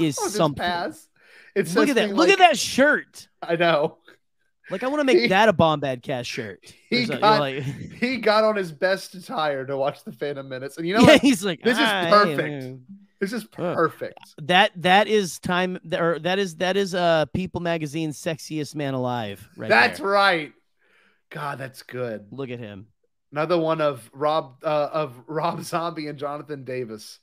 [0.00, 0.60] Is something.
[0.62, 1.08] pass.
[1.54, 2.10] It Look at that.
[2.10, 3.28] Look like- at that shirt.
[3.42, 3.98] I know.
[4.70, 6.74] Like I want to make He- that a Bombad Cast shirt.
[6.90, 10.86] He got, like- he got on his best attire to watch the Phantom Menace And
[10.86, 11.20] you know yeah, what?
[11.22, 12.48] he's like this is "Ah, hey, perfect.
[12.48, 12.84] man."
[13.20, 14.18] This is Uh, perfect.
[14.42, 19.48] That that is time or that is that is uh People Magazine's sexiest man alive
[19.56, 20.08] right That's there.
[20.08, 20.52] right.
[21.30, 22.26] God, that's good.
[22.30, 22.86] Look at him.
[23.32, 27.18] Another one of Rob uh, of Rob Zombie and Jonathan Davis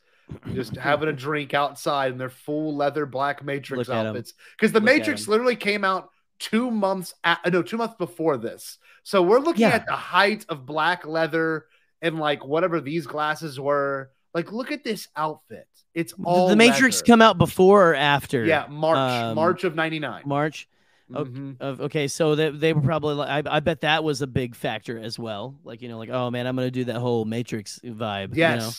[0.53, 4.33] just having a drink outside in their full leather black Matrix Look outfits.
[4.55, 8.37] Because the Look at Matrix literally came out two months at, no two months before
[8.37, 8.77] this.
[9.03, 9.69] So we're looking Yeah.
[9.75, 11.65] at the height of black leather
[12.01, 14.11] and like whatever these glasses were.
[14.33, 15.67] Like, look at this outfit.
[15.93, 17.05] It's all the Matrix leather.
[17.05, 18.43] come out before or after?
[18.43, 20.23] Yeah, March, Um, March of '99.
[20.25, 20.67] March.
[21.11, 21.57] Mhm.
[21.59, 24.55] of- okay, so they, they were probably like, I, I bet that was a big
[24.55, 25.59] factor as well.
[25.63, 28.35] Like, you know, like, oh man, I'm going to do that whole Matrix vibe.
[28.35, 28.61] Yes.
[28.61, 28.71] You know?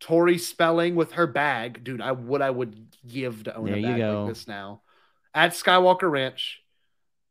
[0.00, 2.00] Tori Spelling with her bag, dude.
[2.00, 2.74] I what I would
[3.06, 4.80] give to own There a you bag like this now.
[5.34, 6.62] At Skywalker Ranch.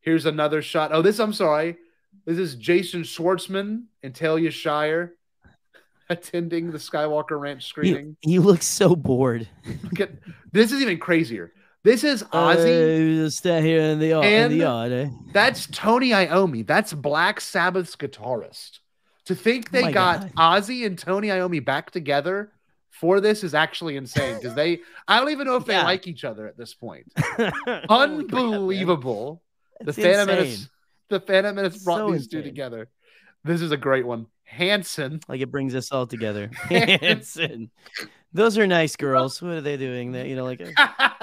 [0.02, 0.92] Here's another shot.
[0.94, 1.78] Oh, this I'm sorry.
[2.26, 5.16] This is Jason Schwartzman and Talia Shire
[6.10, 8.16] attending the Skywalker Ranch screening.
[8.22, 9.48] He, he looks so bored.
[9.84, 10.12] Look at
[10.52, 11.52] this is even crazier.
[11.84, 13.26] This is Ozzy.
[13.26, 14.92] Uh, stay here in the, yard- in the yard.
[14.92, 15.10] Eh?
[15.32, 16.68] That's Tony Iommi.
[16.68, 18.80] That's Black Sabbath's guitarist.
[19.26, 22.52] To think they Oh got Ozzy and Tony Iommi back together
[22.90, 25.84] for this is actually insane because they, I don't even know if they Yeah.
[25.84, 27.06] like each other at this point.
[27.18, 27.90] Holy crap, man.
[27.90, 29.42] Unbelievable.
[29.82, 30.68] The Phantom Menace,
[31.08, 32.90] the Phantom Menace brought So these two together.
[33.46, 34.26] This is a great one.
[34.44, 35.22] Hanson.
[35.30, 36.50] Like it brings us all together.
[36.70, 37.70] Hanson.
[38.34, 39.42] Those are nice girls.
[39.42, 40.12] What are they doing?
[40.12, 40.60] That you know, like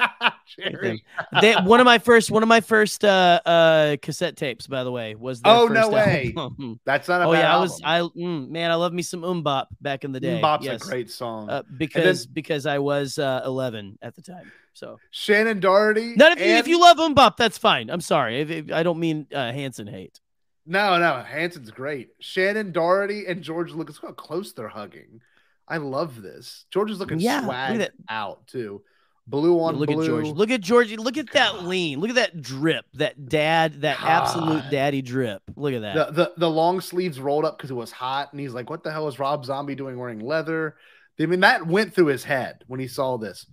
[0.47, 1.03] Gerry.
[1.41, 4.93] they, one of my first one of my first uh uh cassette tapes, by the
[4.93, 6.33] way, was their Oh, first no way.
[6.37, 6.81] album.
[6.85, 7.81] That's not a oh bad yeah, I was.
[7.85, 10.41] I mm, man, I love me some MMMBop back in the day.
[10.41, 10.83] Bop's yes.
[10.83, 11.51] a great song.
[11.51, 14.51] Uh, because because I was uh 11 at the time.
[14.73, 16.17] So Shannen Doherty.
[16.17, 17.91] none of you, if you love MMMBop, that's fine.
[17.91, 18.41] I'm sorry.
[18.41, 20.21] If, if- I don't mean uh, Hanson hate.
[20.69, 22.09] No, no, Hanson's great.
[22.21, 23.97] Shannen Doherty and George Lucas.
[24.03, 25.21] Look how close they're hugging.
[25.69, 26.65] I love this.
[26.71, 27.93] George is looking Yeah, look swag that.
[28.09, 28.83] out too.
[29.29, 30.03] Blue on look blue.
[30.03, 30.27] at George.
[30.29, 30.97] Look at Georgie.
[30.97, 31.99] Look at that lean.
[31.99, 32.85] Look at that drip.
[32.95, 33.81] That dad.
[33.81, 35.43] That absolute daddy drip.
[35.57, 35.95] Look at that.
[35.95, 38.85] the, the the long sleeves rolled up because it was hot, and he's like, "What
[38.85, 40.77] the hell is Rob Zombie doing wearing leather?"
[41.19, 43.47] I mean, that went through his head when he saw this.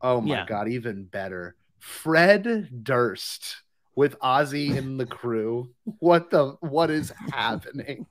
[0.00, 0.46] Oh my Yeah.
[0.46, 1.56] god, even better.
[1.80, 3.62] Fred Durst
[3.96, 5.70] with Ozzy in the crew.
[5.98, 8.06] What the what is happening?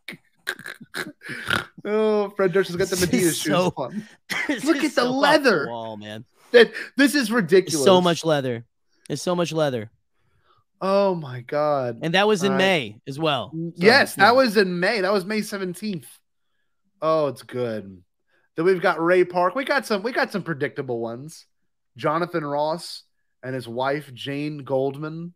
[1.86, 4.03] oh, Fred Durst has got the Medias shoes so- on.
[4.63, 5.68] Look at the leather.
[5.70, 6.26] wall, man.
[6.52, 7.84] That this is It's ridiculous.
[7.84, 8.66] so much leather.
[9.10, 9.91] It's so much leather,
[10.82, 12.00] Oh my god.
[12.02, 12.58] and that was in.
[12.58, 13.52] May as well.
[13.54, 14.26] So, yes, yeah.
[14.26, 15.02] that was in May.
[15.02, 16.06] That was May 17th.
[17.02, 18.02] Oh, it's good.
[18.56, 19.54] Then we've got Ray Park.
[19.56, 21.46] We got some we got some predictable ones.
[21.98, 23.04] Jonathan Ross
[23.43, 25.34] and his wife Jane Goldman.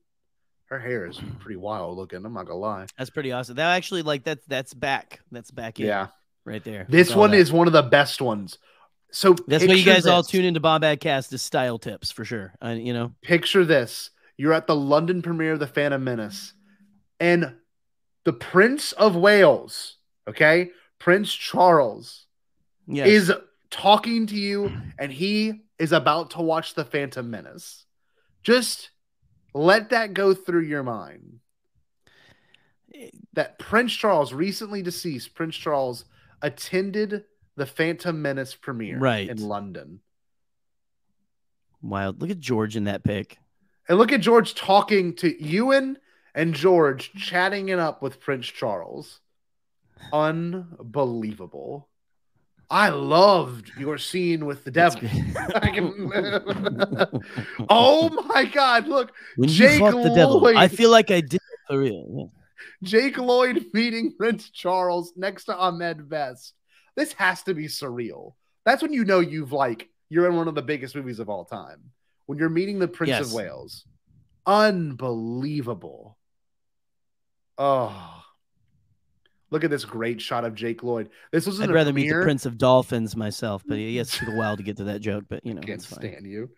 [0.65, 2.85] Her hair is pretty wild looking, I'm not gonna lie.
[2.97, 3.55] That's pretty awesome.
[3.55, 5.19] That actually like that's that's back.
[5.31, 5.87] That's back in.
[5.87, 6.07] Yeah.
[6.45, 6.85] right there.
[6.89, 7.37] This one that.
[7.37, 8.57] is one of the best ones.
[9.11, 12.53] So That's why you guys all tune into Bombad Cast as style tips for sure.
[12.63, 14.11] Uh, you know, Picture this.
[14.37, 16.53] You're at the London premiere of The Phantom Menace,
[17.19, 17.55] and
[18.23, 19.97] the Prince of Wales,
[20.27, 22.25] okay, Prince Charles,
[22.87, 23.07] Yes.
[23.07, 23.33] is
[23.69, 27.85] talking to you, and he is about to watch The Phantom Menace.
[28.43, 28.91] Just
[29.53, 31.39] let that go through your mind.
[33.33, 36.05] That Prince Charles, recently deceased Prince Charles,
[36.41, 37.25] attended
[37.59, 39.29] the Phantom Menace premiere Right.
[39.29, 39.99] in London.
[41.81, 42.19] wild.
[42.21, 43.37] Look at George in that pic.
[43.87, 45.97] And look at George talking to Ewan
[46.35, 49.19] and George chatting it up with Prince Charles.
[50.13, 51.87] Unbelievable.
[52.69, 55.01] I loved your scene with the devil.
[55.63, 56.11] Can-
[57.69, 59.11] oh my god, look.
[59.37, 60.55] When Jake you fuck the devil, Lloyd.
[60.55, 62.31] I feel like I did for real.
[62.83, 66.53] Jake Lloyd meeting Prince Charles next to Ahmed Best.
[66.99, 68.33] This has to be surreal.
[68.65, 71.45] That's when you know you've like you're in one of the biggest movies of all
[71.45, 71.79] time.
[72.25, 73.27] When you're meeting the Prince Yes.
[73.27, 73.85] of Wales.
[74.45, 76.17] Unbelievable.
[77.57, 78.23] Oh.
[79.49, 81.09] Look at this great shot of Jake Lloyd.
[81.31, 82.21] This was I'd rather meet the.
[82.21, 85.23] Prince of Dolphins myself, but he gets took a while to get to that joke.
[85.29, 85.99] But you know, Can't it's fine.
[86.01, 86.49] stand you.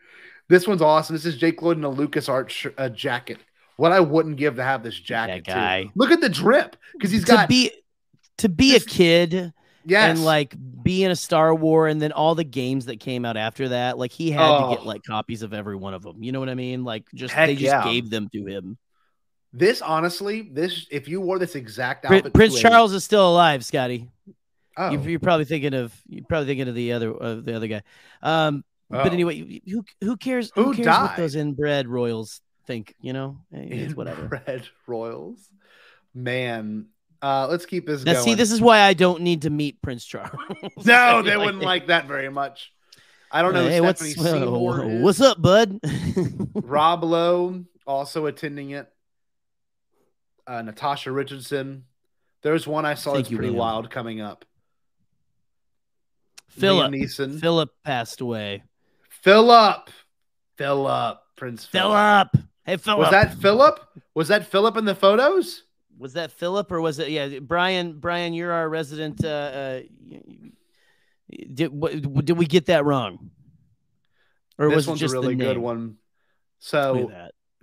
[0.49, 1.15] This one's awesome.
[1.15, 3.38] This is Jake Lloyd in a Lucas Art sh- uh, jacket.
[3.77, 5.45] What I wouldn't give to have this jacket.
[5.45, 5.51] too.
[5.53, 5.91] guy.
[5.95, 7.72] Look at the drip because he's to got to be
[8.39, 9.53] to be a kid
[9.86, 13.26] yes, and like be in a Star War and then all the games that came
[13.26, 14.76] out after that, like he had to Oh.
[14.76, 16.24] get like copies of every one of them.
[16.24, 16.84] You know what I mean?
[16.84, 17.84] Like just Heck they just yeah.
[17.84, 18.78] gave them to him.
[19.53, 23.66] This honestly, this if you wore this exact outfit, Prince to Charles is still alive,
[23.66, 24.10] Scotty.
[24.78, 24.90] Oh.
[24.91, 27.82] You, you're probably thinking of you're probably thinking of the other of the other guy.
[28.22, 28.64] Um,
[28.94, 29.03] Oh.
[29.03, 30.52] but anyway, who who cares?
[30.56, 31.02] Who cares died?
[31.03, 32.94] what those inbred royals think?
[33.02, 34.41] You know, Eh, it's whatever.
[34.48, 35.40] Red Royals.
[36.14, 36.88] Man,
[37.22, 38.23] uh, let's keep this Now, going.
[38.26, 40.31] see, this is why I don't need to meet Prince Charles.
[40.85, 42.72] no, they wouldn't like that very much.
[43.31, 43.68] I don't know.
[43.68, 45.03] Hey, what's Seymour is.
[45.03, 45.80] what's up, bud?
[46.56, 48.91] Rob Lowe also attending it.
[50.45, 51.85] Uh, Natasha Richardson.
[52.41, 53.60] There's one I saw Thank that's you, pretty William.
[53.60, 54.43] wild coming up.
[56.49, 57.39] Philip Neeson.
[57.39, 58.64] Philip passed away.
[59.10, 59.89] Philip.
[60.57, 61.19] Philip.
[61.38, 62.31] Prince Philip.
[62.34, 62.48] Philip.
[62.65, 62.99] Hey, Philip.
[62.99, 63.80] Was that Philip?
[64.14, 65.64] Was that Philip in the photos?
[66.02, 67.10] Was that Philip or was it?
[67.10, 67.99] Yeah, Brian.
[67.99, 69.23] Brian, you're our resident.
[69.23, 69.82] Uh, uh,
[71.53, 73.30] did what, did we get that wrong?
[74.57, 75.98] Or this was it one's just a really good one.
[76.60, 77.11] So.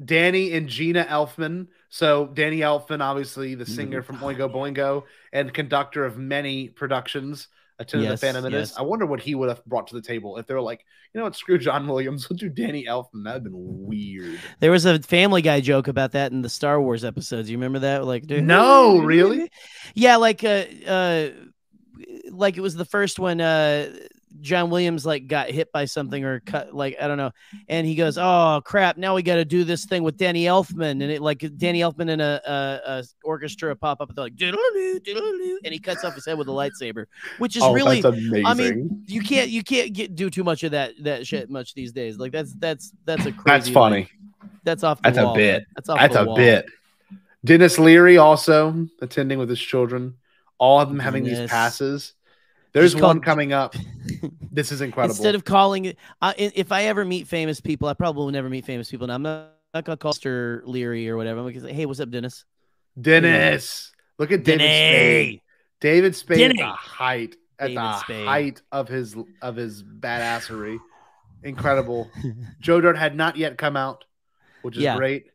[0.03, 1.67] Danny and Gina Elfman.
[1.89, 3.75] So Danny Elfman, obviously the Mm-hmm.
[3.75, 5.03] singer from Oingo Boingo
[5.33, 7.49] and conductor of many productions,
[7.81, 8.71] attended Yes, the Phantom Menace.
[8.71, 8.79] yes.
[8.79, 10.85] I wonder what he would have brought to the table if they were like,
[11.15, 13.25] you know what, screw John Williams, we'll do Danny Elfman.
[13.25, 14.39] That'd been weird.
[14.61, 17.49] There was a Family Guy joke about that in the Star Wars episodes.
[17.51, 18.05] You remember that?
[18.05, 19.51] Like, dude, No, really?
[19.95, 21.29] Yeah, like uh, uh,
[22.31, 23.41] like it was the first one.
[23.41, 23.91] Uh,
[24.41, 26.51] John Williams like got hit by something or mm-hmm.
[26.51, 27.31] cut, like I don't know,
[27.69, 28.97] and he goes, "Oh crap!
[28.97, 32.11] Now we got to do this thing with Danny Elfman," and it like Danny Elfman
[32.11, 36.05] and a, a, a orchestra pop up, and they're like, "Doodle-doo, doodle-doo," and he cuts
[36.05, 37.07] off his head with a lightsaber,
[37.39, 40.65] which is Oh, really, that's I mean, you can't you can't get do too much
[40.65, 42.19] of that that shit much these days.
[42.19, 43.43] Like that's that's that's a crazy.
[43.47, 43.97] That's funny.
[44.01, 44.13] like,
[44.65, 45.03] that's off.
[45.03, 45.53] The That's wall, a bit.
[45.53, 45.67] man.
[45.75, 46.37] That's off That's the a wall.
[46.37, 46.67] bit.
[47.45, 50.17] Denis Leary also attending with his children,
[50.59, 52.15] all of them having these passes.
[52.81, 53.75] There's Just one coming up.
[54.51, 55.15] This is incredible.
[55.15, 58.49] Instead of calling it, uh, if I ever meet famous people, I probably will never
[58.49, 59.05] meet famous people.
[59.05, 60.63] And I'm not, not gonna call Mr.
[60.65, 61.39] Leary or whatever.
[61.39, 62.45] I'm gonna say, hey, what's up, Denis?
[63.01, 65.41] Denis, look at David Spade.
[65.81, 68.27] David Spade at the height at David the Spade.
[68.27, 70.79] height of his of his badassery.
[71.45, 72.11] Incredible.
[72.61, 74.05] Joe Dirt had not yet come out,
[74.63, 74.97] which is Yeah.
[74.97, 75.27] great.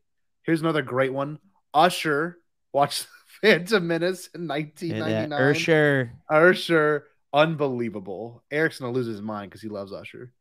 [0.41, 1.39] Here's another great one.
[1.73, 2.39] Usher
[2.73, 3.07] watched
[3.41, 5.39] Phantom Menace in Yeah, 1999.
[5.39, 6.09] Ursher.
[6.29, 8.43] Usher, unbelievable.
[8.51, 10.31] Eric's gonna lose his mind because he loves Usher.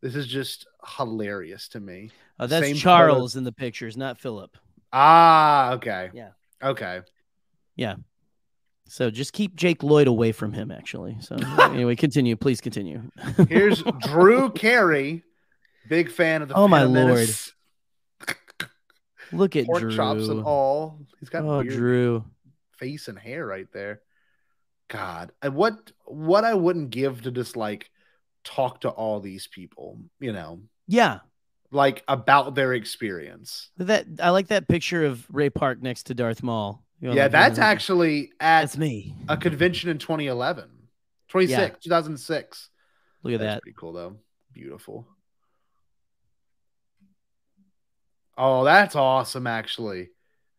[0.00, 2.10] This is just hilarious to me.
[2.38, 4.56] Oh, that's Same Charles in the pictures, not Philip.
[4.92, 6.10] Ah, okay.
[6.12, 6.30] Yeah.
[6.62, 7.00] Okay.
[7.76, 7.96] Yeah.
[8.86, 11.16] So just keep Jake Lloyd away from him, actually.
[11.20, 12.36] So anyway, continue.
[12.36, 13.02] Please continue.
[13.48, 15.22] Here's Drew Carey,
[15.88, 16.54] big fan of the.
[16.54, 17.28] Oh, my lord.
[19.32, 19.96] Look at Pork Drew.
[19.96, 20.98] chops and all.
[21.18, 22.24] He's got Oh, Drew.
[22.78, 24.00] face and hair right there.
[24.88, 27.90] God, and what what I wouldn't give to just like
[28.44, 31.20] talk to all these people, you know, Yeah.
[31.70, 33.70] like about their experience.
[33.78, 36.84] That I like that picture of Ray Park next to Darth Maul.
[37.00, 39.14] You know, yeah, like, that's uh, actually at that's me.
[39.28, 40.70] a convention in 2011,
[41.28, 41.68] 26, Yeah.
[41.82, 42.70] 2006.
[43.22, 43.62] Look at That's that.
[43.62, 44.16] pretty cool though.
[44.52, 45.06] Beautiful.
[48.36, 50.10] Oh, that's awesome, actually.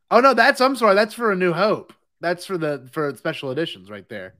[0.09, 1.93] Oh no, that's I'm sorry, that's for a New Hope.
[2.21, 4.35] That's for the for special editions right there.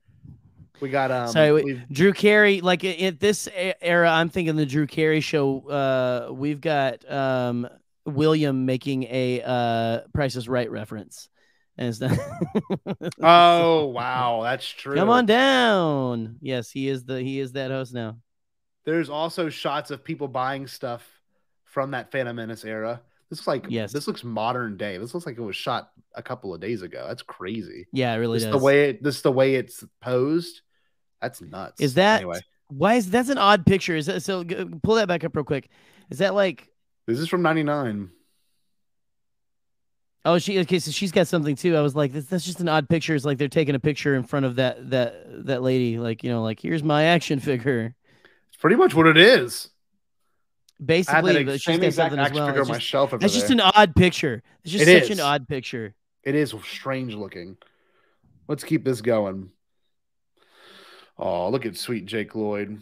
[0.82, 2.62] We got um wait, Drew Carey.
[2.62, 3.48] Like at this
[3.82, 5.62] era, I'm thinking the Drew Carey show.
[5.68, 7.68] Uh, we've got um
[8.06, 11.30] William making a uh Price is Right reference,
[11.78, 12.20] and it's not-
[13.22, 14.96] Oh wow, that's true.
[14.96, 16.38] Come on down.
[16.42, 18.18] Yes, he is the he is that host now.
[18.84, 21.08] There's also shots of people buying stuff
[21.64, 23.02] from that Phantom Menace era.
[23.38, 23.92] This like Yes.
[23.92, 24.98] this looks modern day.
[24.98, 27.06] This looks like it was shot a couple of days ago.
[27.08, 27.86] That's crazy.
[27.92, 28.60] Yeah, it really Just does.
[28.60, 30.62] the way it, this the way it's posed.
[31.22, 31.82] That's nuts.
[31.82, 32.40] Is that anyway?
[32.68, 33.96] why is that's an odd picture?
[33.96, 34.44] Is that so?
[34.44, 35.70] g- Pull that back up real quick.
[36.10, 36.70] Is that like
[37.08, 38.10] This is from '99.
[40.28, 40.80] Oh, she okay.
[40.80, 41.76] So she's got something too.
[41.78, 43.14] I was like, this, that's just an odd picture.
[43.14, 46.00] It's like they're taking a picture in front of that that that lady.
[46.00, 47.94] Like you know, like here's my action figure.
[48.50, 49.70] It's pretty much what it is.
[50.84, 52.48] Basically, that but ex- she's same exact something as action well.
[52.48, 54.44] figure It's on my just, shelf that's just an odd picture.
[54.64, 55.20] It's just It such is.
[55.20, 55.94] an odd picture.
[56.24, 57.58] It is strange looking.
[58.48, 59.52] Let's keep this going.
[61.18, 62.82] Oh, look at sweet Jake Lloyd.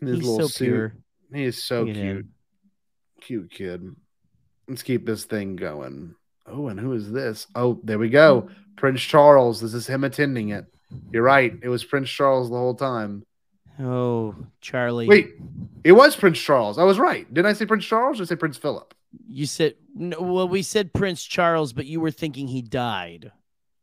[0.00, 0.64] His He's little so suit.
[0.66, 0.94] pure.
[1.32, 2.26] He is so Look cute.
[3.20, 3.96] Cute kid.
[4.68, 6.14] Let's keep this thing going.
[6.46, 7.46] Oh, and who is this?
[7.54, 8.48] Oh, there we go.
[8.76, 9.60] Prince Charles.
[9.60, 10.66] This is him attending it.
[11.12, 11.52] You're right.
[11.62, 13.24] It was Prince Charles the whole time.
[13.80, 15.06] Oh, Charlie.
[15.06, 15.34] Wait,
[15.84, 16.78] it was Prince Charles.
[16.78, 17.32] I was right.
[17.32, 18.94] Didn't I say Prince Charles or say Prince Philip?
[19.26, 20.48] you said no, well.
[20.48, 23.32] We said Prince Charles, but you were thinking he died.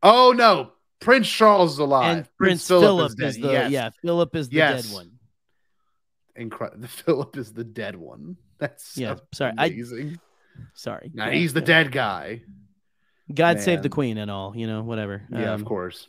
[0.03, 2.17] Oh no, Prince Charles is alive.
[2.17, 3.41] and Prince, Philip, is, dead.
[3.43, 3.71] the Yes.
[3.71, 3.89] yeah.
[4.03, 4.85] Philip is the Yes.
[4.87, 5.11] dead one.
[6.35, 6.87] Incredible.
[6.87, 8.37] Philip is the dead one.
[8.59, 9.83] That's Yeah, sorry, I-
[10.73, 11.11] Sorry.
[11.13, 11.65] Now he's the yeah.
[11.65, 12.41] dead guy.
[13.33, 14.55] God save the queen and all.
[14.55, 15.23] You know, whatever.
[15.31, 16.07] Yeah, Um, of course.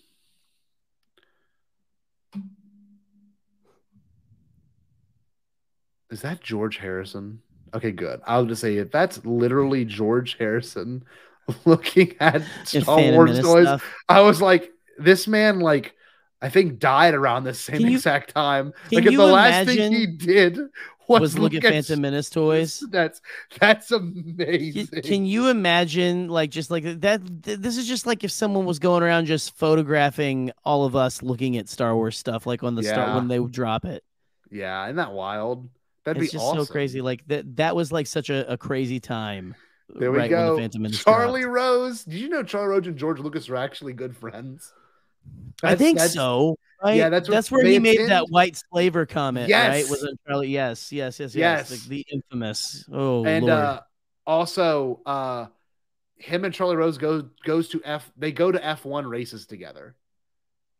[6.10, 7.40] Is that George Harrison?
[7.74, 8.20] Okay, good.
[8.26, 11.04] I'll just say if that's literally George Harrison
[11.64, 13.84] looking at Star Wars toys, stuff.
[14.08, 15.94] I was like, this man, like,
[16.40, 18.72] I think died around the same Can you- exact time.
[18.90, 20.58] can Like, the last thing he did
[21.08, 22.82] was, Was look at Phantom Menace toys.
[22.90, 23.20] That's
[23.60, 24.88] that's amazing.
[25.04, 27.20] Can you imagine, like, just like that?
[27.44, 31.22] th- This is just like if someone was going around just photographing all of us
[31.22, 34.02] looking at Star Wars stuff, like on the start when they would drop it.
[34.50, 35.68] yeah, isn't that wild?
[36.06, 36.64] That'd it's be just awesome.
[36.64, 37.00] so crazy.
[37.02, 37.56] Like that.
[37.56, 39.54] That was like such a, a crazy time.
[39.88, 40.56] There we right go.
[40.56, 41.54] the Charlie dropped.
[41.54, 42.04] Rose.
[42.04, 44.72] Did you know Charlie Rose and George Lucas were actually good friends?
[45.62, 46.56] I think so.
[46.82, 46.96] Right?
[46.96, 49.44] Yeah, that's that's where he made that white slaver comment.
[49.44, 49.78] Right?
[49.78, 49.90] Yes.
[49.90, 50.48] Was it Charlie?
[50.48, 50.92] Yes.
[50.92, 51.18] Yes.
[51.18, 51.34] Yes.
[51.34, 51.70] Yes.
[51.70, 51.70] Yes.
[51.70, 52.84] Like the infamous.
[52.92, 53.80] Oh and uh
[54.26, 55.46] also uh
[56.16, 59.96] him and Charlie Rose go goes to F they go to F1 races together.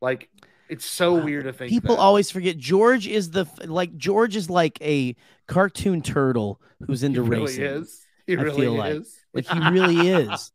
[0.01, 0.29] Like
[0.69, 2.03] it's so weird to think People that.
[2.03, 5.15] always forget George is the like George is like a
[5.47, 7.31] cartoon turtle who's into racing.
[7.57, 7.83] he really racing.
[7.83, 8.07] is.
[8.27, 8.95] He I really feel like.
[8.97, 9.17] is.
[9.33, 10.53] Like he really is.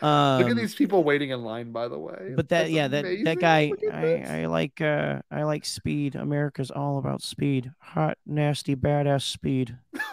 [0.00, 2.32] Um, Look at these people waiting in line by the way.
[2.34, 3.24] But that That's yeah that amazing.
[3.24, 4.40] that guy I.
[4.42, 6.16] I like uh I like speed.
[6.16, 7.70] America's all about speed.
[7.78, 9.76] Hot nasty badass speed.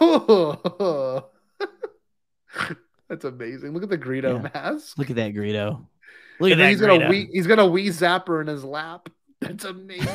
[3.08, 3.72] That's amazing.
[3.74, 4.50] Look at the Greedo Yeah.
[4.54, 4.96] mask.
[4.98, 5.84] Look at that Greedo.
[6.40, 9.08] Look at that he's gonna wee he's gonna wee zapper in his lap.
[9.40, 10.08] That's amazing.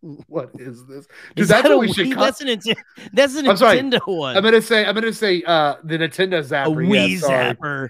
[0.28, 1.06] what is this?
[1.34, 2.14] Dude, Is that's that a what we should Wii?
[2.14, 2.20] cut.
[2.20, 2.76] That's an Nintendo.
[3.12, 3.78] That's a I'm sorry.
[3.78, 4.36] Nintendo one.
[4.36, 6.86] I'm gonna say I'm gonna say uh the Nintendo a zapper.
[6.86, 7.52] Wii yeah.
[7.54, 7.88] Zapper.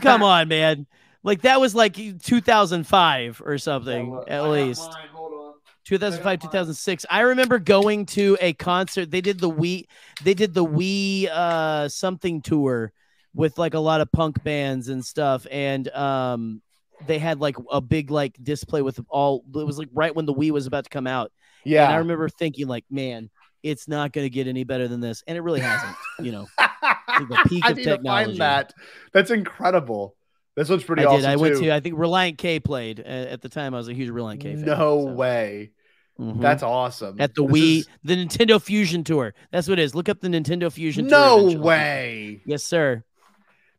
[0.00, 0.86] Come on, man.
[1.22, 4.90] Like that was like 2005 or something look, at I least.
[4.90, 5.54] mine, hold on.
[5.84, 9.86] 2005 2006 i remember going to a concert they did the Wii
[10.22, 12.92] they did the Wii uh something tour
[13.34, 16.62] with like a lot of punk bands and stuff and um
[17.06, 20.34] they had like a big like display with all it was like right when the
[20.34, 21.32] Wii was about to come out
[21.64, 21.84] Yeah.
[21.84, 23.30] and i remember thinking like man
[23.62, 26.46] it's not going to get any better than this and it really hasn't you know
[26.58, 28.72] like the peak I of need technology to find that.
[29.12, 30.14] That's incredible.
[30.56, 31.20] This one's pretty I awesome.
[31.22, 31.28] did.
[31.30, 31.74] I went to.
[31.74, 33.74] I think Relient K played at the time.
[33.74, 34.64] I was a huge Relient K fan.
[34.64, 35.70] No way.
[36.18, 36.40] Mhm.
[36.40, 37.20] That's awesome.
[37.20, 39.34] at the This Wii, is- the Nintendo Fusion Tour.
[39.52, 39.94] That's what it is.
[39.94, 41.18] Look up the Nintendo Fusion Tour.
[41.52, 42.42] No way.
[42.46, 43.04] Yes, sir.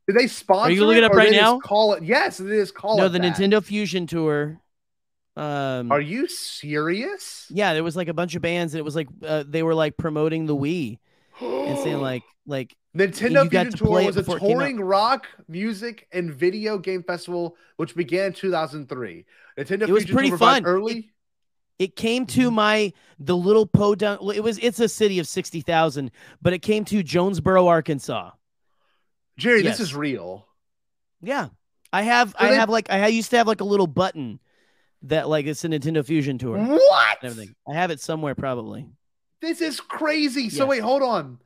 [0.07, 0.69] Did they sponsor?
[0.69, 1.59] Are you looking it, up right now?
[1.59, 2.03] Call it.
[2.03, 2.71] Yes, it is.
[2.71, 3.35] Call no, it the that.
[3.35, 4.59] Nintendo Fusion Tour.
[5.37, 7.47] Um, Are you serious?
[7.49, 8.73] yeah, there was like a bunch of bands.
[8.73, 10.99] And it was like uh, they were like promoting the Wii
[11.39, 16.07] and saying like like Nintendo Fusion to Tour was a it came touring rock, music,
[16.11, 19.25] and video game festival which began in 2003.
[19.57, 20.65] Nintendo It was Fusion pretty Tour fun.
[20.65, 21.11] early.
[21.79, 22.41] it came Mm-hmm.
[22.41, 24.17] to my the little po down.
[24.35, 26.11] It was it's a city of sixty thousand,
[26.41, 28.31] but it came to Jonesboro, Arkansas.
[29.41, 29.77] Gerry, Yes.
[29.77, 30.47] this is real.
[31.21, 31.49] Yeah,
[31.91, 32.29] I have.
[32.31, 34.39] So I they- have like I used to have like a little button
[35.03, 36.57] that like it's a Nintendo Fusion tour.
[36.57, 37.17] What?
[37.23, 37.55] everything.
[37.67, 38.87] I have it somewhere probably.
[39.41, 40.49] This is crazy.
[40.49, 41.39] So wait, hold on.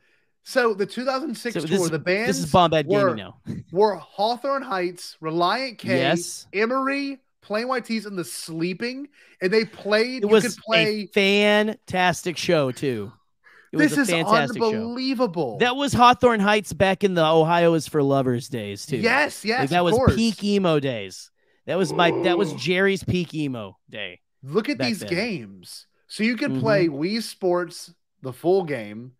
[0.43, 3.37] So the 2006 So tour, is- the bands this is Bombad Gaming were, now.
[3.71, 6.45] were Hawthorne Heights, Relient K, Yes.
[6.53, 9.07] Emery, Plain White T's, and the Sleeping,
[9.41, 10.23] and they played.
[10.23, 10.85] It was could play.
[11.03, 13.11] a fantastic show too.
[13.71, 14.67] It This was is a fantastic show.
[14.69, 15.57] unbelievable.
[15.57, 18.97] That was Hawthorne Heights back in the Ohio is for lovers days too.
[18.97, 20.15] Yes, yes, Like, that was course.
[20.15, 21.31] peak emo days.
[21.65, 24.21] That was my that was Gerry's peak emo day.
[24.43, 25.09] Look at these then.
[25.09, 25.87] games.
[26.07, 26.59] So you could Mhm.
[26.61, 29.13] play Wii Sports, the full game.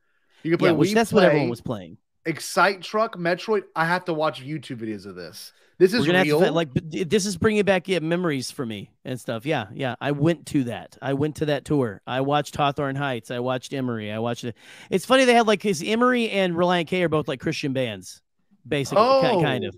[0.43, 1.97] You could play Yeah, which Wii that's what everyone was playing.
[2.25, 3.63] Excite Truck, Metroid.
[3.75, 5.51] I have to watch YouTube videos of this.
[5.77, 6.39] This is real.
[6.41, 9.45] to like this is bringing back yeah memories for me and stuff.
[9.45, 9.95] Yeah, yeah.
[9.99, 10.97] I went to that.
[11.01, 12.01] I went to that tour.
[12.07, 13.29] I watched Hawthorne Heights.
[13.29, 14.11] I watched Emery.
[14.11, 14.55] I watched it.
[14.89, 18.21] It's funny they had like his Emery and Relient K are both like Christian bands,
[18.67, 19.69] basically, ki- kind Oh.
[19.69, 19.75] of.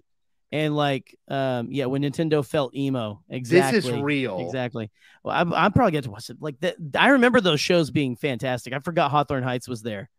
[0.49, 3.80] And like, um, yeah, when Nintendo felt emo, exactly.
[3.82, 4.40] This is real.
[4.45, 4.90] Exactly.
[5.24, 6.38] Well, I'm, I'm probably get to watch it.
[6.40, 8.72] Like that, I remember those shows being fantastic.
[8.72, 10.10] I forgot Hawthorne Heights was there.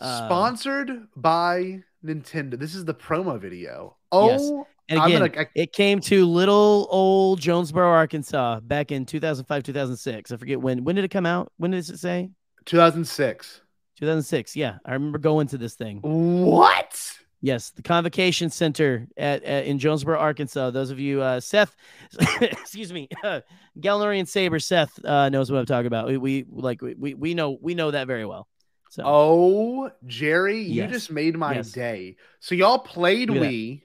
[0.00, 2.58] Um, Sponsored by Nintendo.
[2.58, 3.96] This is the promo video.
[4.12, 4.40] Yes.
[4.42, 9.04] Oh, And I'm again, gonna- I- it came to little old Jonesboro, Arkansas, back in
[9.06, 10.30] 2005, 2006.
[10.32, 10.84] I forget when.
[10.84, 11.52] When did it come out?
[11.56, 12.30] When does it say?
[12.66, 13.60] 2006.
[13.98, 14.54] 2006.
[14.56, 16.00] Yeah, I remember going to this thing.
[16.02, 17.12] What?
[17.42, 20.70] Yes, the Convocation Center at, at in Jonesboro, Arkansas.
[20.70, 21.74] Those of you, uh, Seth,
[22.40, 23.40] excuse me, uh,
[23.78, 26.08] Galnorian Saber, Seth uh, knows what I'm talking about.
[26.08, 28.48] We, we like we we know we know that very well.
[28.96, 30.90] So Oh, Gerry, you Yes.
[30.90, 31.70] just made my Yes.
[31.72, 32.16] day.
[32.40, 33.50] So y'all played Look at that.
[33.50, 33.82] Wii.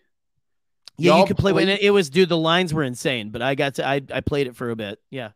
[0.98, 1.52] yeah, you could play.
[1.52, 4.22] played- it, it was dude, the lines were insane, but I got to I I
[4.22, 5.00] played it for a bit.
[5.10, 5.32] Yeah.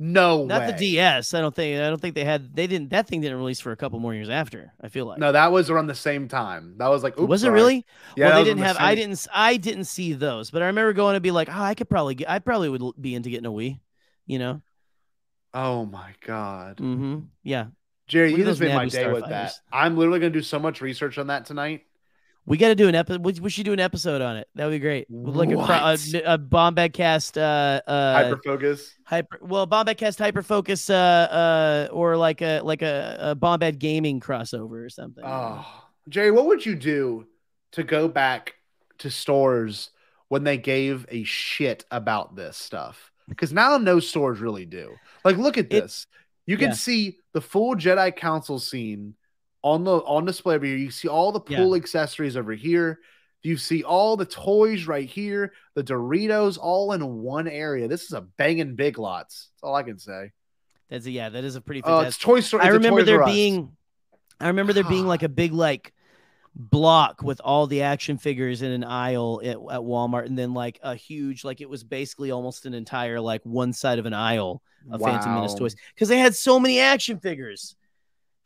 [0.00, 0.66] No Not way.
[0.72, 1.32] the DS.
[1.34, 1.80] I don't think.
[1.80, 2.54] I don't think they had.
[2.54, 2.90] They didn't.
[2.90, 4.72] That thing didn't release for a couple more years after.
[4.80, 5.18] I feel like.
[5.18, 6.74] No, that was around the same time.
[6.78, 7.54] That was like, oops, was it sorry.
[7.54, 7.86] really?
[8.16, 8.76] Yeah, well, they didn't have.
[8.78, 9.26] I didn't.
[9.34, 12.14] I didn't see those, but I remember going to be like, oh, I could probably
[12.14, 12.30] get.
[12.30, 13.80] I probably would be into getting a Wii.
[14.26, 14.62] You know.
[15.52, 16.76] Oh my god.
[16.76, 17.18] Mm-hmm.
[17.42, 17.66] Yeah.
[18.08, 19.54] Gerry, you just made my day with that.
[19.72, 21.84] I'm literally gonna do so much research on that tonight.
[22.48, 23.22] We got to do an episode.
[23.22, 24.48] We, should do an episode on it.
[24.54, 25.06] That would be great.
[25.10, 25.92] Like a, cro- a,
[26.24, 28.94] a Bombad cast, uh, uh, Hyper focus.
[29.04, 29.38] hyper.
[29.42, 34.18] Well, Bombad cast hyper focus, uh, uh, or like a like a, a Bombad gaming
[34.18, 35.24] crossover or something.
[35.26, 35.66] Oh,
[36.08, 37.26] Gerry, what would you do
[37.72, 38.54] to go back
[38.98, 39.90] to stores
[40.28, 43.12] when they gave a shit about this stuff?
[43.28, 44.94] Because now no stores really do.
[45.22, 46.06] Like, look at this.
[46.46, 46.74] You can yeah.
[46.76, 49.14] see the full Jedi Council scene
[49.62, 50.76] on the on display over here.
[50.76, 51.58] You see all the Yeah.
[51.58, 52.98] pool accessories over here.
[53.44, 57.86] You see all the toys right here, the Doritos all in one area.
[57.86, 59.50] This is a banging big lots.
[59.54, 60.32] That's all I can say.
[60.90, 62.08] That's a, yeah, that is a pretty Oh, fantastic.
[62.08, 62.64] it's Toy Story.
[62.64, 63.76] I remember there being,
[64.40, 65.92] I remember there being like a big like
[66.56, 70.80] block with all the action figures in an aisle at, at Walmart, and then like
[70.82, 74.60] a huge like it was basically almost an entire like one side of an aisle
[74.90, 77.74] of Phantom Menace toys because they had so many action figures.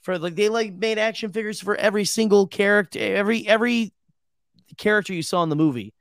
[0.02, 3.92] For like they like made action figures for every single character, every every
[4.76, 5.94] character you saw in the movie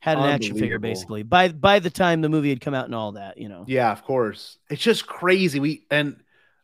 [0.00, 1.24] had an action figure basically.
[1.24, 3.64] By by the time the movie had come out and all that, you know.
[3.66, 4.58] Yeah, of course.
[4.70, 5.58] It's just crazy.
[5.58, 6.16] We and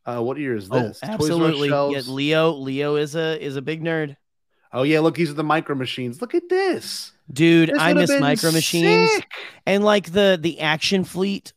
[0.06, 1.02] uh, what year is Oh, this?
[1.02, 1.68] Us absolutely.
[1.70, 2.02] Yeah.
[2.06, 2.50] Leo.
[2.52, 4.16] Leo is a is a big nerd.
[4.72, 6.20] Oh yeah, look, these are the micro machines.
[6.20, 7.10] Look at this.
[7.32, 9.10] Dude, This I miss micro machines.
[9.10, 9.26] sick.
[9.66, 11.52] And like the the action fleet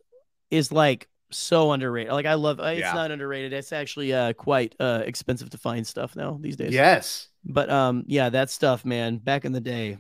[0.49, 2.13] is like so underrated.
[2.13, 2.93] Like I love it's Yeah.
[2.93, 3.53] not underrated.
[3.53, 6.73] It's actually uh quite uh expensive to find stuff now these days.
[6.73, 7.27] Yes.
[7.43, 9.97] But um yeah, that stuff, man, back in the day.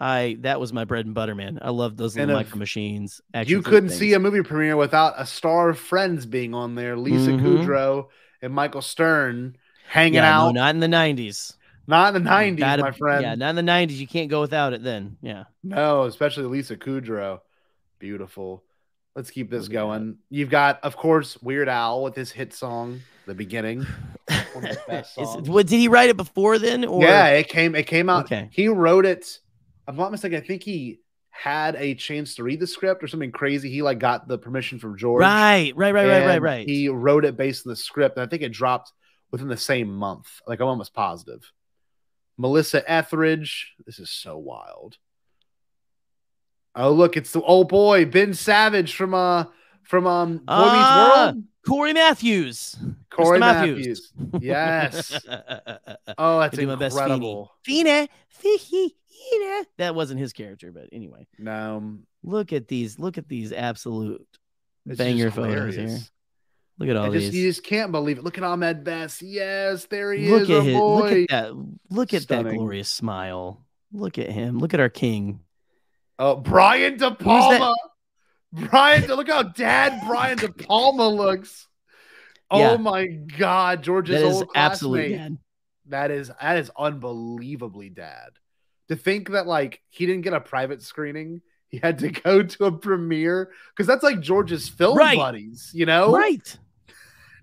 [0.00, 1.58] I that was my bread and butter, man.
[1.60, 3.20] I loved those little micro machines.
[3.46, 6.96] you couldn't see a movie premiere without a star of Friends being on there.
[6.96, 7.40] Lisa Mhm.
[7.40, 8.06] Kudrow
[8.40, 9.56] and Michael Stern
[9.88, 10.54] hanging yeah, out.
[10.54, 11.54] No, not in the nineties.
[11.88, 13.22] Not in the nineties, Gotta- my friend.
[13.22, 14.00] Yeah, not in the nineties.
[14.00, 15.16] You can't go without it then.
[15.20, 15.44] Yeah.
[15.64, 17.40] No, especially Lisa Kudrow.
[17.98, 18.62] Beautiful.
[19.18, 20.18] Let's keep this going.
[20.30, 23.84] You've got, of course, Weird Al with his hit song, "The Beginning."
[24.28, 26.84] Is, what did he write it before then?
[26.84, 27.74] Or yeah, it came.
[27.74, 28.26] It came out.
[28.26, 28.48] Okay.
[28.52, 29.40] He wrote it.
[29.88, 30.40] I'm not mistaken.
[30.40, 31.00] I think he
[31.30, 33.68] had a chance to read the script or something crazy.
[33.68, 35.22] He like got the permission from George.
[35.22, 36.68] Right, right, right, right, right, right.
[36.68, 38.92] He wrote it based on the script, and I think it dropped
[39.32, 40.28] within the same month.
[40.46, 41.50] Like I'm almost positive.
[42.36, 43.74] Melissa Etheridge.
[43.84, 44.96] This is so wild.
[46.78, 49.44] Oh look, it's the old boy Ben Savage from uh
[49.82, 51.44] from um Boy Ah, Meets World.
[51.66, 52.76] Cory Matthews.
[53.10, 53.40] Cory Mr.
[53.40, 54.12] Matthews.
[54.40, 55.20] Yes.
[56.16, 57.52] Oh, that's I do my best incredible.
[57.64, 58.08] Feeny.
[58.30, 58.94] Feeny.
[59.76, 61.26] That wasn't his character, but anyway.
[61.38, 62.98] No, Look at these.
[62.98, 64.26] Look at these absolute
[64.86, 65.98] It's banger photos here.
[66.78, 67.34] Look at all I just, these.
[67.34, 68.24] you just can't believe it.
[68.24, 69.20] Look at Ahmed Best.
[69.20, 70.50] Yes, there he look is.
[70.50, 70.96] at his, boy.
[71.00, 71.66] look at that.
[71.90, 73.64] Look at that glorious smile.
[73.92, 74.58] Look at him.
[74.58, 75.40] Look at our king.
[76.18, 77.74] Oh, Brian De Palma.
[78.52, 81.66] Brian, De- look how dad Brian De Palma looks.
[82.50, 82.76] Oh Yeah.
[82.78, 85.18] my God, George's That is old absolute classmate.
[85.18, 85.38] dad.
[85.86, 88.30] That is that is unbelievably dad.
[88.88, 92.64] To think that like he didn't get a private screening, he had to go to
[92.64, 95.18] a premiere because that's like George's film Right.
[95.18, 96.10] buddies, you know?
[96.12, 96.56] Right.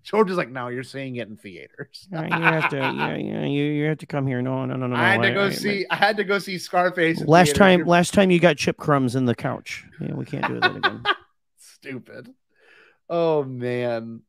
[0.05, 2.07] George is like, no, you're seeing it in theaters.
[2.11, 2.77] You have to.
[2.95, 4.41] Yeah, yeah, you you have to come here.
[4.41, 4.95] No, no, no, no.
[4.95, 5.85] I had no, to go see.
[5.89, 7.21] I had to go see Scarface.
[7.21, 7.57] in Last theaters.
[7.57, 9.83] time, last time you got chip crumbs in the couch.
[9.99, 11.03] Yeah, we can't do that again.
[11.57, 12.29] stupid.
[13.09, 14.21] Oh man.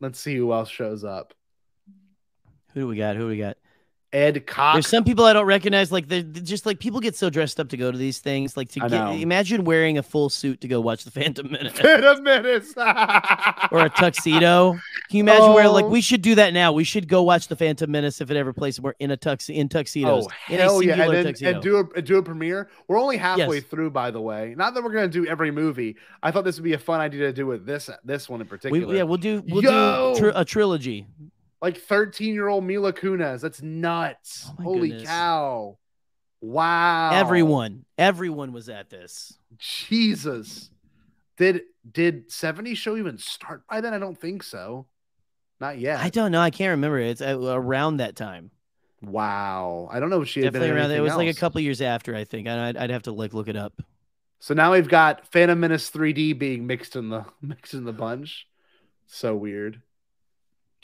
[0.00, 1.34] Let's see who else shows up.
[2.72, 3.16] Who do we got?
[3.16, 3.58] Who do we got?
[4.14, 4.76] Ed Cox.
[4.76, 5.90] There's some people I don't recognize.
[5.90, 8.56] Like they're they're just like people get so dressed up to go to these things.
[8.56, 12.22] Like to get imagine wearing a full suit to go watch the Phantom Menace Phantom
[12.22, 12.72] Menace.
[13.72, 14.72] or a tuxedo.
[15.10, 15.88] Can you imagine where like Oh.
[15.88, 16.72] we should do that now?
[16.72, 18.80] We should go watch the Phantom Menace if it ever plays.
[18.80, 20.26] We're in a tux in tuxedos.
[20.26, 20.94] Oh hell yeah!
[21.02, 21.50] And then tuxedo.
[21.50, 22.70] and do a do a premiere.
[22.86, 23.64] We're only halfway Yes.
[23.64, 24.54] through, by the way.
[24.56, 25.96] Not that we're gonna do every movie.
[26.22, 28.46] I thought this would be a fun idea to do with this this one in
[28.46, 28.86] particular.
[28.86, 30.14] we, yeah, we'll do we'll Yo!
[30.14, 31.06] do tri- a trilogy.
[31.64, 33.40] Like 13 year old Mila Kunis.
[33.40, 34.50] That's nuts.
[34.60, 35.08] Oh Holy goodness.
[35.08, 35.78] cow!
[36.42, 37.12] Wow.
[37.12, 39.38] Everyone, everyone was at this.
[39.56, 40.68] Jesus.
[41.38, 43.94] Did did 70 show even start by then?
[43.94, 44.86] I don't think so.
[45.58, 46.00] Not yet.
[46.00, 46.40] I don't know.
[46.40, 46.98] I can't remember.
[46.98, 48.50] It's uh, around that time.
[49.00, 49.88] Wow.
[49.90, 50.90] I don't know if she had Definitely been around.
[50.90, 52.14] It was anything like a couple years after.
[52.14, 52.46] I think.
[52.46, 53.80] I'd, I'd have to like look it up.
[54.38, 58.46] So now we've got Phantom Menace 3D being mixed in the mixed in the bunch.
[59.06, 59.80] So weird.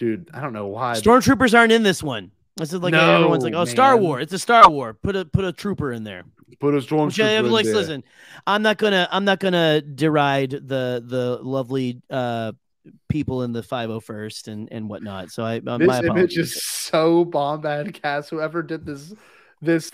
[0.00, 0.94] Dude, I don't know why.
[0.94, 2.30] Stormtroopers aren't in this one.
[2.56, 4.02] This is like No, everyone's like, oh, Star man.
[4.02, 4.18] War.
[4.18, 4.94] It's a Star War.
[4.94, 6.24] Put a put a trooper in there.
[6.58, 7.74] Put a Which stormtrooper in like, there.
[7.74, 8.02] listen,
[8.46, 12.52] I'm not gonna I'm not gonna deride the the lovely uh
[13.10, 15.30] people in the 501st and and whatnot.
[15.32, 18.30] So I uh, This my image is so bomb bombad cast.
[18.30, 19.12] Whoever did this
[19.60, 19.90] this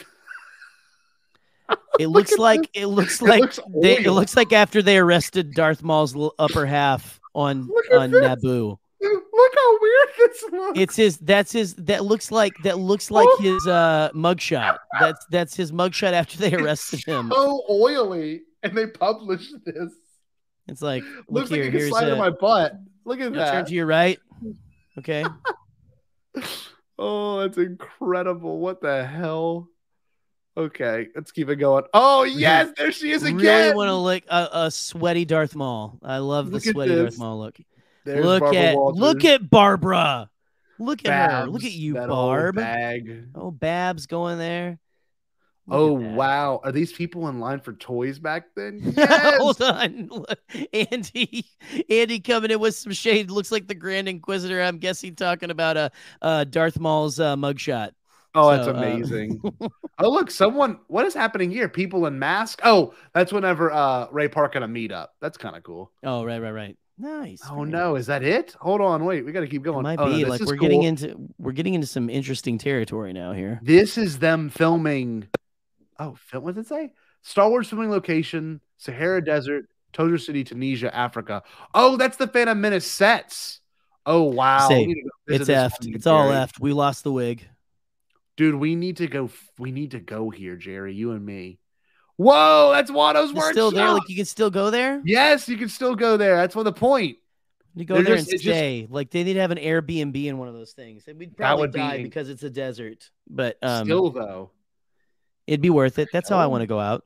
[1.99, 5.53] It looks like it looks It like looks they, it looks like after they arrested
[5.53, 8.23] Darth Maul's upper half on on this.
[8.25, 8.79] Naboo.
[9.01, 10.79] Look how weird this looks.
[10.79, 11.19] It's his.
[11.19, 11.75] That's his.
[11.75, 12.53] That looks like.
[12.65, 14.79] That looks like his uh mugshot.
[14.99, 17.31] That's that's his mugshot after they arrested him.
[17.35, 19.93] so oily, and they published this.
[20.69, 21.59] It's like look Looks here.
[21.59, 22.73] like you can here's slide in a, my butt.
[23.05, 23.53] Look at that.
[23.53, 24.19] turn to your right.
[24.99, 25.25] Okay.
[26.99, 28.59] Oh, that's incredible.
[28.59, 29.69] What the hell?
[30.57, 31.85] Okay, let's keep it going.
[31.93, 33.37] Oh, yes, there she is again.
[33.37, 35.99] Really want to lick a, a sweaty Darth Maul.
[36.03, 37.19] I love the at sweaty Darth.
[37.19, 37.59] Maul look.
[38.07, 39.01] There's look Barbara at Walters.
[39.01, 40.31] look at Barbara.
[40.79, 41.47] Look at her.
[41.47, 42.59] Look at you, Barb.
[43.35, 44.79] Oh, Babs going there.
[45.69, 48.95] Look Oh wow, are these people in line for toys back then?
[48.99, 50.07] Hold on.
[50.07, 50.39] Look,
[50.73, 51.45] Andy
[51.91, 53.33] Andy coming in with some shade.
[53.33, 54.63] Looks like the Grand Inquisitor.
[54.63, 55.81] I'm guessing talking about a
[56.23, 57.91] uh, uh, Darth Maul's uh, mugshot.
[58.37, 59.41] Oh, that's So, uh, amazing.
[59.99, 60.79] oh, look, someone.
[60.87, 61.69] What is happening here?
[61.69, 62.63] People in masks.
[62.65, 65.09] Oh, that's whenever uh Ray Park at a meetup.
[65.21, 65.91] That's kind of cool.
[66.05, 66.77] oh, right, right, right.
[66.99, 67.41] Nice.
[67.51, 68.55] Oh very no, is that it?
[68.61, 69.83] Hold on, wait, we got to keep It going.
[69.83, 73.33] might Oh, be this like we're getting into we're getting into some interesting territory now
[73.33, 73.61] here.
[73.63, 75.29] This is them filming.
[75.99, 76.45] Oh, film.
[76.45, 76.93] What did it say?
[77.23, 81.43] Star Wars filming location: Sahara Desert, Tozeur City, Tunisia, Africa.
[81.75, 83.61] Oh, that's the Phantom Menace sets.
[84.07, 85.95] Oh wow, Say, We need to go visit it's effed.
[85.95, 86.61] It's all effed.
[86.61, 87.47] We lost the wig.
[88.37, 88.55] dude.
[88.55, 89.29] We need to go.
[89.59, 90.95] We need to go here, Gerry.
[90.95, 91.59] You and me.
[92.17, 93.53] Whoa, that's Watto's workshop.
[93.53, 93.91] still there.
[93.93, 95.03] Like you can still go there.
[95.05, 96.37] yes, you can still go there.
[96.37, 97.19] That's what the point.
[97.75, 98.87] You go They're there just- and it's just- stay.
[98.91, 101.07] like they need to have an Airbnb in one of those things.
[101.09, 103.11] And we'd probably be die in- because it's a desert.
[103.29, 104.51] But um, still though,
[105.47, 106.09] it'd be worth it.
[106.13, 107.05] That's how I want to go out.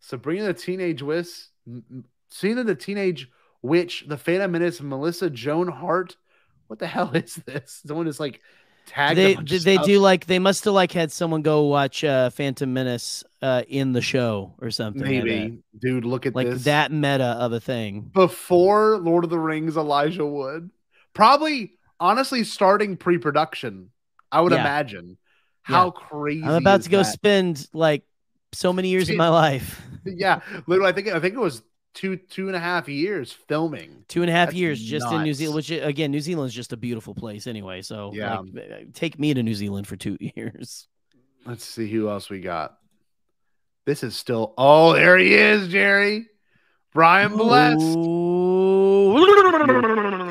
[0.00, 1.28] Sabrina the Teenage Witch,
[2.30, 3.30] Sabrina the Teenage
[3.62, 6.16] Witch, The Phantom Menace, Melissa Joan Hart.
[6.66, 7.80] What the hell is this?
[7.86, 8.40] Someone is like
[9.16, 9.86] They bunch they, stuff.
[9.86, 13.92] do like they must have like had someone go watch uh, Phantom Menace uh, in
[13.92, 15.02] the show or something.
[15.02, 15.80] maybe, that.
[15.80, 16.04] dude.
[16.04, 16.64] Look at like this.
[16.64, 18.10] that meta of a thing.
[18.12, 19.76] before Lord of the Rings.
[19.76, 20.70] Elijah Wood,
[21.14, 23.90] probably honestly starting pre-production.
[24.32, 24.60] I would Yeah.
[24.60, 25.16] imagine.
[25.68, 25.76] Yeah.
[25.76, 26.42] How crazy!
[26.44, 27.04] I'm about to go that?
[27.12, 28.04] spend like
[28.52, 29.80] so many years of my life.
[30.04, 30.90] yeah, literally.
[30.90, 31.62] I think I think it was
[31.94, 34.04] two two and a half years filming.
[34.08, 35.34] Two and a half That's years just in New.
[35.34, 37.82] Zealand, which again, New Zealand's just a beautiful place anyway.
[37.82, 38.40] So Yeah.
[38.40, 40.86] like, take me to New Zealand for two years.
[41.46, 42.76] Let's see who else we got.
[43.86, 44.54] This is still.
[44.58, 46.26] Oh, there he is, Gerry.
[46.92, 47.80] Brian Bless.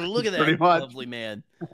[0.09, 1.43] Look at that lovely man.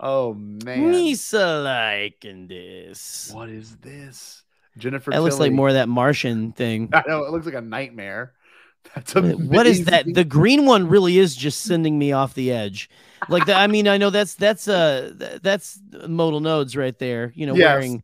[0.00, 3.30] oh man, Misa liking this.
[3.34, 4.42] what is this?
[4.78, 5.10] Jennifer.
[5.10, 6.90] That looks like more of that Martian thing.
[6.94, 8.32] I know it looks like a nightmare.
[8.94, 10.06] That's What- what is that?
[10.12, 12.88] The green one really is just sending me off the edge.
[13.28, 15.78] Like the, I mean, I know that's that's uh that's
[16.08, 17.32] modal nodes right there.
[17.36, 17.66] You know, Yes.
[17.74, 18.02] wearing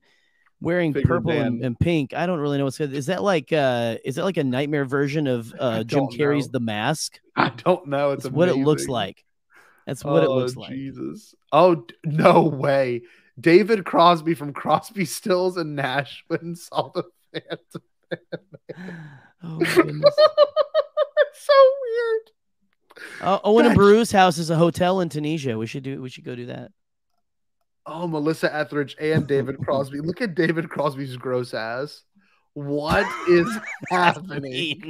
[0.61, 2.13] wearing purple and, and pink.
[2.13, 2.93] I don't really know what's good.
[2.93, 6.53] Is that like uh is that like a nightmare version of uh Jim Carrey's know.
[6.53, 7.19] The Mask?
[7.35, 8.11] I don't know.
[8.13, 9.25] It's what it looks like.
[9.87, 10.71] That's what it Oh, looks like.
[10.73, 11.35] Jesus.
[11.51, 13.03] Oh no way.
[13.39, 17.83] David Crosby from Crosby Stills and Nash when saw the Phantom.
[19.45, 20.15] Oh, goodness.
[21.29, 21.53] it's so
[21.83, 22.31] weird.
[23.21, 25.59] Oh, Owen and Beru's house is a hotel in Tunisia.
[25.59, 26.01] We should do.
[26.01, 26.73] We should go do that.
[27.85, 30.01] Oh, Melissa Etheridge and David Crosby.
[30.01, 32.03] Look at David Crosby's gross ass.
[32.55, 33.47] What is
[33.91, 34.81] happening?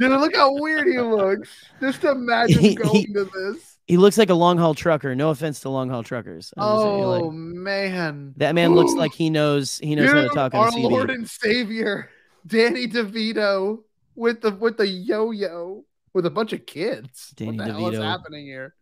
[0.00, 1.50] Dude, look how weird he looks.
[1.80, 3.73] Just imagine going to this.
[3.86, 5.14] He looks like a long haul trucker.
[5.14, 6.54] No offense to long haul truckers.
[6.56, 8.32] I'm saying, like, Oh man.
[8.38, 9.78] that man looks like he knows.
[9.78, 10.88] He knows how to talk our on a CD.
[10.88, 12.08] Lord and Savior,
[12.46, 13.80] Danny DeVito,
[14.14, 15.84] with the with the yo-yo
[16.14, 17.32] with a bunch of kids.
[17.36, 18.74] Danny what the hell is happening here?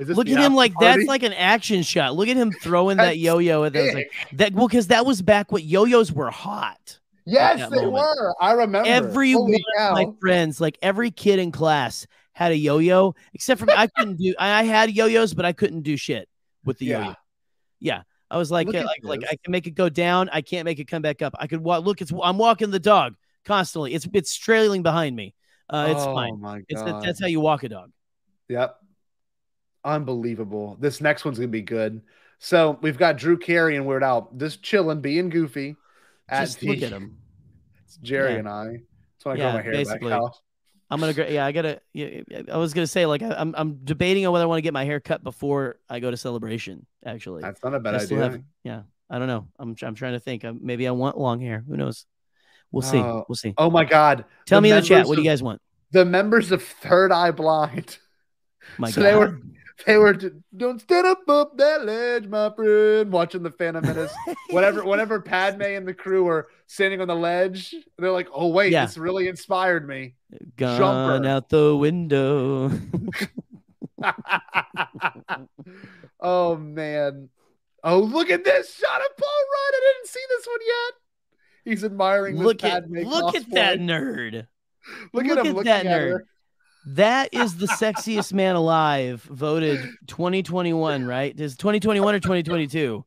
[0.00, 0.98] Is Look at him like party?
[0.98, 2.14] that's like an action shot.
[2.14, 5.50] Look at him throwing that yo-yo at was like, that well, because that was back
[5.52, 6.98] when yo-yos were hot.
[7.26, 7.92] yes, they moment.
[7.92, 8.34] were.
[8.40, 12.06] I remember Every one of my friends, like every kid in class,
[12.38, 13.16] had a yo-yo.
[13.34, 14.32] Except for me, I couldn't do.
[14.38, 16.28] I, I had yo-yos, but I couldn't do shit
[16.64, 17.00] with the Yeah.
[17.02, 17.14] yo-yo.
[17.80, 19.24] Yeah, I was like, Look uh, like, like.
[19.24, 20.28] I can make it go down.
[20.32, 21.34] I can't make it come back up.
[21.38, 21.84] I could walk.
[21.84, 23.92] Look, it's I'm walking the dog constantly.
[23.94, 25.34] It's it's trailing behind me.
[25.68, 26.40] Uh, it's oh fine.
[26.40, 27.02] my It's god.
[27.02, 27.90] that's how you walk a dog.
[28.48, 28.76] Yep.
[29.84, 30.76] Unbelievable.
[30.80, 32.02] This next one's gonna be good.
[32.38, 35.76] So we've got Drew Carey and Weird Al just chilling, being goofy.
[36.28, 37.18] At Just look the- at him.
[37.84, 38.38] It's Gerry Yeah.
[38.38, 38.64] and I.
[38.66, 40.10] That's why I Yeah, grow my hair basically.
[40.10, 40.36] back out.
[40.90, 41.14] I'm gonna.
[41.28, 41.80] Yeah, I gotta.
[41.92, 44.62] Yeah, I was gonna say like I- I'm I'm debating on whether I want to
[44.62, 46.86] get my hair cut before I go to celebration.
[47.04, 48.18] Actually, That's not a bad idea.
[48.18, 49.48] have- yeah, I don't know.
[49.58, 50.44] I'm I'm trying to think.
[50.60, 51.62] Maybe I want long hair.
[51.68, 52.06] Who knows?
[52.72, 52.98] We'll see.
[52.98, 53.54] Oh, We'll see.
[53.56, 54.24] Oh my god.
[54.46, 54.90] Tell me in the chat.
[54.90, 55.60] members What do you guys want?
[55.90, 57.98] The members of Third Eye Blind.
[58.76, 59.08] My so God.
[59.10, 59.40] they were
[59.86, 63.12] they were to, don't stand up up that ledge, my friend.
[63.12, 64.12] Watching the Phantom Menace,
[64.50, 65.20] whatever, whatever.
[65.20, 68.86] Padme and the crew were standing on the ledge, they're like, "Oh wait, yeah.
[68.86, 70.14] this really inspired me."
[70.56, 71.28] Gone Jumper.
[71.28, 72.70] out the window.
[76.20, 77.28] oh man!
[77.84, 79.74] Oh look at this shot of Paul Rudd.
[79.74, 80.94] I didn't see this one yet.
[81.64, 82.36] He's admiring.
[82.36, 84.46] Look at look at that nerd.
[85.12, 86.14] Look, look at, at that nerd.
[86.16, 86.22] At
[86.86, 91.38] that is the sexiest man alive, voted 2021, right?
[91.38, 93.04] Is 2021 or 2022?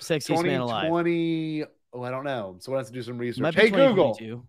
[0.00, 0.84] Sexiest man alive.
[0.84, 1.64] 2020.
[1.92, 2.56] Oh, I don't know.
[2.60, 3.42] So I have to do some research.
[3.42, 4.14] Might Hey, Google.
[4.14, 4.46] 2022.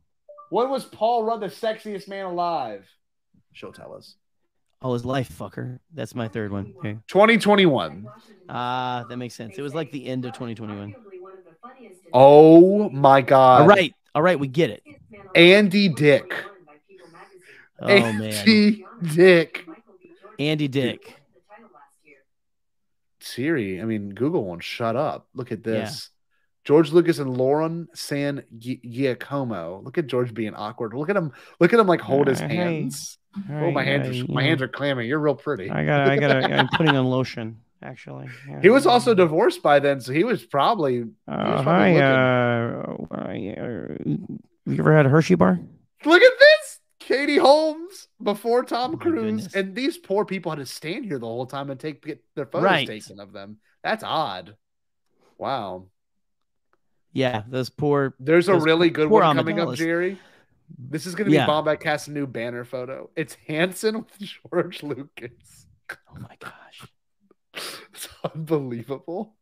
[0.49, 2.85] When was Paul Rudd the sexiest man alive?
[3.53, 4.15] She'll tell us.
[4.81, 5.80] Oh, his life, fucker.
[5.94, 6.73] That's my third one.
[6.77, 6.98] Okay.
[7.07, 8.07] 2021.
[8.48, 9.57] Ah, that makes sense.
[9.57, 10.95] It was like the end of 2021.
[12.14, 13.61] Oh my God.
[13.61, 13.94] All right.
[14.14, 14.39] All right.
[14.39, 14.84] We get it.
[15.35, 16.31] Andy Dick.
[17.82, 19.14] Oh, Andy man.
[19.16, 19.66] Dick.
[20.40, 21.16] Andy Dick.
[23.20, 25.28] Siri, I mean, Google won't shut up.
[25.34, 26.10] Look at this.
[26.64, 29.82] George Lucas and Lauren San Giacomo.
[29.84, 30.94] Look at George being awkward.
[30.94, 31.32] Look at him.
[31.60, 33.18] Look at him like hold his Uh, hands.
[33.49, 35.08] All oh, my right, hands uh, are my hands are clammy.
[35.08, 35.70] You're real pretty.
[35.70, 36.10] I got.
[36.10, 36.52] I got.
[36.52, 37.60] I'm putting on lotion.
[37.84, 38.28] Actually.
[38.49, 38.60] Yeah.
[38.62, 40.95] He was also divorced by then, so he was probably.
[40.95, 42.02] he was Uh, probably hi.
[42.02, 45.60] Uh, uh, you ever had a Hershey bar?
[46.04, 46.66] Look at this,
[47.07, 49.55] Katie Holmes before Tom oh my Cruise, goodness.
[49.55, 52.45] and these poor people had to stand here the whole time and take get their
[52.45, 52.88] photos Right.
[52.88, 53.57] taken of them.
[53.81, 54.55] That's odd.
[55.38, 55.85] Wow.
[57.13, 58.13] Yeah, those poor.
[58.19, 60.19] There's a really good one coming up, Gerry.
[60.77, 61.47] This is going to be Yeah.
[61.47, 63.09] Bombad Cast's new banner photo.
[63.15, 65.65] It's Hanson with George Lucas.
[65.91, 66.84] Oh my gosh.
[67.93, 69.34] It's unbelievable.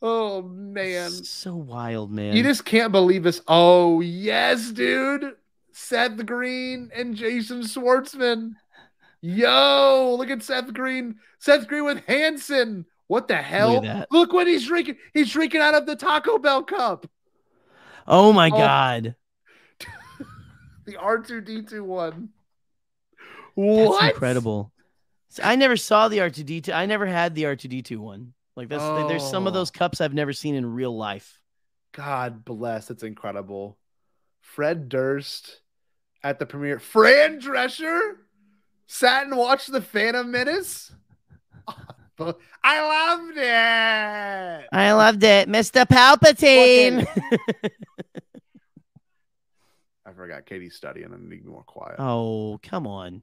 [0.00, 1.10] Oh man.
[1.10, 2.34] So wild, man.
[2.34, 3.42] You just can't believe this.
[3.46, 5.34] Oh, yes, dude.
[5.72, 8.52] Seth Green and Jason Schwartzman.
[9.20, 11.16] Yo, look at Seth Green.
[11.38, 12.86] Seth Green with Hanson.
[13.06, 13.80] What the hell?
[13.82, 14.06] Look.
[14.10, 14.96] Look what he's drinking.
[15.14, 17.06] He's drinking out of the Taco Bell cup.
[18.06, 18.56] Oh my Oh.
[18.56, 19.16] god.
[20.84, 22.30] The R2D2 one.
[23.56, 24.12] That's What?
[24.14, 24.72] incredible.
[25.42, 26.72] I never saw the R2D2.
[26.74, 28.34] I never had the R2D2 one.
[28.56, 29.58] Like that's there's some of Oh.
[29.58, 31.40] those cups I've never seen in real life.
[31.92, 32.90] God bless.
[32.90, 33.78] It's incredible.
[34.40, 35.60] Fred Durst
[36.24, 36.78] at the premiere.
[36.78, 38.16] Fran Drescher
[38.86, 40.92] sat and watched the Phantom Menace.
[42.18, 44.68] I loved it.
[44.72, 45.84] I loved it, Mr.
[45.86, 47.06] Palpatine.
[50.06, 51.96] I forgot Katie's studying and I need to be more quiet.
[51.98, 53.22] oh, come on.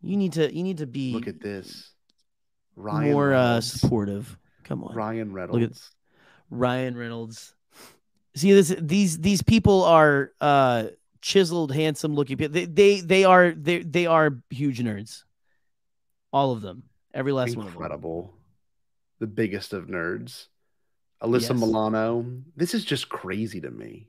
[0.00, 1.90] You need to you need to be Look at this.
[2.76, 4.38] Ryan more uh, supportive.
[4.62, 4.94] Come on.
[4.94, 5.90] Ryan Look at Reynolds.
[6.50, 7.54] Ryan Reynolds.
[8.34, 10.88] See this these these people are uh
[11.20, 12.52] chiseled, handsome looking people.
[12.52, 15.24] They they they are they they are huge nerds.
[16.32, 16.84] All of them.
[17.14, 17.82] Every last one of them.
[17.82, 18.34] Incredible.
[19.18, 20.46] The biggest of nerds.
[21.22, 21.58] Alyssa Yes.
[21.60, 22.24] Milano.
[22.54, 24.06] This is just crazy to me.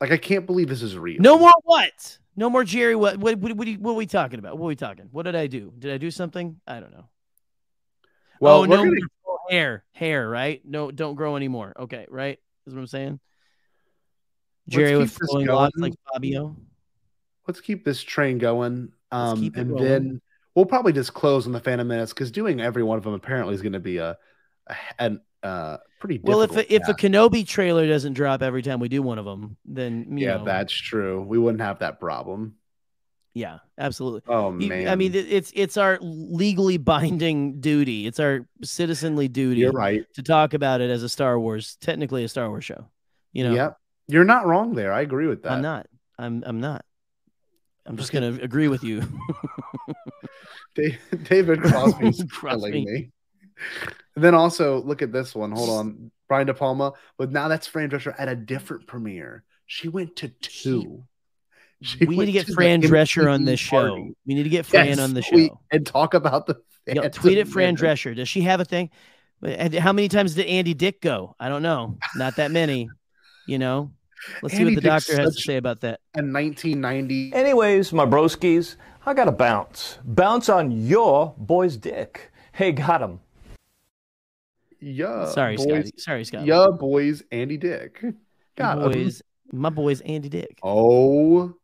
[0.00, 1.20] Like I can't believe this is real.
[1.20, 2.18] No more what?
[2.36, 2.94] No more Gerry.
[2.94, 4.58] What what what, what, what are we talking about?
[4.58, 5.08] What are we talking?
[5.10, 5.72] What did I do?
[5.78, 6.60] Did I do something?
[6.66, 7.08] I don't know.
[8.40, 9.00] Well, oh we're no gonna-
[9.50, 9.84] hair.
[9.92, 10.60] Hair, right?
[10.64, 11.72] No, don't grow anymore.
[11.78, 12.38] Okay, right?
[12.66, 13.20] Is what I'm saying.
[14.68, 16.56] Gerry with flowing locks like Fabio.
[17.46, 18.92] let's keep this train going.
[19.12, 20.20] Um, and then
[20.54, 23.54] we'll probably just close on the Phantom Menace because doing every one of them apparently
[23.54, 24.16] is going to be a,
[24.66, 26.94] a an uh pretty Well, if a, if a.
[26.94, 30.44] Kenobi trailer doesn't drop every time we do one of them, then you yeah, know,
[30.44, 31.22] that's true.
[31.22, 32.56] We wouldn't have that problem.
[33.36, 34.22] Yeah, absolutely.
[34.28, 38.06] Oh man, I mean, it's it's our legally binding duty.
[38.06, 39.60] It's our citizenly duty.
[39.60, 40.06] You're right.
[40.14, 42.88] to talk about it as a Star Wars, technically a Star Wars show.
[43.34, 43.76] You know, Yep,
[44.08, 44.90] you're not wrong there.
[44.90, 45.52] I agree with that.
[45.52, 45.86] I'm not.
[46.18, 46.86] I'm I'm not.
[47.84, 49.02] I'm just gonna agree with you.
[50.74, 52.70] David Crosby's Crosby.
[52.70, 53.10] killing me.
[54.14, 55.52] And then also look at this one.
[55.52, 56.94] Hold on, Brian De Palma.
[57.18, 59.44] But now that's Fran Drescher at a different premiere.
[59.66, 61.04] She went to two.
[61.82, 63.88] She we need to get the Fran Drescher on MTV this show.
[63.88, 64.14] party.
[64.26, 65.60] We need to get Fran Yes, on the tweet show.
[65.70, 66.54] and talk about the.
[66.86, 67.80] Yo, Phantom tweet at Fran Menace.
[68.00, 68.16] Drescher.
[68.16, 68.90] Does she have a thing?
[69.78, 71.36] How many times did Andy Dick go?
[71.38, 71.98] I don't know.
[72.14, 72.88] Not that many.
[73.46, 73.90] You know.
[74.42, 76.00] Let's see what the Dick's doctor has to say about that.
[76.14, 77.34] A 1990.
[77.34, 79.98] Anyways, my broskies, I got to bounce.
[80.04, 82.32] Bounce on your boy's dick.
[82.52, 83.20] Hey, got him.
[84.80, 85.26] Yeah.
[85.26, 85.92] Sorry, boys, Scotty.
[85.98, 86.46] Sorry, Scotty.
[86.46, 88.02] Yeah, boys, Andy Dick.
[88.56, 88.92] Got him.
[88.92, 89.22] boys,
[89.52, 90.58] my boy's Andy Dick.
[90.62, 91.54] Oh,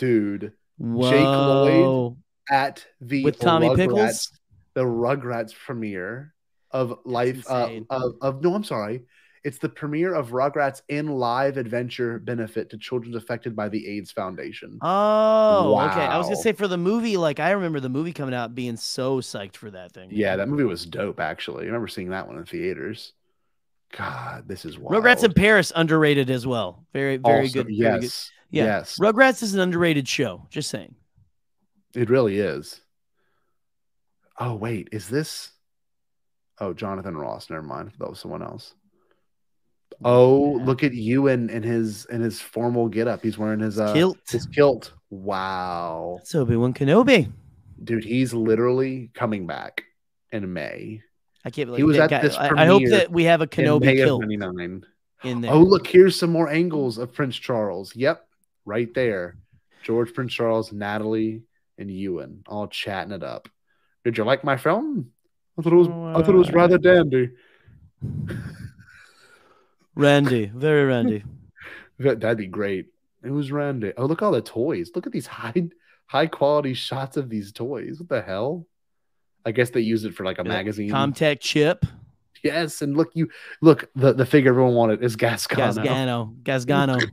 [0.00, 0.52] dude.
[0.80, 2.16] Jake Lloyd
[2.50, 4.32] at the With Tommy Rugrats- Pickles?
[4.74, 6.34] the Rugrats premiere
[6.70, 9.02] of life uh, of, of no, I'm sorry.
[9.42, 14.10] It's the premiere of Rugrats in live adventure benefit to children affected by the AIDS
[14.12, 14.78] Foundation.
[14.82, 16.00] Oh, okay.
[16.00, 18.76] I was gonna say for the movie, like I remember the movie coming out being
[18.76, 20.10] so psyched for that thing.
[20.12, 21.20] Yeah, that movie was dope.
[21.20, 23.12] Actually, I remember seeing that one in theaters.
[23.96, 25.02] God, this is wild.
[25.02, 26.84] Rugrats in Paris underrated as well.
[26.92, 27.74] Very, very Also, good.
[27.76, 28.12] Very good.
[28.50, 28.64] Yes, Yeah.
[28.78, 28.98] yes.
[29.00, 30.46] Rugrats is an underrated show.
[30.50, 30.94] Just saying.
[31.94, 32.80] It really is.
[34.38, 35.50] Oh wait, is this?
[36.58, 37.48] Oh, Jonathan Ross.
[37.50, 37.92] Never mind.
[37.98, 38.74] That was someone else.
[40.04, 43.22] Oh, look at you in, in his in his formal getup.
[43.22, 44.18] He's wearing his uh, Kilt.
[44.30, 44.92] His kilt.
[45.10, 47.28] Wow, It's Obi Wan Kenobi.
[47.82, 49.82] dude, he's literally coming back
[50.30, 51.02] in May.
[51.44, 53.44] I can't believe He was at guy- this I, I hope that we have a
[53.44, 54.22] in Kenobi May kilt
[55.24, 55.50] in there.
[55.50, 57.94] Oh, look, here's some more angles of Prince Charles.
[57.96, 58.24] Yep,
[58.70, 59.36] right there.
[59.82, 61.42] George Prince Charles, Natalie,
[61.76, 63.48] and Ewan all chatting it up.
[64.04, 65.10] Did you like my film?
[65.58, 67.30] I thought it was I thought it was rather dandy.
[69.94, 71.24] Randy, very Randy.
[71.98, 72.86] That- That'd be great.
[73.22, 73.92] It was Randy.
[73.98, 74.90] Oh, look at all the toys.
[74.94, 75.68] Look at these high
[76.06, 77.98] high quality shots of these toys.
[78.00, 78.66] What the hell?
[79.44, 80.88] I guess they use it for like a magazine.
[80.90, 81.84] CommTech chip.
[82.42, 83.28] yes, and look, you
[83.60, 85.74] look the, the figure everyone wanted is Gascano.
[85.84, 86.42] Gasgano.
[86.42, 87.10] Gasgano.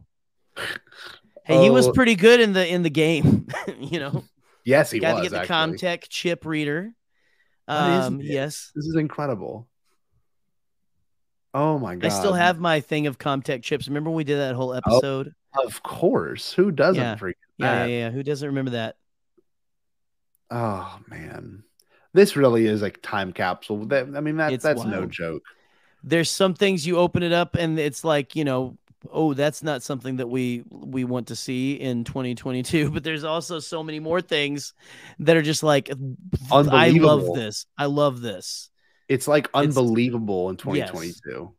[1.48, 1.94] hey, he was Oh.
[1.94, 3.48] pretty good in the in the game.
[3.80, 4.24] you know,
[4.64, 5.24] Yes, he got was.
[5.24, 5.78] to get the actually.
[5.78, 6.91] CommTech chip reader.
[7.68, 9.68] Um, yes, This is incredible.
[11.53, 12.06] Oh my god.
[12.06, 13.88] I still have my thing of CommTech chips.
[13.88, 15.34] Remember when we did that whole episode?
[15.65, 16.53] Of course.
[16.53, 17.15] Who doesn't yeah.
[17.15, 18.10] forget yeah, yeah, yeah.
[18.11, 18.95] Who doesn't remember that?
[20.52, 21.64] Oh man.
[22.14, 23.86] This really is like time capsule.
[23.88, 25.44] That I mean that It's that's no joke.
[26.03, 28.78] There's some things you open it up and it's like you know,
[29.11, 32.91] oh, that's not something that we we want to see in 2022.
[32.94, 34.74] But there's also so many more things
[35.19, 35.90] that are just like,
[36.52, 37.65] I love this.
[37.78, 38.69] I love this.
[39.07, 41.53] It's like It's- unbelievable in 2022.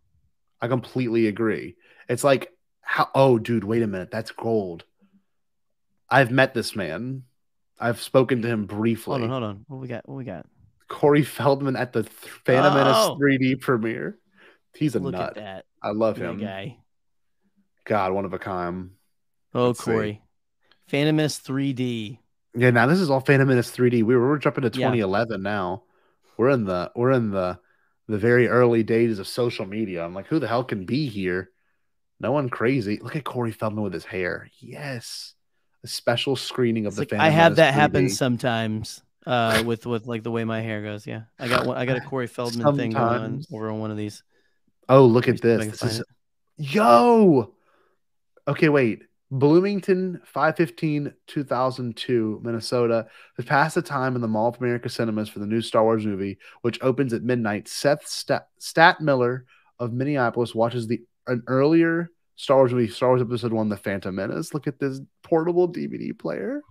[0.60, 1.76] I completely agree.
[2.08, 2.50] It's like
[2.80, 4.10] how oh dude, wait a minute.
[4.10, 4.84] That's gold.
[6.10, 7.24] I've met this man.
[7.78, 9.20] I've spoken to him briefly.
[9.20, 9.64] Hold on, hold on.
[9.68, 10.08] What we got?
[10.08, 10.46] What we got?
[10.88, 12.12] Corey Feldman at the Th-
[12.44, 13.18] Phantom Menace Oh.
[13.20, 14.18] 3D premiere.
[14.74, 15.28] He's a Look nut.
[15.30, 15.64] at that.
[15.82, 16.40] I love him.
[16.40, 16.78] guy.
[17.88, 18.90] God, one of a kind.
[19.54, 19.90] Oh, Let's see.
[19.90, 20.22] Corey.
[20.86, 22.18] Phantom Menace 3D.
[22.54, 24.02] Yeah, now this is all Phantom Menace 3D.
[24.04, 24.88] We were, we're jumping to Yeah.
[24.88, 25.82] 2011 now.
[26.36, 27.58] We're in the we're in the
[28.06, 30.04] the very early days of social media.
[30.04, 31.50] I'm like, who the hell can be here?
[32.20, 32.98] No one crazy.
[33.02, 34.48] Look at Corey Feldman with his hair.
[34.60, 35.34] Yes,
[35.82, 38.10] a special screening of It's the like, Phantom I have Menace that happen 3D.
[38.12, 41.06] sometimes uh, with with like the way my hair goes.
[41.06, 43.90] Yeah, I got one, I got a Corey Feldman thing going on over on one
[43.90, 44.22] of these.
[44.88, 45.80] Oh, look at me see if I this.
[45.80, 46.06] This is it.
[46.56, 47.54] yo.
[48.48, 49.02] Okay, wait.
[49.30, 53.06] Bloomington, 515 2002, Minnesota,
[53.36, 56.06] has passed the time in the Mall of America cinemas for the new Star Wars
[56.06, 57.68] movie, which opens at midnight.
[57.68, 59.44] Seth Stat, Stat Miller
[59.78, 64.14] of Minneapolis watches the an earlier Star Wars movie, Star Wars Episode One, The Phantom
[64.14, 64.54] Menace.
[64.54, 66.62] Look at this portable DVD player.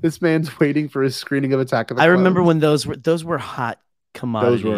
[0.00, 2.94] This man's waiting for his screening of Attack of the I remember when those were
[2.94, 3.80] those were hot
[4.14, 4.62] commodities.
[4.62, 4.72] those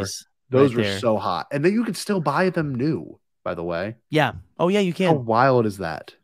[0.51, 0.99] were those right were there.
[0.99, 3.19] so hot, and then you could still buy them new.
[3.45, 4.33] By the way, yeah.
[4.59, 5.09] Oh yeah, you can.
[5.09, 6.15] how wild is that?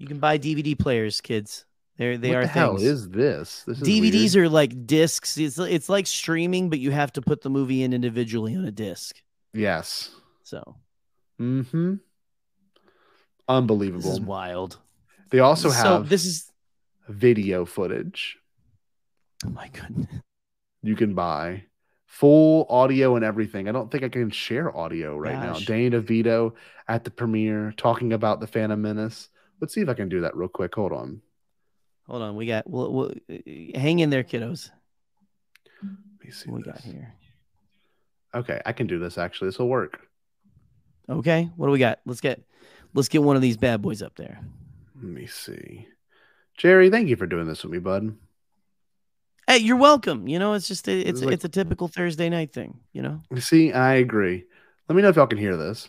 [0.00, 1.66] You can buy DVD players, kids.
[1.98, 2.88] They're they what are the hell things.
[2.88, 3.64] is this?
[3.66, 4.46] This is DVDs weird.
[4.46, 5.36] are like discs.
[5.36, 8.70] It's it's like streaming, but you have to put the movie in individually on a
[8.70, 9.20] disc.
[9.52, 10.10] yes.
[10.42, 10.76] So
[11.40, 11.94] Mm-hmm.
[13.48, 14.02] Unbelievable.
[14.02, 14.78] this is wild.
[15.30, 16.50] They also So have this is
[17.08, 18.38] video footage
[19.44, 20.08] oh my goodness.
[20.82, 21.64] you can buy.
[22.06, 23.68] Full audio and everything.
[23.68, 25.52] I don't think I can share audio right now.
[25.54, 25.66] Gosh.
[25.66, 26.52] Danny DeVito
[26.88, 29.28] at the premiere talking about the Phantom Menace.
[29.60, 30.74] Let's see if I can do that real quick.
[30.74, 31.20] Hold on.
[32.06, 32.68] Hold on, we got.
[32.68, 33.14] We'll, we'll,
[33.74, 34.70] hang in there, kiddos.
[35.82, 35.92] Let
[36.24, 36.50] me see.
[36.50, 36.72] What we this.
[36.72, 37.14] got here?
[38.34, 39.48] Okay, I can do this actually.
[39.48, 40.00] This will work.
[41.08, 42.00] Okay, what do we got?
[42.06, 42.42] Let's get
[42.94, 44.40] let's get one of these bad boys up there.
[44.96, 45.88] Let me see.
[46.56, 48.16] Gerry, thank you for doing this with me, bud.
[49.46, 50.28] Hey, you're welcome.
[50.28, 52.78] You know, it's just a, it's is like- it's a typical Thursday night thing.
[52.92, 53.22] You know.
[53.30, 54.44] You see, I agree.
[54.88, 55.88] Let me know if y'all can hear this.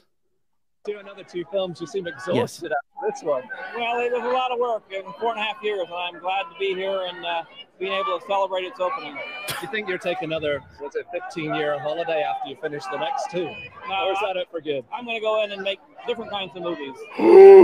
[0.84, 3.44] Do another two films, you seem exhausted after this one.
[3.76, 6.20] Well, it was a lot of work in four and a half years, and I'm
[6.20, 7.44] glad to be here and uh,
[7.80, 9.14] being able to celebrate its opening.
[9.48, 12.98] Do you think you'll take another, what's it 15 year holiday after you finish the
[12.98, 13.46] next two?
[13.46, 14.84] or is that it for good?
[14.92, 16.96] I'm going to go in and make different kinds of movies,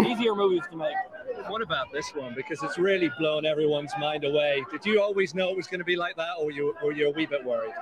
[0.07, 0.95] easier movies to make.
[1.47, 2.35] What about this one?
[2.35, 4.63] Because it's really blown everyone's mind away.
[4.71, 7.07] Did you always know it was going to be like that, or you were you
[7.07, 7.73] a wee bit worried?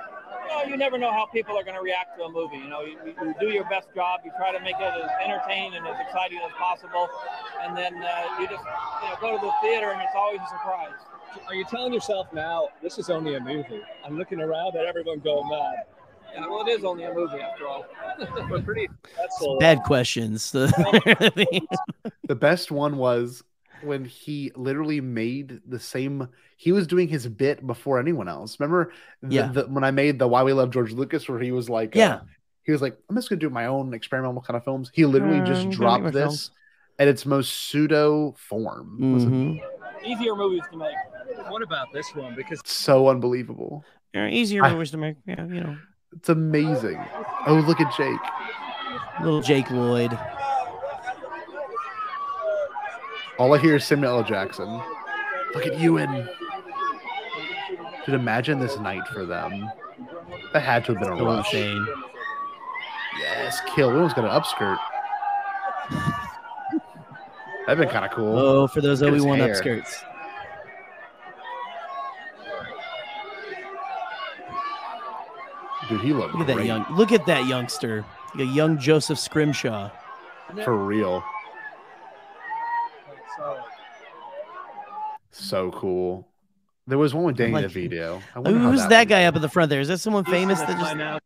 [0.46, 2.58] You know, you never know how people are going to react to a movie.
[2.58, 4.20] You know, you, you do your best job.
[4.24, 7.08] You try to make it as entertaining and as exciting as possible,
[7.62, 10.48] and then uh, you just you know, go to the theater and it's always a
[10.48, 10.94] surprise.
[11.48, 13.82] Are you telling yourself now this is only a movie?
[14.04, 15.84] I'm looking around at everyone going mad.
[16.32, 17.86] Yeah, well, it is only a movie after all.
[18.50, 18.88] but pretty.
[19.16, 19.58] That's all.
[19.58, 20.54] Bad questions.
[22.28, 23.44] The best one was
[23.82, 26.28] when he literally made the same.
[26.56, 28.58] He was doing his bit before anyone else.
[28.58, 28.92] Remember,
[29.22, 29.48] the, Yeah.
[29.48, 31.98] the, when I made the Why We Love George Lucas, where he was like, uh,
[31.98, 32.20] Yeah.
[32.64, 34.90] he was like, I'm just gonna do my own experimental kind of films.
[34.94, 36.50] He literally Uh, just dropped this films.
[36.98, 38.96] at its most pseudo form.
[39.00, 39.60] Listen, Mhm.
[40.04, 40.94] Easier movies to make.
[41.48, 42.34] What about this one?
[42.36, 43.84] Because so unbelievable.
[44.14, 45.16] Yeah, easier I- movies to make.
[45.26, 45.76] Yeah, you know,
[46.16, 46.98] It's amazing.
[47.46, 48.20] Oh, look at Jake.
[49.20, 50.16] little Jake Lloyd.
[53.38, 54.24] All I hear is Samuel L.
[54.24, 54.80] Jackson.
[55.54, 56.28] Look at Ewan.
[58.06, 59.70] Dude, imagine this night for them.
[60.52, 61.52] That had to have been a So rush.
[61.52, 61.86] insane.
[63.20, 63.90] Yes, kill.
[63.90, 64.78] We almost got an upskirt.
[67.66, 68.38] That'd been kind of cool.
[68.38, 70.02] Oh, for those Look at Obi Wan upskirts.
[75.88, 76.86] Dude, he looked Look at that young.
[76.90, 78.04] Look at that youngster.
[78.38, 79.90] A young Joseph Scrimshaw.
[80.64, 81.22] For real.
[85.30, 86.26] So cool.
[86.86, 88.22] There was one with Danny Like- DeVito.
[88.34, 89.80] I wonder how Who's that that one- guy up at the front there?
[89.80, 91.22] Is that someone famous that just?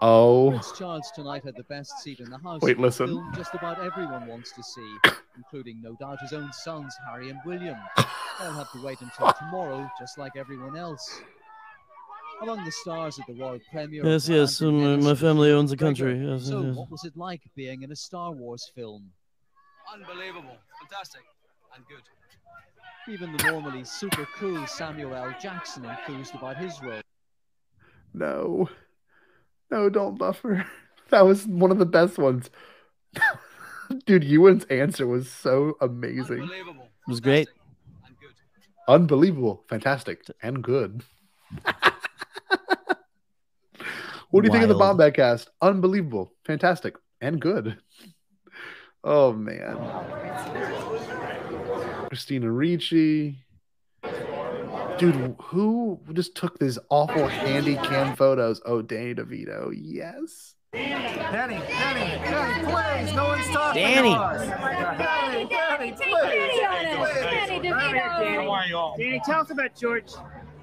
[0.00, 2.62] Oh, Prince Charles tonight had the best seat in the house.
[2.62, 3.08] Wait, listen.
[3.08, 4.96] film just about everyone wants to see,
[5.36, 7.76] including no doubt his own sons, Harry and William.
[8.38, 11.20] They'll have to wait until tomorrow, just like everyone else.
[12.42, 14.06] Among the stars at the royal premiere.
[14.06, 14.60] Yes, yes.
[14.60, 16.24] Phantom um, my family owns a country.
[16.24, 16.76] Yes, So, yes.
[16.76, 19.10] what was it like being in a Star Wars film?
[19.92, 20.56] Unbelievable.
[20.80, 21.22] Fantastic.
[21.74, 22.02] And good.
[23.12, 25.34] Even the normally super cool Samuel L.
[25.40, 27.00] Jackson enthused about his role.
[28.12, 28.68] no.
[29.70, 30.66] No, don't buffer.
[31.10, 32.50] That was one of the best ones.
[34.04, 36.42] Dude, Ewan's answer was so amazing.
[36.42, 36.84] Unbelievable.
[36.84, 37.48] It was great.
[38.86, 39.64] Unbelievable.
[39.70, 40.26] Fantastic.
[40.42, 41.02] And good.
[44.30, 44.98] what do you think of the Wild.
[44.98, 45.48] Bombad cast?
[45.62, 46.34] Unbelievable.
[46.44, 46.96] Fantastic.
[47.22, 47.78] And good.
[49.04, 49.76] Oh, man.
[52.08, 53.38] Christina Ricci.
[54.98, 58.60] Dude, who just took these awful handy cam photos?
[58.66, 59.72] Oh, Danny DeVito.
[59.76, 60.54] Yes.
[60.72, 63.14] Danny, Danny, Danny, please.
[63.14, 64.12] No one's talking Danny.
[64.12, 64.46] to us.
[64.48, 65.98] Danny, Danny, please.
[66.60, 67.98] Danny DeVito.
[68.02, 68.96] How are you all?
[68.98, 70.12] Danny, tell us about George.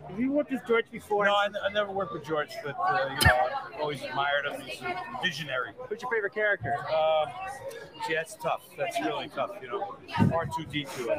[0.10, 1.26] Have you worked with George before?
[1.26, 3.36] No, I, I never worked with George, but uh, you know,
[3.74, 4.62] I've always admired him.
[4.62, 5.72] He's a visionary.
[5.90, 6.74] Who's your favorite character?
[6.90, 7.28] Um,
[8.08, 8.62] see, that's tough.
[8.78, 9.52] That's really tough.
[9.62, 9.96] You know,
[10.34, 11.10] R two D two.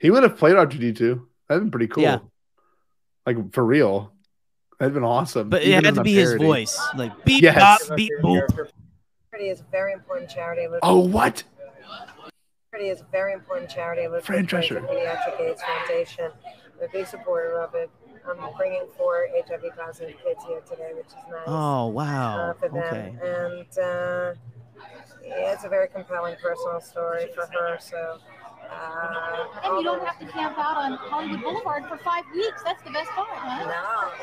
[0.00, 1.22] He would have played R2D2.
[1.48, 2.02] That'd been pretty cool.
[2.02, 2.18] Yeah.
[3.26, 4.12] Like, for real.
[4.78, 5.48] That'd been awesome.
[5.50, 7.58] But it had to a be his voice, like beep Yes.
[7.88, 8.46] bop beep boop.
[9.30, 10.66] Charity is a very important charity.
[10.82, 11.42] Oh, what?
[12.78, 14.02] Charity is a very important charity.
[14.22, 14.88] Fran Elizabeth Fraser Drescher.
[14.88, 16.30] Pediatric AIDS Foundation.
[16.80, 17.90] I'm a big supporter of it.
[18.28, 21.42] I'm bringing four HIV positive kids here today, which is nice.
[21.46, 22.50] Oh wow.
[22.50, 22.78] uh, for them.
[22.78, 23.16] Okay.
[23.22, 24.34] And uh,
[25.24, 27.78] yeah, it's a very compelling personal story for her.
[27.80, 28.18] So.
[28.70, 32.62] Uh, And you don't have to camp out on Hollywood Boulevard for five weeks.
[32.62, 33.64] That's the best part, huh?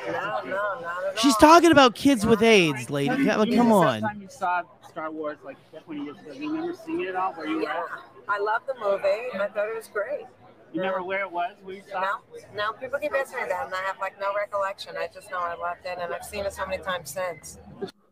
[0.06, 3.26] No, no, no, not at She's talking about kids with AIDS, lady.
[3.26, 3.86] Come was come the on.
[3.86, 6.32] last time you saw Star Wars like 20 years ago?
[6.34, 7.34] You remember seeing it all?
[7.34, 7.90] Where you Yeah, were?
[8.28, 9.30] I love the movie.
[9.34, 10.26] I thought it was great.
[10.74, 11.56] You remember where it was?
[11.64, 12.18] Where you saw No,
[12.54, 14.96] no, people keep asking me that, and I have like no recollection.
[14.98, 17.60] I just know I loved it, and I've seen it so many times since.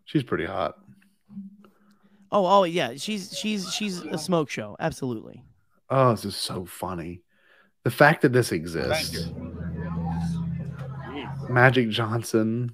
[0.05, 0.75] She's pretty hot.
[2.31, 2.93] Oh, oh yeah.
[2.95, 4.75] She's she's she's a smoke show.
[4.79, 5.43] Absolutely.
[5.89, 7.21] Oh, this is so funny.
[7.83, 9.29] The fact that this exists.
[11.49, 12.71] Magic Johnson,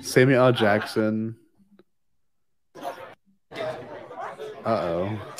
[0.00, 0.52] Samuel L.
[0.52, 1.36] Jackson.
[3.52, 5.33] Uh oh.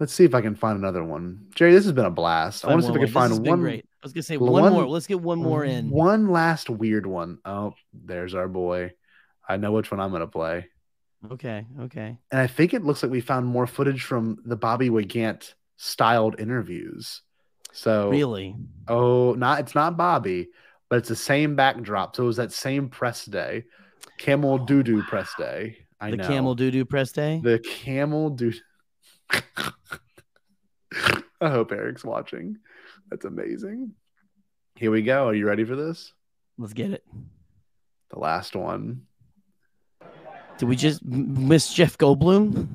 [0.00, 1.46] Let's see if I can find another one.
[1.54, 2.64] Gerry, this has been a blast.
[2.64, 3.28] I want to see if I can more.
[3.28, 3.60] This has find one.
[3.60, 3.84] great.
[3.84, 4.86] I was gonna say one more.
[4.86, 5.90] Let's get one more in.
[5.90, 7.38] One last weird one.
[7.44, 8.92] Oh, there's our boy.
[9.48, 10.66] I know which one I'm going to play.
[11.32, 11.64] Okay.
[11.80, 12.18] Okay.
[12.30, 16.38] And I think it looks like we found more footage from the Bobbie Wygant styled
[16.38, 17.22] interviews.
[17.72, 18.54] So Really?
[18.86, 20.48] Oh, not it's not Bobby,
[20.88, 22.14] but it's the same backdrop.
[22.14, 23.64] So it was that same press day,
[24.18, 25.78] camel oh, doo doo press day.
[26.00, 27.40] I the know camel doo doo press day.
[27.42, 28.52] the camel doo.
[31.40, 32.58] I hope Eric's watching.
[33.10, 33.92] That's amazing.
[34.74, 35.28] Here we go.
[35.28, 36.12] Are you ready for this?
[36.56, 37.04] Let's get it.
[38.10, 39.02] The last one.
[40.58, 42.68] Did we just miss Jeff Goldblum?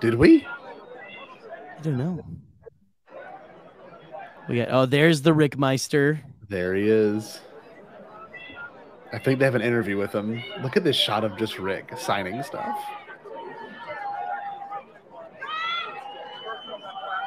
[0.00, 0.44] Did we?
[0.44, 2.24] I don't know.
[4.48, 6.20] We got oh, there's the Rick Meister.
[6.48, 7.40] There he is.
[9.12, 10.42] I think they have an interview with him.
[10.62, 12.76] Look at this shot of just Rick signing stuff.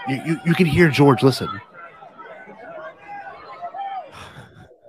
[0.07, 1.49] You, you, you can hear George listen.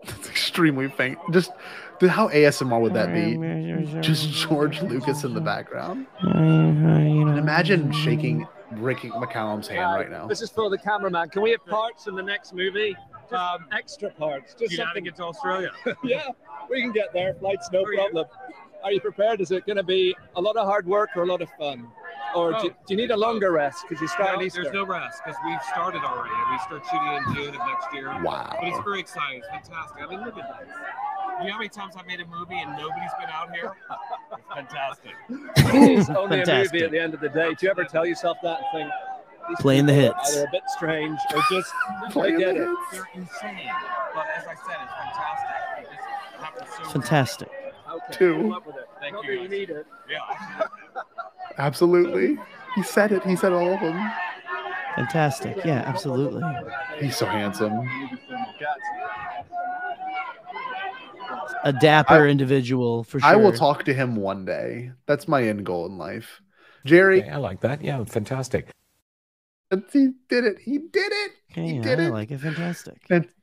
[0.02, 1.18] It's extremely faint.
[1.30, 1.50] Just
[1.98, 4.00] dude, how ASMR would that be?
[4.00, 6.06] Just George Lucas in the background.
[6.20, 10.26] And imagine shaking Rick McCallum's hand right now.
[10.26, 11.28] This is for the cameraman.
[11.30, 12.96] Can we have parts in the next movie?
[13.30, 14.54] Um, extra parts.
[14.54, 15.04] Just You gotta something.
[15.04, 15.70] get to Australia.
[16.04, 16.28] yeah,
[16.70, 17.34] we can get there.
[17.34, 18.26] Flight's no problem.
[18.84, 19.40] Are you prepared?
[19.40, 21.88] Is it going to be a lot of hard work or a lot of fun?
[22.34, 24.62] or do, do you need a longer rest because you start No, Easter?
[24.62, 26.34] there's no rest because we've started already.
[26.50, 28.08] We start shooting in June of next year.
[28.22, 28.56] Wow.
[28.60, 29.38] But it's very exciting.
[29.40, 30.02] It's fantastic.
[30.02, 30.68] I mean, look at this.
[31.40, 33.72] You know how many times I made a movie and nobody's been out here?
[34.32, 35.12] It's fantastic.
[35.28, 37.50] it's only a movie at the end of the day.
[37.50, 38.92] Do you ever tell yourself that and think
[39.48, 40.36] these Playing the hits.
[40.36, 41.72] Either a bit strange or just
[42.10, 42.78] Playing forget the it.
[42.92, 43.70] They're insane.
[44.14, 45.48] But as I said, it's fantastic.
[45.78, 47.48] It just happens so Fantastic.
[48.08, 48.48] Okay, Two.
[48.66, 48.88] with it.
[49.00, 49.86] Thank Not you, you need it.
[50.10, 50.66] Yeah.
[51.58, 52.38] Absolutely.
[52.74, 53.24] He said it.
[53.24, 54.10] He said all of them.
[54.96, 55.56] Fantastic.
[55.64, 56.42] Yeah, absolutely.
[56.98, 57.88] He's so handsome.
[61.64, 63.28] A dapper I- individual for sure.
[63.28, 64.92] I will talk to him one day.
[65.06, 66.40] That's my end goal in life.
[66.84, 67.82] Gerry, Okay, I like that.
[67.82, 68.70] Yeah, fantastic.
[69.92, 70.58] he did it.
[70.60, 71.30] He did it.
[71.52, 72.10] Okay, he yeah, did I it.
[72.12, 72.40] like it.
[72.40, 72.96] Fantastic.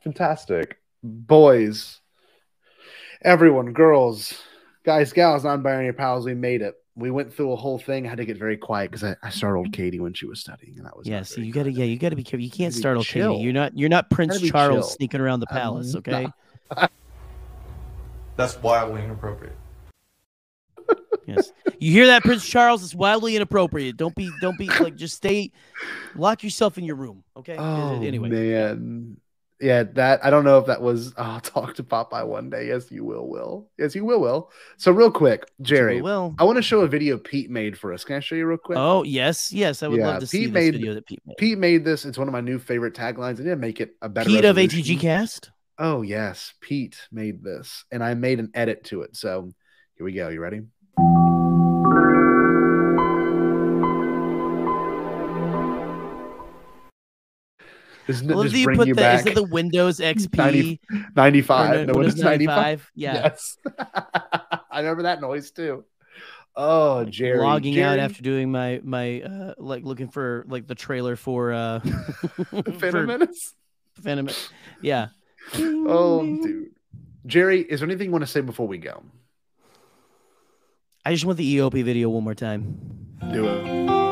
[0.04, 0.78] Fantastic.
[1.04, 2.00] Boys,
[3.22, 4.42] everyone, girls,
[4.86, 6.76] guys, gals, non binary pals, we made it.
[6.96, 8.06] We went through a whole thing.
[8.06, 10.78] I had to get very quiet because I, I startled Katie when she was studying,
[10.78, 12.40] and that was Yeah, so you gotta yeah, you gotta be careful.
[12.40, 13.36] You can't be startle Katie.
[13.36, 14.96] You're not you're not Prince Charles chill.
[14.96, 16.28] sneaking around the I'm palace, okay?
[16.78, 16.92] not.
[18.38, 19.56] That's wildly inappropriate.
[21.26, 21.52] yes.
[21.80, 22.84] You hear that, Prince Charles?
[22.84, 23.98] It's wildly inappropriate.
[23.98, 25.52] Don't be don't be like just stay
[26.16, 27.58] lock yourself in your room, okay?
[27.58, 28.30] Oh anyway.
[28.30, 29.18] man,
[29.66, 31.12] yeah, that I don't know if that was.
[31.18, 32.68] I'll talk to Popeye one day.
[32.68, 33.28] Yes, you will.
[33.28, 34.22] Will yes, you will.
[34.22, 34.52] Will.
[34.78, 36.36] So real quick, Gerry, will.
[36.38, 38.04] I want to show a video Pete made for us.
[38.04, 38.78] Can I show you real quick?
[38.78, 39.82] Oh yes, yes.
[39.82, 41.38] I would love to see Pete this made, video that Pete made.
[41.38, 42.06] Pete made this.
[42.06, 43.34] It's one of my new favorite taglines.
[43.34, 44.30] I didn't make it a better.
[44.30, 44.98] Pete of resolution.
[44.98, 45.50] ATG Cast.
[45.80, 49.16] Oh yes, Pete made this, and I made an edit to it.
[49.16, 49.52] So
[49.96, 50.30] here we go.
[50.30, 50.62] You ready?
[58.08, 59.20] Doesn't it love just that you bring you the back?
[59.22, 60.80] is it the Windows XP 90
[61.16, 61.70] 95.
[61.72, 62.56] or No, Windows Windows 95.
[62.58, 62.92] 95?
[62.96, 63.14] Yeah.
[63.16, 63.58] Yes.
[64.72, 65.86] I remember that noise too.
[66.58, 67.40] Oh, Gerry.
[67.40, 71.80] logging out after doing my my uh like looking for like the trailer for uh
[72.80, 73.54] Phantom Menace.
[74.02, 74.36] Phantom Men-
[74.82, 75.08] Yeah.
[75.58, 76.68] Oh, dude.
[77.26, 79.04] Gerry, is there anything you want to say before we go?
[81.06, 83.08] I just want the Eopie video one more time.
[83.32, 84.05] Do it.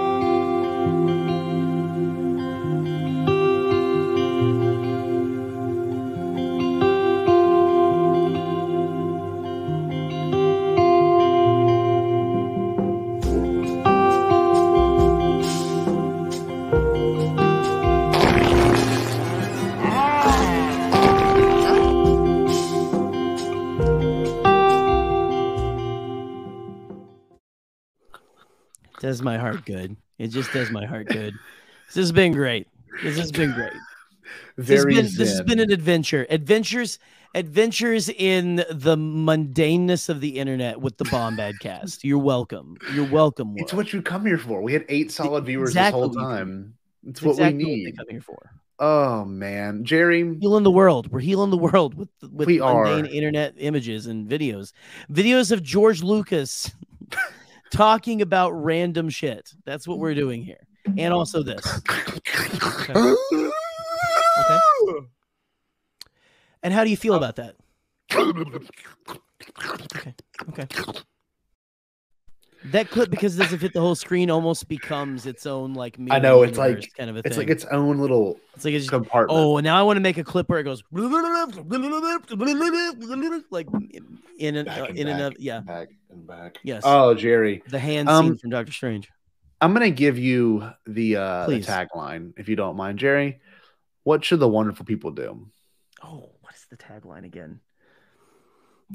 [29.03, 29.97] Does my heart good.
[30.17, 31.33] It just does my heart good.
[31.87, 32.69] This has been great.
[33.03, 33.73] This has been great.
[34.55, 36.25] This Very has been, this has been an adventure.
[36.29, 36.99] Adventures,
[37.35, 42.05] adventures in the mundaneness of the internet with the Bombad cast.
[42.05, 42.77] You're welcome.
[42.93, 43.55] You're welcome.
[43.57, 44.61] It's what you come here for.
[44.61, 46.73] We had eight solid viewers exactly this whole time.
[47.05, 47.97] It's what exactly we what they need.
[47.97, 48.51] come here for.
[48.79, 51.11] Oh man, Gerry, healing the world.
[51.11, 53.09] We're healing the world with with We mundane are.
[53.09, 54.71] internet images and videos.
[55.11, 56.71] Videos of George Lucas
[57.73, 59.51] talking about random shit.
[59.65, 60.65] That's what we're doing here.
[60.97, 61.65] And also this.
[61.79, 62.19] Okay.
[62.91, 62.93] Okay.
[66.61, 67.55] And how do you feel uh, about that?
[69.95, 70.13] Okay.
[70.49, 70.67] Okay.
[72.71, 76.19] That clip because it doesn't fit the whole screen almost becomes its own like I
[76.19, 77.37] know it's like kind of a it's thing.
[77.39, 79.37] like its own little It's like it's just, compartment.
[79.37, 81.03] oh, and now I want to make a clip where it goes like
[84.39, 86.57] in and Back and in and back, yeah back and back.
[86.63, 89.09] yes Oh, Gerry, the hand Um, scene from Doctor Strange.
[89.61, 93.39] I'm gonna give you the uh the tagline if you don't mind, Gerry.
[94.03, 95.47] What should the wonderful people do?
[96.03, 97.59] Oh, what is the tagline again?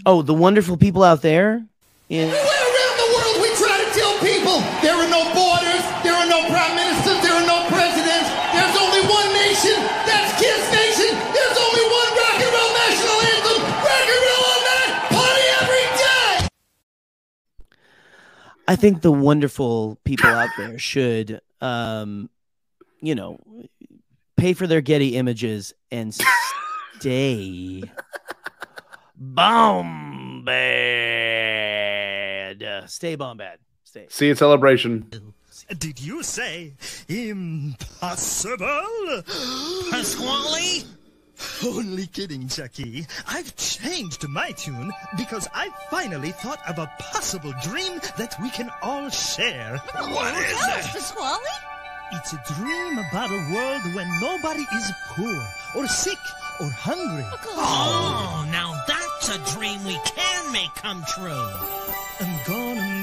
[0.04, 1.64] Oh, the wonderful people out there
[2.10, 2.28] in
[4.20, 8.28] people there are no borders, there are no prime ministers, there are no presidents.
[8.54, 9.78] There's only one nation.
[10.06, 11.12] That's Kiss Nation.
[11.34, 13.60] There's only one rock and roll national anthem.
[13.84, 16.48] Rock and roll all night, party every day.
[18.66, 22.30] I think the wonderful people out there should, um,
[23.00, 23.38] you know,
[24.36, 26.14] pay for their Getty images and
[26.98, 27.82] stay
[29.20, 30.48] bombad.
[32.88, 33.58] Stay bombad.
[33.88, 34.04] Stay.
[34.10, 35.08] See you at celebration.
[35.78, 36.74] Did you say
[37.08, 38.66] impossible?
[39.90, 40.84] Pasquale?
[41.64, 43.06] Only kidding, Jackie.
[43.26, 48.70] I've changed my tune because I finally thought of a possible dream that we can
[48.82, 49.78] all share.
[49.78, 50.84] What is it?
[50.92, 51.38] Pasquale?
[52.12, 56.18] It's a dream about a world when nobody is poor or sick
[56.60, 57.24] or hungry.
[57.24, 61.50] Oh, oh now that's a dream we can make come true.
[62.20, 62.44] I'm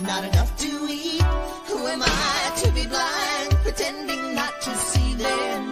[0.00, 1.22] but not enough to eat.
[1.68, 5.69] Who am I to be blind, pretending not to see them?